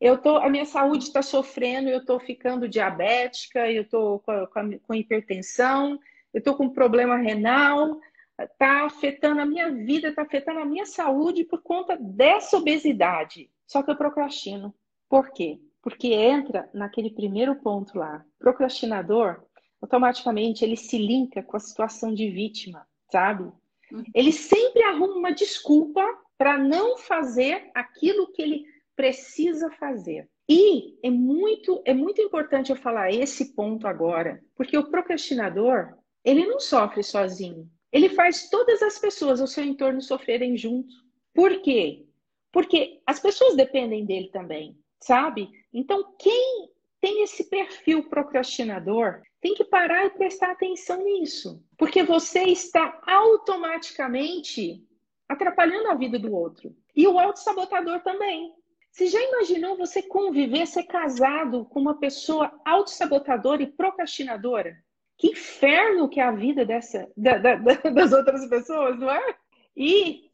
eu 0.00 0.16
tô, 0.16 0.36
a 0.36 0.48
minha 0.48 0.64
saúde 0.64 1.04
está 1.04 1.22
sofrendo, 1.22 1.88
eu 1.88 1.98
estou 1.98 2.20
ficando 2.20 2.68
diabética, 2.68 3.70
eu 3.70 3.82
estou 3.82 4.20
com, 4.20 4.46
com, 4.46 4.78
com, 4.78 4.94
hipertensão, 4.94 5.98
eu 6.32 6.38
estou 6.38 6.54
com 6.54 6.68
problema 6.68 7.16
renal, 7.16 7.98
está 8.38 8.84
afetando 8.84 9.40
a 9.40 9.46
minha 9.46 9.72
vida, 9.72 10.09
está 10.09 10.22
afetando 10.22 10.61
a 10.61 10.64
minha 10.64 10.86
saúde 10.86 11.42
por 11.42 11.61
conta 11.62 11.96
dessa 11.96 12.56
obesidade. 12.56 13.50
Só 13.66 13.82
que 13.82 13.90
eu 13.90 13.96
procrastino. 13.96 14.72
Por 15.09 15.30
quê? 15.32 15.61
Porque 15.82 16.09
entra 16.09 16.68
naquele 16.74 17.11
primeiro 17.11 17.56
ponto 17.56 17.98
lá. 17.98 18.24
Procrastinador 18.38 19.42
automaticamente 19.80 20.64
ele 20.64 20.76
se 20.76 20.98
linka 20.98 21.42
com 21.42 21.56
a 21.56 21.61
situação 21.61 22.12
de 22.12 22.28
vítima, 22.30 22.86
sabe? 23.11 23.44
Uhum. 23.92 24.02
Ele 24.14 24.32
sempre 24.32 24.82
arruma 24.82 25.14
uma 25.14 25.32
desculpa 25.32 26.04
para 26.36 26.59
não 26.59 26.98
fazer 26.98 27.70
aquilo 27.74 28.30
que 28.32 28.42
ele 28.42 28.64
precisa 28.94 29.70
fazer. 29.72 30.28
E 30.48 30.98
é 31.02 31.11
muito, 31.11 31.82
é 31.84 31.92
muito 31.92 32.20
importante 32.22 32.70
eu 32.70 32.76
falar 32.76 33.12
esse 33.12 33.54
ponto 33.54 33.86
agora, 33.86 34.42
porque 34.56 34.76
o 34.78 34.90
procrastinador, 34.90 35.94
ele 36.24 36.46
não 36.46 36.59
sofre 36.59 37.02
sozinho. 37.02 37.68
Ele 37.92 38.09
faz 38.11 38.48
todas 38.50 38.82
as 38.82 38.98
pessoas 38.98 39.40
ao 39.40 39.46
seu 39.46 39.64
entorno 39.64 40.00
sofrerem 40.00 40.56
junto. 40.56 40.94
Por 41.34 41.61
quê? 41.62 42.06
Porque 42.50 43.00
as 43.06 43.20
pessoas 43.20 43.56
dependem 43.56 44.04
dele 44.04 44.28
também, 44.30 44.76
sabe? 45.01 45.51
Então, 45.72 46.14
quem 46.18 46.70
tem 47.01 47.22
esse 47.22 47.44
perfil 47.44 48.09
procrastinador 48.09 49.22
tem 49.40 49.55
que 49.55 49.64
parar 49.64 50.07
e 50.07 50.11
prestar 50.11 50.51
atenção 50.51 51.03
nisso. 51.05 51.62
Porque 51.76 52.03
você 52.03 52.44
está 52.44 53.01
automaticamente 53.07 54.84
atrapalhando 55.28 55.88
a 55.90 55.94
vida 55.94 56.18
do 56.18 56.34
outro. 56.34 56.74
E 56.94 57.07
o 57.07 57.18
autossabotador 57.18 58.01
também. 58.01 58.53
Você 58.90 59.07
já 59.07 59.22
imaginou 59.22 59.76
você 59.76 60.03
conviver, 60.03 60.66
ser 60.66 60.84
casado 60.84 61.64
com 61.66 61.78
uma 61.78 61.99
pessoa 61.99 62.51
autossabotadora 62.64 63.62
e 63.62 63.66
procrastinadora? 63.66 64.76
Que 65.16 65.28
inferno 65.28 66.09
que 66.09 66.20
é 66.20 66.24
a 66.24 66.32
vida 66.32 66.64
dessa, 66.64 67.09
da, 67.16 67.38
da, 67.38 67.55
das 67.94 68.12
outras 68.12 68.49
pessoas, 68.49 68.99
não 68.99 69.11
é? 69.11 69.36
E, 69.76 70.30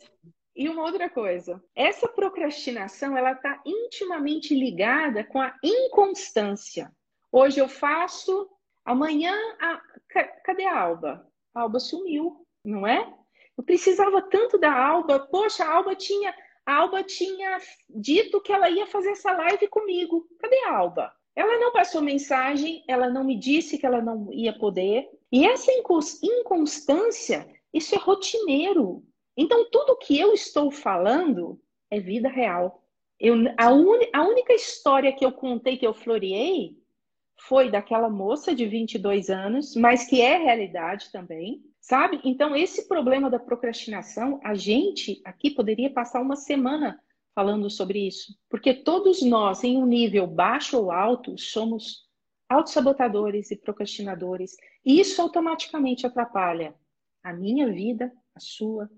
e 0.55 0.69
uma 0.69 0.83
outra 0.83 1.11
coisa, 1.11 1.63
essa 1.75 2.07
procrastinação 2.09 3.17
ela 3.17 3.33
está 3.33 3.61
intimamente 3.65 4.55
ligada 4.55 5.25
com 5.25 5.41
a 5.41 5.55
inconstância. 5.63 6.93
Hoje 7.33 7.61
eu 7.61 7.69
faço, 7.69 8.49
amanhã, 8.85 9.35
a, 9.61 9.81
cadê 10.45 10.65
a 10.65 10.81
Alba? 10.81 11.27
A 11.53 11.63
Alba 11.63 11.81
sumiu, 11.81 12.47
não 12.65 12.87
é? 12.87 13.13
Eu 13.57 13.65
precisava 13.65 14.23
tanto 14.23 14.59
da 14.59 14.73
Alba, 14.73 15.19
poxa, 15.19 15.65
a 15.65 15.73
Alba 15.73 15.95
tinha 15.95 16.35
a 16.67 16.77
Alba 16.77 17.03
tinha 17.03 17.59
dito 17.91 18.41
que 18.41 18.51
ela 18.51 18.71
ia 18.71 18.87
fazer 18.87 19.11
essa 19.11 19.33
live 19.33 19.69
comigo. 19.69 20.27
Cadê 20.41 20.57
a 20.65 20.77
Alba? 20.77 21.13
Ela 21.37 21.59
não 21.59 21.73
passou 21.73 22.01
mensagem, 22.01 22.83
ela 22.89 23.11
não 23.11 23.23
me 23.23 23.39
disse 23.39 23.77
que 23.77 23.85
ela 23.85 24.01
não 24.01 24.33
ia 24.33 24.57
poder. 24.59 25.07
E 25.31 25.47
essa 25.47 25.71
inconstância, 26.23 27.47
isso 27.73 27.95
é 27.95 27.99
rotineiro. 27.99 29.05
Então, 29.37 29.69
tudo 29.71 29.99
que 29.99 30.19
eu 30.19 30.33
estou 30.33 30.71
falando 30.71 31.61
é 31.91 32.01
vida 32.01 32.29
real. 32.29 32.83
Eu, 33.19 33.35
a, 33.59 33.73
un, 33.73 33.99
a 34.13 34.23
única 34.23 34.53
história 34.53 35.13
que 35.13 35.25
eu 35.25 35.33
contei, 35.33 35.77
que 35.77 35.87
eu 35.87 35.95
floreei, 35.95 36.77
foi 37.37 37.71
daquela 37.71 38.09
moça 38.09 38.55
de 38.55 38.67
22 38.67 39.31
anos, 39.31 39.75
mas 39.75 40.07
que 40.07 40.21
é 40.21 40.39
realidade 40.39 41.11
também, 41.11 41.63
Sabe? 41.85 42.19
Então, 42.25 42.57
esse 42.57 42.89
problema 42.89 43.29
da 43.29 43.39
procrastinação, 43.39 44.41
a 44.43 44.55
gente 44.55 45.21
aqui 45.23 45.51
poderia 45.51 45.91
passar 45.91 46.23
uma 46.23 46.35
semana 46.35 46.99
falando 47.35 47.69
sobre 47.69 48.07
isso. 48.07 48.35
Porque 48.49 48.73
todos 48.73 49.21
nós, 49.21 49.63
em 49.63 49.77
um 49.77 49.85
nível 49.85 50.27
baixo 50.27 50.79
ou 50.79 50.91
alto, 50.91 51.37
somos 51.37 52.09
autossabotadores 52.49 53.51
e 53.51 53.57
procrastinadores. 53.57 54.57
E 54.83 54.99
isso 54.99 55.21
automaticamente 55.21 56.07
atrapalha 56.07 56.75
a 57.23 57.35
minha 57.35 57.71
vida, 57.71 58.11
a 58.35 58.41
sua, 58.41 58.91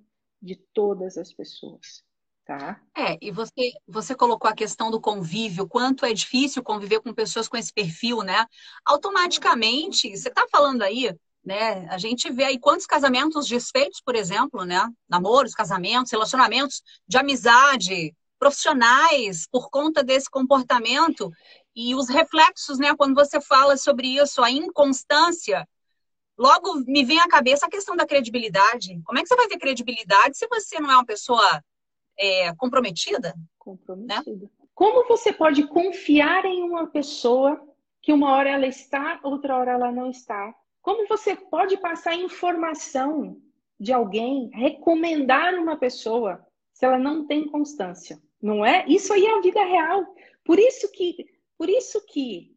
de 0.46 0.56
todas 0.72 1.18
as 1.18 1.32
pessoas. 1.32 2.04
Tá? 2.46 2.80
É, 2.96 3.18
e 3.20 3.32
você, 3.32 3.72
você 3.88 4.14
colocou 4.14 4.48
a 4.48 4.54
questão 4.54 4.88
do 4.88 5.00
convívio, 5.00 5.66
quanto 5.66 6.06
é 6.06 6.12
difícil 6.12 6.62
conviver 6.62 7.00
com 7.00 7.12
pessoas 7.12 7.48
com 7.48 7.56
esse 7.56 7.72
perfil, 7.72 8.22
né? 8.22 8.46
Automaticamente, 8.84 10.16
você 10.16 10.28
está 10.28 10.46
falando 10.48 10.82
aí, 10.82 11.12
né? 11.44 11.88
A 11.88 11.98
gente 11.98 12.30
vê 12.30 12.44
aí 12.44 12.58
quantos 12.58 12.86
casamentos 12.86 13.48
desfeitos, 13.48 14.00
por 14.00 14.14
exemplo, 14.14 14.64
né? 14.64 14.88
Namoros, 15.08 15.54
casamentos, 15.54 16.12
relacionamentos 16.12 16.82
de 17.08 17.18
amizade, 17.18 18.14
profissionais, 18.38 19.48
por 19.50 19.68
conta 19.68 20.04
desse 20.04 20.30
comportamento 20.30 21.32
e 21.74 21.96
os 21.96 22.08
reflexos, 22.08 22.78
né? 22.78 22.94
Quando 22.96 23.14
você 23.16 23.40
fala 23.40 23.76
sobre 23.76 24.06
isso, 24.06 24.40
a 24.40 24.50
inconstância, 24.52 25.66
logo 26.36 26.84
me 26.86 27.04
vem 27.04 27.18
à 27.20 27.28
cabeça 27.28 27.66
a 27.66 27.70
questão 27.70 27.96
da 27.96 28.06
credibilidade. 28.06 29.00
Como 29.04 29.18
é 29.18 29.22
que 29.22 29.28
você 29.28 29.36
vai 29.36 29.48
ter 29.48 29.58
credibilidade 29.58 30.36
se 30.36 30.46
você 30.48 30.78
não 30.80 30.90
é 30.90 30.94
uma 30.94 31.06
pessoa 31.06 31.62
é, 32.18 32.54
comprometida? 32.56 33.34
Comprometida. 33.58 34.44
Né? 34.44 34.50
Como 34.74 35.08
você 35.08 35.32
pode 35.32 35.66
confiar 35.68 36.44
em 36.44 36.62
uma 36.62 36.86
pessoa 36.86 37.60
que 38.02 38.12
uma 38.12 38.32
hora 38.32 38.50
ela 38.50 38.66
está, 38.66 39.18
outra 39.22 39.56
hora 39.56 39.72
ela 39.72 39.90
não 39.90 40.10
está? 40.10 40.54
Como 40.82 41.08
você 41.08 41.34
pode 41.34 41.76
passar 41.78 42.14
informação 42.14 43.40
de 43.78 43.92
alguém, 43.92 44.50
recomendar 44.52 45.54
uma 45.54 45.76
pessoa, 45.76 46.46
se 46.72 46.84
ela 46.84 46.98
não 46.98 47.26
tem 47.26 47.48
constância? 47.48 48.20
Não 48.40 48.64
é? 48.64 48.84
Isso 48.86 49.12
aí 49.12 49.24
é 49.24 49.38
a 49.38 49.40
vida 49.40 49.64
real. 49.64 50.04
Por 50.44 50.58
isso 50.58 50.90
que, 50.92 51.26
por 51.58 51.68
isso 51.68 52.04
que, 52.06 52.55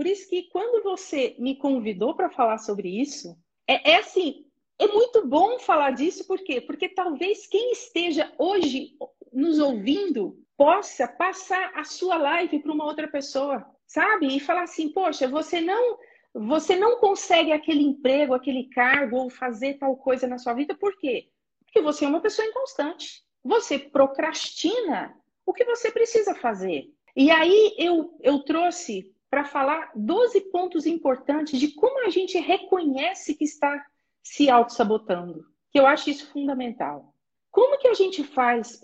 por 0.00 0.06
isso 0.06 0.30
que 0.30 0.44
quando 0.44 0.82
você 0.82 1.36
me 1.38 1.54
convidou 1.54 2.14
para 2.14 2.30
falar 2.30 2.56
sobre 2.56 2.88
isso, 2.88 3.36
é, 3.68 3.90
é 3.90 3.96
assim, 3.96 4.46
é 4.78 4.86
muito 4.86 5.26
bom 5.26 5.58
falar 5.58 5.90
disso, 5.90 6.26
por 6.26 6.38
quê? 6.38 6.58
Porque 6.58 6.88
talvez 6.88 7.46
quem 7.46 7.72
esteja 7.72 8.32
hoje 8.38 8.96
nos 9.30 9.58
ouvindo 9.58 10.42
possa 10.56 11.06
passar 11.06 11.72
a 11.74 11.84
sua 11.84 12.16
live 12.16 12.60
para 12.60 12.72
uma 12.72 12.86
outra 12.86 13.08
pessoa, 13.08 13.62
sabe? 13.86 14.34
E 14.34 14.40
falar 14.40 14.62
assim, 14.62 14.88
poxa, 14.88 15.28
você 15.28 15.60
não 15.60 15.98
você 16.32 16.76
não 16.76 16.96
consegue 16.98 17.52
aquele 17.52 17.82
emprego, 17.82 18.32
aquele 18.32 18.70
cargo 18.70 19.18
ou 19.18 19.28
fazer 19.28 19.74
tal 19.74 19.94
coisa 19.98 20.26
na 20.26 20.38
sua 20.38 20.54
vida, 20.54 20.74
por 20.74 20.96
quê? 20.96 21.28
Porque 21.66 21.82
você 21.82 22.06
é 22.06 22.08
uma 22.08 22.22
pessoa 22.22 22.48
inconstante. 22.48 23.22
Você 23.44 23.78
procrastina 23.78 25.14
o 25.44 25.52
que 25.52 25.66
você 25.66 25.90
precisa 25.90 26.34
fazer. 26.34 26.90
E 27.14 27.30
aí 27.30 27.74
eu, 27.76 28.16
eu 28.22 28.38
trouxe 28.38 29.12
para 29.30 29.44
falar 29.44 29.92
12 29.94 30.40
pontos 30.50 30.86
importantes 30.86 31.58
de 31.58 31.72
como 31.72 32.04
a 32.04 32.10
gente 32.10 32.36
reconhece 32.38 33.34
que 33.34 33.44
está 33.44 33.86
se 34.22 34.50
auto-sabotando, 34.50 35.46
que 35.70 35.78
eu 35.78 35.86
acho 35.86 36.10
isso 36.10 36.30
fundamental. 36.32 37.14
Como 37.50 37.78
que 37.78 37.88
a 37.88 37.94
gente 37.94 38.24
faz 38.24 38.80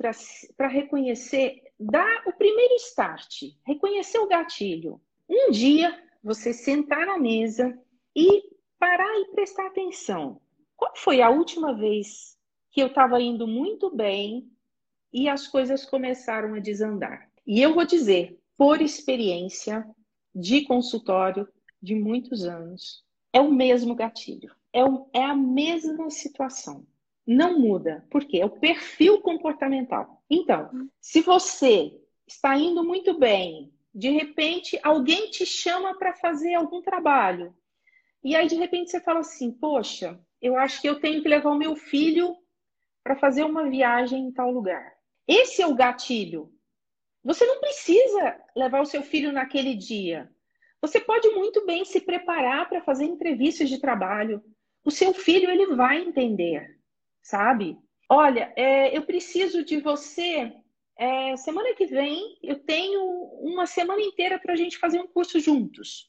para 0.57 0.69
reconhecer, 0.69 1.63
dar 1.79 2.23
o 2.27 2.33
primeiro 2.33 2.75
start, 2.77 3.43
reconhecer 3.67 4.19
o 4.19 4.29
gatilho? 4.29 5.01
Um 5.29 5.51
dia 5.51 6.01
você 6.23 6.53
sentar 6.53 7.07
na 7.07 7.19
mesa 7.19 7.79
e 8.15 8.43
parar 8.79 9.21
e 9.21 9.33
prestar 9.33 9.67
atenção. 9.67 10.41
Qual 10.77 10.93
foi 10.97 11.23
a 11.23 11.31
última 11.31 11.75
vez 11.75 12.37
que 12.71 12.83
eu 12.83 12.89
estava 12.89 13.21
indo 13.21 13.47
muito 13.47 13.95
bem 13.95 14.51
e 15.13 15.29
as 15.29 15.47
coisas 15.47 15.85
começaram 15.85 16.55
a 16.55 16.61
desandar? 16.61 17.31
E 17.47 17.63
eu 17.63 17.75
vou 17.75 17.85
dizer, 17.85 18.41
por 18.57 18.81
experiência 18.81 19.87
de 20.37 20.65
consultório 20.65 21.49
de 21.81 21.95
muitos 21.95 22.45
anos, 22.45 23.03
é 23.33 23.41
o 23.41 23.51
mesmo 23.51 23.95
gatilho, 23.95 24.55
é, 24.71 24.85
o, 24.85 25.09
é 25.15 25.25
a 25.25 25.35
mesma 25.35 26.11
situação. 26.11 26.87
Não 27.27 27.59
muda. 27.59 28.07
Por 28.11 28.25
quê? 28.25 28.41
É 28.41 28.45
o 28.45 28.51
perfil 28.51 29.21
comportamental. 29.21 30.23
Então, 30.31 30.71
se 31.01 31.23
você 31.23 31.99
está 32.27 32.57
indo 32.57 32.85
muito 32.85 33.19
bem, 33.19 33.73
de 33.95 34.11
repente, 34.11 34.79
alguém 34.83 35.31
te 35.31 35.47
chama 35.47 35.99
para 35.99 36.15
fazer 36.15 36.55
algum 36.55 36.83
trabalho. 36.83 37.57
E 38.23 38.37
aí, 38.37 38.47
de 38.47 38.57
repente, 38.57 38.91
você 38.91 39.01
fala 39.01 39.21
assim: 39.21 39.51
Poxa, 39.51 40.21
eu 40.41 40.57
acho 40.57 40.81
que 40.81 40.89
eu 40.89 41.01
tenho 41.01 41.23
que 41.23 41.29
levar 41.29 41.51
o 41.51 41.59
meu 41.59 41.75
filho 41.75 42.37
para 43.03 43.17
fazer 43.17 43.43
uma 43.43 43.69
viagem 43.69 44.27
em 44.27 44.33
tal 44.33 44.51
lugar. 44.51 44.93
Esse 45.27 45.63
é 45.63 45.67
o 45.67 45.75
gatilho. 45.75 46.53
Você 47.27 47.45
não 47.45 47.59
precisa 47.59 48.41
levar 48.55 48.81
o 48.81 48.87
seu 48.87 49.03
filho 49.03 49.33
naquele 49.33 49.75
dia. 49.75 50.31
Você 50.81 51.01
pode 51.01 51.29
muito 51.31 51.67
bem 51.67 51.85
se 51.85 52.01
preparar 52.01 52.69
para 52.69 52.81
fazer 52.81 53.05
entrevistas 53.05 53.69
de 53.69 53.81
trabalho. 53.81 54.41
O 54.85 54.93
seu 54.93 55.13
filho 55.13 55.51
ele 55.51 55.75
vai 55.75 55.99
entender, 55.99 56.79
sabe? 57.21 57.77
Olha, 58.09 58.53
é, 58.55 58.97
eu 58.97 59.03
preciso 59.03 59.65
de 59.65 59.81
você 59.81 60.53
é, 60.97 61.37
semana 61.37 61.75
que 61.75 61.87
vem 61.87 62.39
eu 62.45 62.61
tenho 62.61 63.03
uma 63.41 63.67
semana 63.67 64.01
inteira 64.01 64.39
para 64.39 64.53
a 64.53 64.57
gente 64.57 64.79
fazer 64.79 65.01
um 65.01 65.09
curso 65.09 65.41
juntos, 65.41 66.09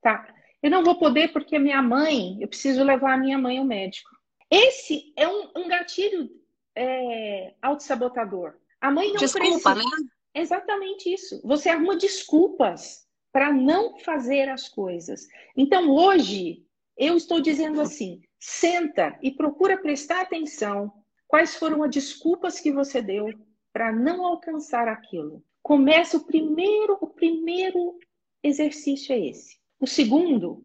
tá? 0.00 0.32
Eu 0.62 0.70
não 0.70 0.84
vou 0.84 0.96
poder 0.96 1.32
porque 1.32 1.58
minha 1.58 1.82
mãe, 1.82 2.40
eu 2.40 2.46
preciso 2.46 2.84
levar 2.84 3.14
a 3.14 3.18
minha 3.18 3.36
mãe 3.36 3.58
ao 3.58 3.64
médico. 3.64 4.10
Esse 4.48 5.12
é 5.16 5.26
um, 5.26 5.50
um 5.56 5.66
gatilho 5.66 6.30
é, 6.76 7.52
autossabotador. 7.60 8.54
A 8.80 8.92
mãe 8.92 9.08
não 9.08 9.16
Desculpa, 9.16 9.74
precisa. 9.74 9.74
Né? 9.74 10.08
Exatamente 10.34 11.12
isso. 11.12 11.40
Você 11.44 11.68
arruma 11.68 11.96
desculpas 11.96 13.06
para 13.32 13.52
não 13.52 13.98
fazer 13.98 14.48
as 14.48 14.68
coisas. 14.68 15.26
Então, 15.56 15.90
hoje, 15.90 16.66
eu 16.96 17.16
estou 17.16 17.40
dizendo 17.40 17.80
assim: 17.80 18.20
senta 18.38 19.18
e 19.22 19.30
procura 19.30 19.76
prestar 19.76 20.20
atenção. 20.20 20.92
Quais 21.26 21.56
foram 21.56 21.82
as 21.82 21.90
desculpas 21.90 22.60
que 22.60 22.72
você 22.72 23.00
deu? 23.00 23.30
para 23.72 23.90
não 23.90 24.24
alcançar 24.26 24.86
aquilo. 24.86 25.42
Começa 25.62 26.16
o 26.16 26.24
primeiro, 26.24 26.98
o 27.00 27.06
primeiro 27.06 27.98
exercício 28.42 29.14
é 29.14 29.28
esse. 29.28 29.58
O 29.80 29.86
segundo, 29.86 30.64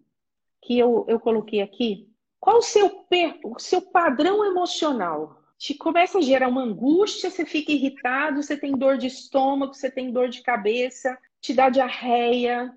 que 0.62 0.78
eu, 0.78 1.06
eu 1.08 1.20
coloquei 1.20 1.62
aqui. 1.62 2.12
Qual 2.40 2.58
o 2.58 2.62
seu, 2.62 3.06
o 3.46 3.60
seu 3.60 3.82
padrão 3.82 4.44
emocional? 4.46 5.42
Te 5.58 5.76
começa 5.76 6.20
a 6.20 6.22
gerar 6.22 6.50
uma 6.50 6.62
angústia, 6.62 7.30
você 7.30 7.46
fica 7.46 7.72
irritado, 7.72 8.44
você 8.44 8.56
tem 8.56 8.78
dor 8.78 8.98
de 8.98 9.08
estômago, 9.08 9.74
você 9.74 9.90
tem 9.90 10.12
dor 10.12 10.30
de 10.30 10.44
cabeça, 10.44 11.18
te 11.42 11.54
dá 11.54 11.70
diarreia, 11.70 12.72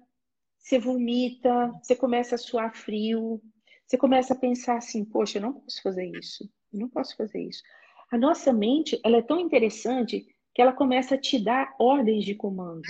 você 0.58 0.78
vomita, 0.78 1.72
você 1.82 1.94
começa 1.94 2.36
a 2.36 2.38
suar 2.38 2.74
frio, 2.74 3.40
você 3.86 3.98
começa 3.98 4.34
a 4.34 4.38
pensar 4.38 4.76
assim, 4.76 5.04
poxa, 5.04 5.38
eu 5.38 5.42
não 5.42 5.52
posso 5.54 5.82
fazer 5.82 6.06
isso, 6.06 6.48
eu 6.72 6.80
não 6.80 6.88
posso 6.88 7.16
fazer 7.16 7.40
isso. 7.42 7.62
A 8.10 8.16
nossa 8.16 8.52
mente, 8.52 9.00
ela 9.04 9.18
é 9.18 9.22
tão 9.22 9.38
interessante 9.38 10.26
que 10.54 10.62
ela 10.62 10.72
começa 10.72 11.16
a 11.16 11.18
te 11.18 11.38
dar 11.38 11.74
ordens 11.78 12.24
de 12.24 12.34
comando. 12.34 12.82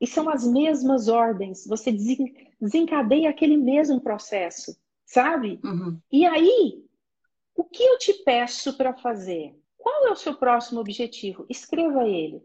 E 0.00 0.06
são 0.06 0.28
as 0.28 0.46
mesmas 0.46 1.08
ordens, 1.08 1.66
você 1.66 1.90
desencadeia 2.60 3.30
aquele 3.30 3.56
mesmo 3.56 4.00
processo, 4.00 4.76
sabe? 5.04 5.58
Uhum. 5.64 5.98
E 6.12 6.24
aí, 6.24 6.84
o 7.58 7.64
que 7.64 7.82
eu 7.82 7.98
te 7.98 8.12
peço 8.22 8.76
para 8.76 8.94
fazer? 8.94 9.52
Qual 9.76 10.06
é 10.06 10.12
o 10.12 10.16
seu 10.16 10.36
próximo 10.36 10.78
objetivo? 10.80 11.44
Escreva 11.50 12.06
ele. 12.06 12.40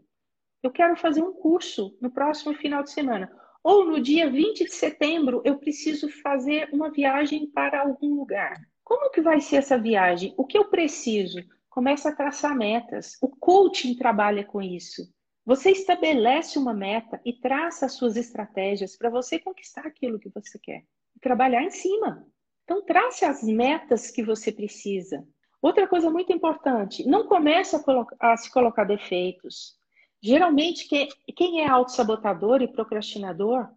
Eu 0.60 0.72
quero 0.72 0.96
fazer 0.96 1.22
um 1.22 1.32
curso 1.32 1.96
no 2.00 2.10
próximo 2.10 2.52
final 2.54 2.82
de 2.82 2.90
semana. 2.90 3.30
Ou 3.62 3.84
no 3.84 4.00
dia 4.00 4.28
20 4.28 4.64
de 4.64 4.74
setembro, 4.74 5.40
eu 5.44 5.56
preciso 5.56 6.08
fazer 6.20 6.68
uma 6.72 6.90
viagem 6.90 7.46
para 7.46 7.82
algum 7.82 8.16
lugar. 8.16 8.56
Como 8.82 9.08
que 9.12 9.20
vai 9.20 9.40
ser 9.40 9.56
essa 9.56 9.78
viagem? 9.78 10.34
O 10.36 10.44
que 10.44 10.58
eu 10.58 10.68
preciso? 10.68 11.38
Começa 11.70 12.08
a 12.08 12.16
traçar 12.16 12.56
metas. 12.56 13.16
O 13.22 13.28
coaching 13.28 13.94
trabalha 13.94 14.44
com 14.44 14.60
isso. 14.60 15.08
Você 15.46 15.70
estabelece 15.70 16.58
uma 16.58 16.74
meta 16.74 17.20
e 17.24 17.32
traça 17.32 17.86
as 17.86 17.92
suas 17.92 18.16
estratégias 18.16 18.96
para 18.96 19.10
você 19.10 19.38
conquistar 19.38 19.86
aquilo 19.86 20.18
que 20.18 20.28
você 20.28 20.58
quer. 20.58 20.82
E 21.14 21.20
trabalhar 21.20 21.62
em 21.62 21.70
cima. 21.70 22.26
Então, 22.64 22.84
trace 22.84 23.24
as 23.24 23.42
metas 23.42 24.10
que 24.10 24.22
você 24.22 24.50
precisa. 24.50 25.26
Outra 25.60 25.86
coisa 25.86 26.10
muito 26.10 26.32
importante, 26.32 27.06
não 27.06 27.26
comece 27.26 27.76
a, 27.76 28.32
a 28.32 28.36
se 28.36 28.50
colocar 28.50 28.84
defeitos. 28.84 29.78
Geralmente, 30.20 30.88
quem, 30.88 31.08
quem 31.36 31.60
é 31.60 31.68
autossabotador 31.68 32.62
e 32.62 32.68
procrastinador, 32.68 33.68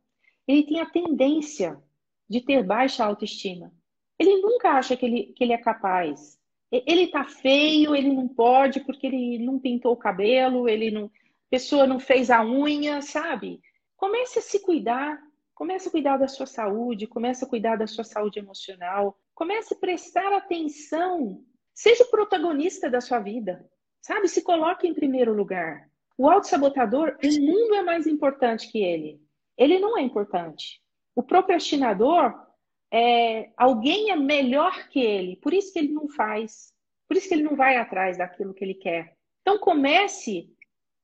ele 0.48 0.64
tem 0.64 0.80
a 0.80 0.90
tendência 0.90 1.82
de 2.30 2.42
ter 2.42 2.64
baixa 2.64 3.06
autoestima. 3.06 3.72
Ele 4.18 4.42
nunca 4.42 4.72
acha 4.72 4.96
que 4.96 5.06
ele, 5.06 5.34
que 5.34 5.44
ele 5.44 5.54
é 5.54 5.58
capaz. 5.58 6.38
Ele 6.72 7.08
tá 7.08 7.24
feio, 7.24 7.96
ele 7.96 8.12
não 8.12 8.28
pode 8.28 8.82
porque 8.82 9.08
ele 9.08 9.40
não 9.40 9.60
pintou 9.60 9.94
o 9.94 9.98
cabelo, 9.98 10.68
ele 10.68 10.92
não, 10.92 11.06
a 11.06 11.50
pessoa 11.50 11.88
não 11.88 12.00
fez 12.00 12.30
a 12.30 12.44
unha, 12.46 13.02
sabe? 13.02 13.62
Comece 13.96 14.40
a 14.40 14.42
se 14.42 14.60
cuidar, 14.62 15.22
comece 15.58 15.88
a 15.88 15.92
cuidar 15.92 16.18
da 16.18 16.28
sua 16.28 16.46
saúde, 16.46 17.08
comece 17.08 17.44
a 17.44 17.48
cuidar 17.48 17.78
da 17.78 17.88
sua 17.88 18.04
saúde 18.04 18.38
emocional, 18.38 19.18
comece 19.34 19.74
a 19.74 19.78
prestar 19.78 20.32
atenção, 20.34 21.44
seja 21.74 22.04
o 22.04 22.12
protagonista 22.12 22.88
da 22.92 23.02
sua 23.02 23.18
vida, 23.18 23.68
sabe? 24.00 24.28
Se 24.28 24.44
coloque 24.44 24.88
em 24.88 24.94
primeiro 24.94 25.34
lugar. 25.34 25.90
O 26.16 26.30
autossabotador, 26.30 27.18
o 27.24 27.42
mundo 27.42 27.74
é 27.74 27.82
mais 27.82 28.06
importante 28.06 28.72
que 28.72 28.78
ele. 28.78 29.20
Ele 29.58 29.80
não 29.80 29.98
é 29.98 30.02
importante. 30.04 30.80
O 31.16 31.24
procrastinador, 31.24 32.40
é, 32.94 33.52
alguém 33.58 34.12
é 34.12 34.16
melhor 34.16 34.88
que 34.90 35.00
ele, 35.00 35.38
por 35.38 35.56
isso 35.56 35.74
que 35.74 35.80
ele 35.80 35.92
não 35.92 36.08
faz. 36.08 36.72
Por 37.08 37.18
isso 37.18 37.28
que 37.28 37.34
ele 37.34 37.44
não 37.44 37.56
vai 37.56 37.78
atrás 37.78 38.20
daquilo 38.20 38.54
que 38.54 38.64
ele 38.64 38.76
quer. 38.76 39.18
Então 39.42 39.58
comece 39.58 40.56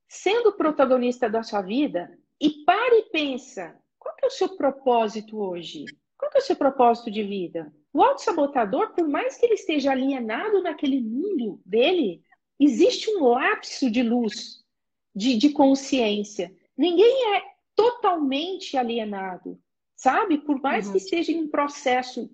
sendo 0.08 0.50
o 0.50 0.58
protagonista 0.58 1.28
da 1.28 1.42
sua 1.42 1.64
vida 1.64 2.16
e 2.40 2.64
pare 2.66 3.00
e 3.00 3.10
pensa, 3.10 3.76
é 4.24 4.28
o 4.28 4.32
seu 4.32 4.50
propósito 4.56 5.38
hoje? 5.38 5.86
Qual 6.18 6.32
é 6.34 6.38
o 6.38 6.42
seu 6.42 6.56
propósito 6.56 7.12
de 7.12 7.24
vida? 7.24 7.74
O 7.92 8.02
autossabotador, 8.02 8.94
por 8.94 9.08
mais 9.08 9.38
que 9.38 9.46
ele 9.46 9.56
esteja 9.56 9.92
alienado 9.92 10.62
naquele 10.62 11.02
mundo 11.02 11.62
dele, 11.66 12.24
existe 12.60 13.10
um 13.10 13.28
lapso 13.28 13.92
de 13.92 14.02
luz 14.02 14.64
de, 15.16 15.38
de 15.38 15.50
consciência. 15.50 16.54
Ninguém 16.78 17.36
é 17.36 17.44
totalmente 17.76 18.78
alienado, 18.78 19.60
sabe? 19.96 20.38
Por 20.40 20.62
mais 20.62 20.88
uhum. 20.88 20.94
que 20.94 20.98
esteja 20.98 21.32
em 21.32 21.42
um 21.44 21.48
processo 21.48 22.30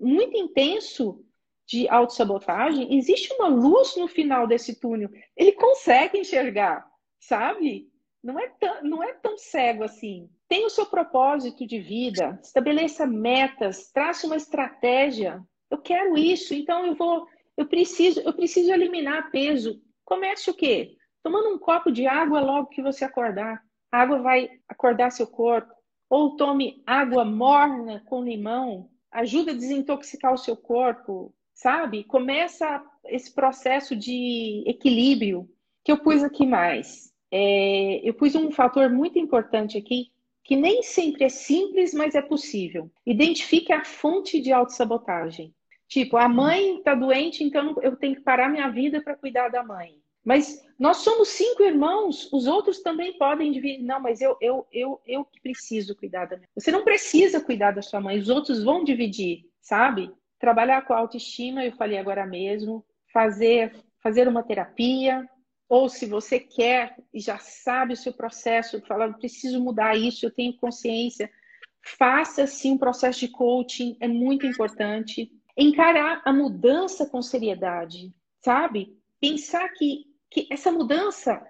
muito 0.00 0.36
intenso 0.36 1.24
de 1.66 1.88
autossabotagem, 1.88 2.98
existe 2.98 3.32
uma 3.34 3.48
luz 3.48 3.96
no 3.96 4.08
final 4.08 4.46
desse 4.46 4.78
túnel. 4.78 5.10
Ele 5.36 5.52
consegue 5.52 6.18
enxergar, 6.18 6.86
sabe? 7.20 7.90
Não 8.22 8.38
é, 8.38 8.48
tão, 8.48 8.84
não 8.84 9.02
é 9.02 9.12
tão 9.14 9.38
cego 9.38 9.84
assim. 9.84 10.28
Tem 10.52 10.66
o 10.66 10.68
seu 10.68 10.84
propósito 10.84 11.66
de 11.66 11.80
vida, 11.80 12.38
estabeleça 12.42 13.06
metas, 13.06 13.90
trace 13.90 14.26
uma 14.26 14.36
estratégia. 14.36 15.42
Eu 15.70 15.78
quero 15.78 16.18
isso, 16.18 16.52
então 16.52 16.84
eu 16.84 16.94
vou, 16.94 17.26
eu 17.56 17.64
preciso, 17.64 18.20
eu 18.20 18.34
preciso 18.34 18.70
eliminar 18.70 19.30
peso. 19.30 19.80
Comece 20.04 20.50
o 20.50 20.54
quê? 20.54 20.94
Tomando 21.22 21.48
um 21.48 21.58
copo 21.58 21.90
de 21.90 22.06
água 22.06 22.38
logo 22.40 22.68
que 22.68 22.82
você 22.82 23.02
acordar. 23.02 23.62
A 23.90 24.02
água 24.02 24.18
vai 24.18 24.50
acordar 24.68 25.10
seu 25.10 25.26
corpo. 25.26 25.72
Ou 26.10 26.36
tome 26.36 26.82
água 26.86 27.24
morna 27.24 28.02
com 28.04 28.22
limão. 28.22 28.90
Ajuda 29.10 29.52
a 29.52 29.56
desintoxicar 29.56 30.34
o 30.34 30.36
seu 30.38 30.54
corpo, 30.54 31.34
sabe? 31.54 32.04
Começa 32.04 32.84
esse 33.06 33.34
processo 33.34 33.96
de 33.96 34.64
equilíbrio 34.66 35.48
que 35.82 35.90
eu 35.90 35.96
pus 35.96 36.22
aqui 36.22 36.44
mais. 36.44 37.10
É, 37.30 38.06
eu 38.06 38.12
pus 38.12 38.34
um 38.34 38.50
fator 38.50 38.90
muito 38.90 39.18
importante 39.18 39.78
aqui, 39.78 40.12
que 40.44 40.56
nem 40.56 40.82
sempre 40.82 41.24
é 41.24 41.28
simples, 41.28 41.94
mas 41.94 42.14
é 42.14 42.22
possível. 42.22 42.90
Identifique 43.06 43.72
a 43.72 43.84
fonte 43.84 44.40
de 44.40 44.52
autossabotagem. 44.52 45.54
Tipo, 45.88 46.16
a 46.16 46.28
mãe 46.28 46.78
está 46.78 46.94
doente, 46.94 47.44
então 47.44 47.76
eu 47.82 47.96
tenho 47.96 48.16
que 48.16 48.22
parar 48.22 48.48
minha 48.48 48.68
vida 48.70 49.02
para 49.02 49.16
cuidar 49.16 49.48
da 49.50 49.62
mãe. 49.62 50.00
Mas 50.24 50.64
nós 50.78 50.98
somos 50.98 51.28
cinco 51.28 51.62
irmãos, 51.62 52.32
os 52.32 52.46
outros 52.46 52.80
também 52.80 53.18
podem 53.18 53.50
dividir. 53.50 53.84
Não, 53.84 54.00
mas 54.00 54.20
eu, 54.20 54.36
eu, 54.40 54.66
eu, 54.72 55.00
eu 55.04 55.24
que 55.24 55.40
preciso 55.40 55.96
cuidar 55.96 56.26
da 56.26 56.36
minha. 56.36 56.48
Você 56.54 56.70
não 56.70 56.84
precisa 56.84 57.40
cuidar 57.40 57.72
da 57.72 57.82
sua 57.82 58.00
mãe, 58.00 58.18
os 58.18 58.28
outros 58.28 58.62
vão 58.62 58.84
dividir, 58.84 59.44
sabe? 59.60 60.10
Trabalhar 60.38 60.82
com 60.82 60.92
a 60.92 60.98
autoestima, 60.98 61.64
eu 61.64 61.72
falei 61.72 61.98
agora 61.98 62.24
mesmo, 62.24 62.84
fazer, 63.12 63.74
fazer 64.00 64.26
uma 64.28 64.42
terapia, 64.42 65.28
ou 65.72 65.88
se 65.88 66.04
você 66.04 66.38
quer 66.38 66.98
e 67.14 67.18
já 67.18 67.38
sabe 67.38 67.94
o 67.94 67.96
seu 67.96 68.12
processo, 68.12 68.78
falar, 68.82 69.10
preciso 69.14 69.58
mudar 69.58 69.96
isso, 69.96 70.26
eu 70.26 70.30
tenho 70.30 70.54
consciência, 70.58 71.32
faça 71.80 72.46
sim 72.46 72.72
um 72.72 72.78
processo 72.78 73.20
de 73.20 73.28
coaching, 73.28 73.96
é 73.98 74.06
muito 74.06 74.46
importante. 74.46 75.32
Encarar 75.56 76.20
a 76.26 76.32
mudança 76.32 77.06
com 77.06 77.22
seriedade, 77.22 78.12
sabe? 78.38 78.94
Pensar 79.18 79.66
que 79.70 80.12
que 80.28 80.46
essa 80.50 80.70
mudança 80.70 81.42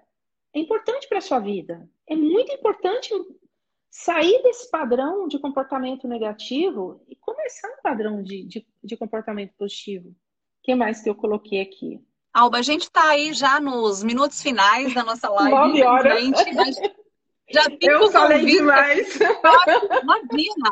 é 0.53 0.59
importante 0.59 1.07
para 1.09 1.17
a 1.17 1.21
sua 1.21 1.39
vida. 1.39 1.89
É 2.07 2.15
muito 2.15 2.53
importante 2.53 3.09
sair 3.89 4.41
desse 4.41 4.71
padrão 4.71 5.27
de 5.27 5.37
comportamento 5.37 6.07
negativo 6.07 7.03
e 7.09 7.15
começar 7.17 7.67
um 7.67 7.81
padrão 7.81 8.23
de, 8.23 8.45
de, 8.45 8.67
de 8.81 8.95
comportamento 8.95 9.53
positivo. 9.57 10.11
O 10.11 10.15
que 10.63 10.75
mais 10.75 11.01
que 11.01 11.09
eu 11.09 11.15
coloquei 11.15 11.59
aqui? 11.59 12.01
Alba, 12.33 12.57
a 12.57 12.61
gente 12.63 12.83
está 12.83 13.09
aí 13.09 13.31
já 13.31 13.59
nos 13.59 14.01
minutos 14.03 14.41
finais 14.41 14.93
da 14.93 15.03
nossa 15.03 15.29
live. 15.29 15.51
Nove 15.51 15.83
horas. 15.83 16.19
Gente, 16.19 16.95
já 17.51 17.63
fica 17.65 17.85
eu 17.85 18.11
falei 18.11 18.39
convite. 18.39 18.57
demais. 18.57 19.19
Imagina. 20.01 20.71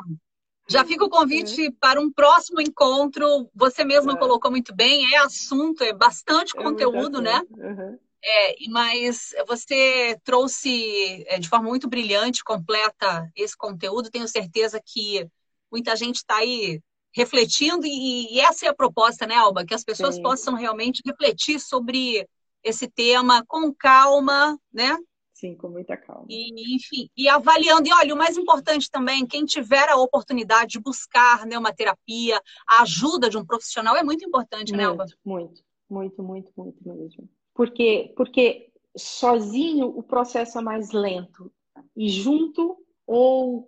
Já 0.67 0.85
fica 0.85 1.05
o 1.05 1.09
convite 1.09 1.69
para 1.79 1.99
um 2.01 2.11
próximo 2.11 2.59
encontro. 2.59 3.49
Você 3.53 3.83
mesma 3.83 4.13
é. 4.13 4.17
colocou 4.17 4.49
muito 4.49 4.73
bem, 4.73 5.13
é 5.13 5.17
assunto, 5.17 5.83
é 5.83 5.93
bastante 5.93 6.57
é 6.57 6.61
conteúdo, 6.63 7.21
né? 7.21 7.41
Uhum. 7.51 7.99
É, 8.23 8.55
mas 8.69 9.35
você 9.47 10.17
trouxe 10.23 11.23
é, 11.27 11.37
de 11.37 11.49
forma 11.49 11.67
muito 11.67 11.87
brilhante, 11.87 12.43
completa 12.43 13.29
esse 13.35 13.55
conteúdo. 13.55 14.09
Tenho 14.09 14.27
certeza 14.27 14.81
que 14.83 15.27
muita 15.71 15.95
gente 15.95 16.17
está 16.17 16.37
aí 16.37 16.81
refletindo, 17.13 17.85
e, 17.85 18.33
e, 18.33 18.39
essa 18.39 18.65
é 18.65 18.69
a 18.69 18.73
proposta, 18.73 19.25
né, 19.25 19.35
Alba? 19.35 19.65
Que 19.65 19.73
as 19.73 19.83
pessoas 19.83 20.15
Sim. 20.15 20.21
possam 20.21 20.55
realmente 20.55 21.01
refletir 21.05 21.59
sobre 21.59 22.27
esse 22.63 22.87
tema 22.87 23.43
com 23.47 23.73
calma, 23.73 24.57
né? 24.71 24.97
Sim, 25.33 25.55
com 25.55 25.69
muita 25.69 25.97
calma. 25.97 26.27
E, 26.29 26.75
enfim, 26.75 27.09
e 27.17 27.27
avaliando. 27.27 27.87
E 27.87 27.93
olha, 27.93 28.13
o 28.13 28.17
mais 28.17 28.37
importante 28.37 28.89
também, 28.91 29.25
quem 29.25 29.43
tiver 29.43 29.89
a 29.89 29.97
oportunidade 29.97 30.73
de 30.73 30.79
buscar 30.79 31.47
né, 31.47 31.57
uma 31.57 31.73
terapia, 31.73 32.39
a 32.67 32.83
ajuda 32.83 33.27
de 33.27 33.37
um 33.37 33.45
profissional 33.45 33.95
é 33.95 34.03
muito 34.03 34.23
importante, 34.23 34.71
muito, 34.71 34.77
né, 34.77 34.83
Alba? 34.83 35.05
Muito, 35.25 35.63
muito, 35.89 36.21
muito, 36.21 36.51
muito 36.55 36.77
mesmo. 36.87 37.27
Porque, 37.55 38.13
porque 38.15 38.71
sozinho 38.95 39.87
o 39.87 40.03
processo 40.03 40.59
é 40.59 40.61
mais 40.61 40.91
lento. 40.91 41.51
E 41.95 42.07
junto 42.07 42.77
ou 43.07 43.67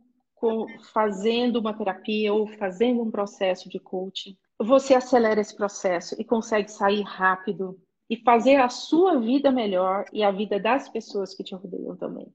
fazendo 0.93 1.57
uma 1.59 1.73
terapia 1.73 2.33
ou 2.33 2.47
fazendo 2.47 3.01
um 3.01 3.11
processo 3.11 3.69
de 3.69 3.79
coaching, 3.79 4.37
você 4.59 4.93
acelera 4.93 5.41
esse 5.41 5.55
processo 5.55 6.15
e 6.19 6.23
consegue 6.23 6.69
sair 6.69 7.01
rápido 7.01 7.79
e 8.09 8.17
fazer 8.17 8.55
a 8.55 8.69
sua 8.69 9.19
vida 9.19 9.51
melhor 9.51 10.05
e 10.13 10.23
a 10.23 10.31
vida 10.31 10.59
das 10.59 10.89
pessoas 10.89 11.33
que 11.33 11.43
te 11.43 11.55
rodeiam 11.55 11.95
também, 11.95 12.27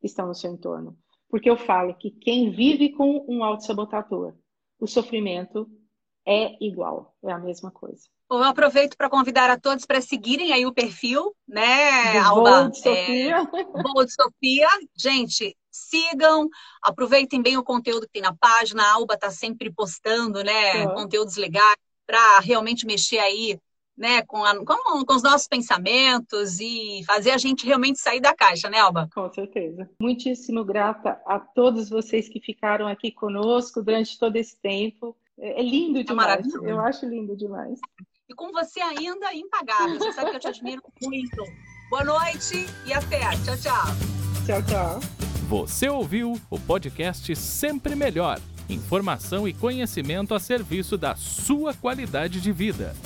que 0.00 0.06
estão 0.06 0.26
no 0.26 0.34
seu 0.34 0.52
entorno. 0.52 0.96
Porque 1.28 1.50
eu 1.50 1.56
falo 1.56 1.94
que 1.94 2.10
quem 2.10 2.50
vive 2.50 2.90
com 2.92 3.24
um 3.28 3.42
autossabotador 3.42 4.34
o 4.78 4.86
sofrimento 4.86 5.68
é 6.26 6.62
igual, 6.64 7.16
é 7.24 7.32
a 7.32 7.38
mesma 7.38 7.70
coisa. 7.70 8.08
Eu 8.28 8.42
aproveito 8.42 8.96
para 8.96 9.08
convidar 9.08 9.48
a 9.50 9.58
todos 9.58 9.86
para 9.86 10.00
seguirem 10.00 10.52
aí 10.52 10.66
o 10.66 10.72
perfil, 10.74 11.32
né, 11.46 12.12
Do 12.20 12.26
Alba? 12.26 12.60
Voo 12.62 12.70
de 12.70 12.76
Sofia. 12.78 13.36
É, 13.36 14.04
de 14.04 14.12
Sofia. 14.12 14.68
Gente, 14.96 15.56
sigam, 15.70 16.48
aproveitem 16.82 17.40
bem 17.40 17.56
o 17.56 17.62
conteúdo 17.62 18.02
que 18.06 18.12
tem 18.14 18.22
na 18.22 18.34
página. 18.34 18.82
A 18.82 18.94
Alba 18.94 19.14
está 19.14 19.30
sempre 19.30 19.72
postando, 19.72 20.42
né, 20.42 20.82
É. 20.82 20.86
conteúdos 20.94 21.36
legais 21.36 21.76
para 22.04 22.40
realmente 22.40 22.84
mexer 22.84 23.18
aí, 23.18 23.58
né, 23.96 24.22
com, 24.22 24.44
a- 24.44 24.56
com- 24.64 25.04
com 25.04 25.14
os 25.14 25.22
nossos 25.22 25.46
pensamentos 25.46 26.58
e 26.58 27.02
fazer 27.06 27.30
a 27.30 27.38
gente 27.38 27.64
realmente 27.64 28.00
sair 28.00 28.20
da 28.20 28.34
caixa, 28.34 28.68
né, 28.68 28.78
Alba? 28.80 29.08
Com 29.14 29.32
certeza. 29.32 29.88
Muitíssimo 30.02 30.64
grata 30.64 31.20
a 31.26 31.38
todos 31.38 31.88
vocês 31.88 32.28
que 32.28 32.40
ficaram 32.40 32.88
aqui 32.88 33.12
conosco 33.12 33.80
durante 33.82 34.18
todo 34.18 34.34
esse 34.34 34.56
tempo. 34.60 35.16
É 35.38 35.60
é 35.60 35.62
lindo 35.62 36.02
demais. 36.02 36.28
maravilhoso. 36.28 36.64
Eu 36.64 36.80
acho 36.80 37.06
lindo 37.06 37.36
demais. 37.36 37.78
E 38.28 38.34
com 38.34 38.50
você 38.50 38.80
ainda 38.80 39.32
impagável. 39.32 39.98
Você 39.98 40.12
sabe 40.12 40.30
que 40.30 40.36
eu 40.36 40.40
te 40.40 40.48
admiro 40.48 40.82
muito. 41.00 41.44
Boa 41.88 42.02
noite 42.02 42.66
e 42.84 42.92
até. 42.92 43.20
Tchau, 43.44 43.56
tchau. 43.56 43.86
Tchau, 44.44 44.62
tchau. 44.64 45.00
Você 45.48 45.88
ouviu 45.88 46.40
o 46.50 46.58
podcast 46.58 47.36
Sempre 47.36 47.94
Melhor. 47.94 48.40
Informação 48.68 49.46
e 49.46 49.54
conhecimento 49.54 50.34
a 50.34 50.40
serviço 50.40 50.98
da 50.98 51.14
sua 51.14 51.72
qualidade 51.72 52.40
de 52.40 52.50
vida. 52.50 52.96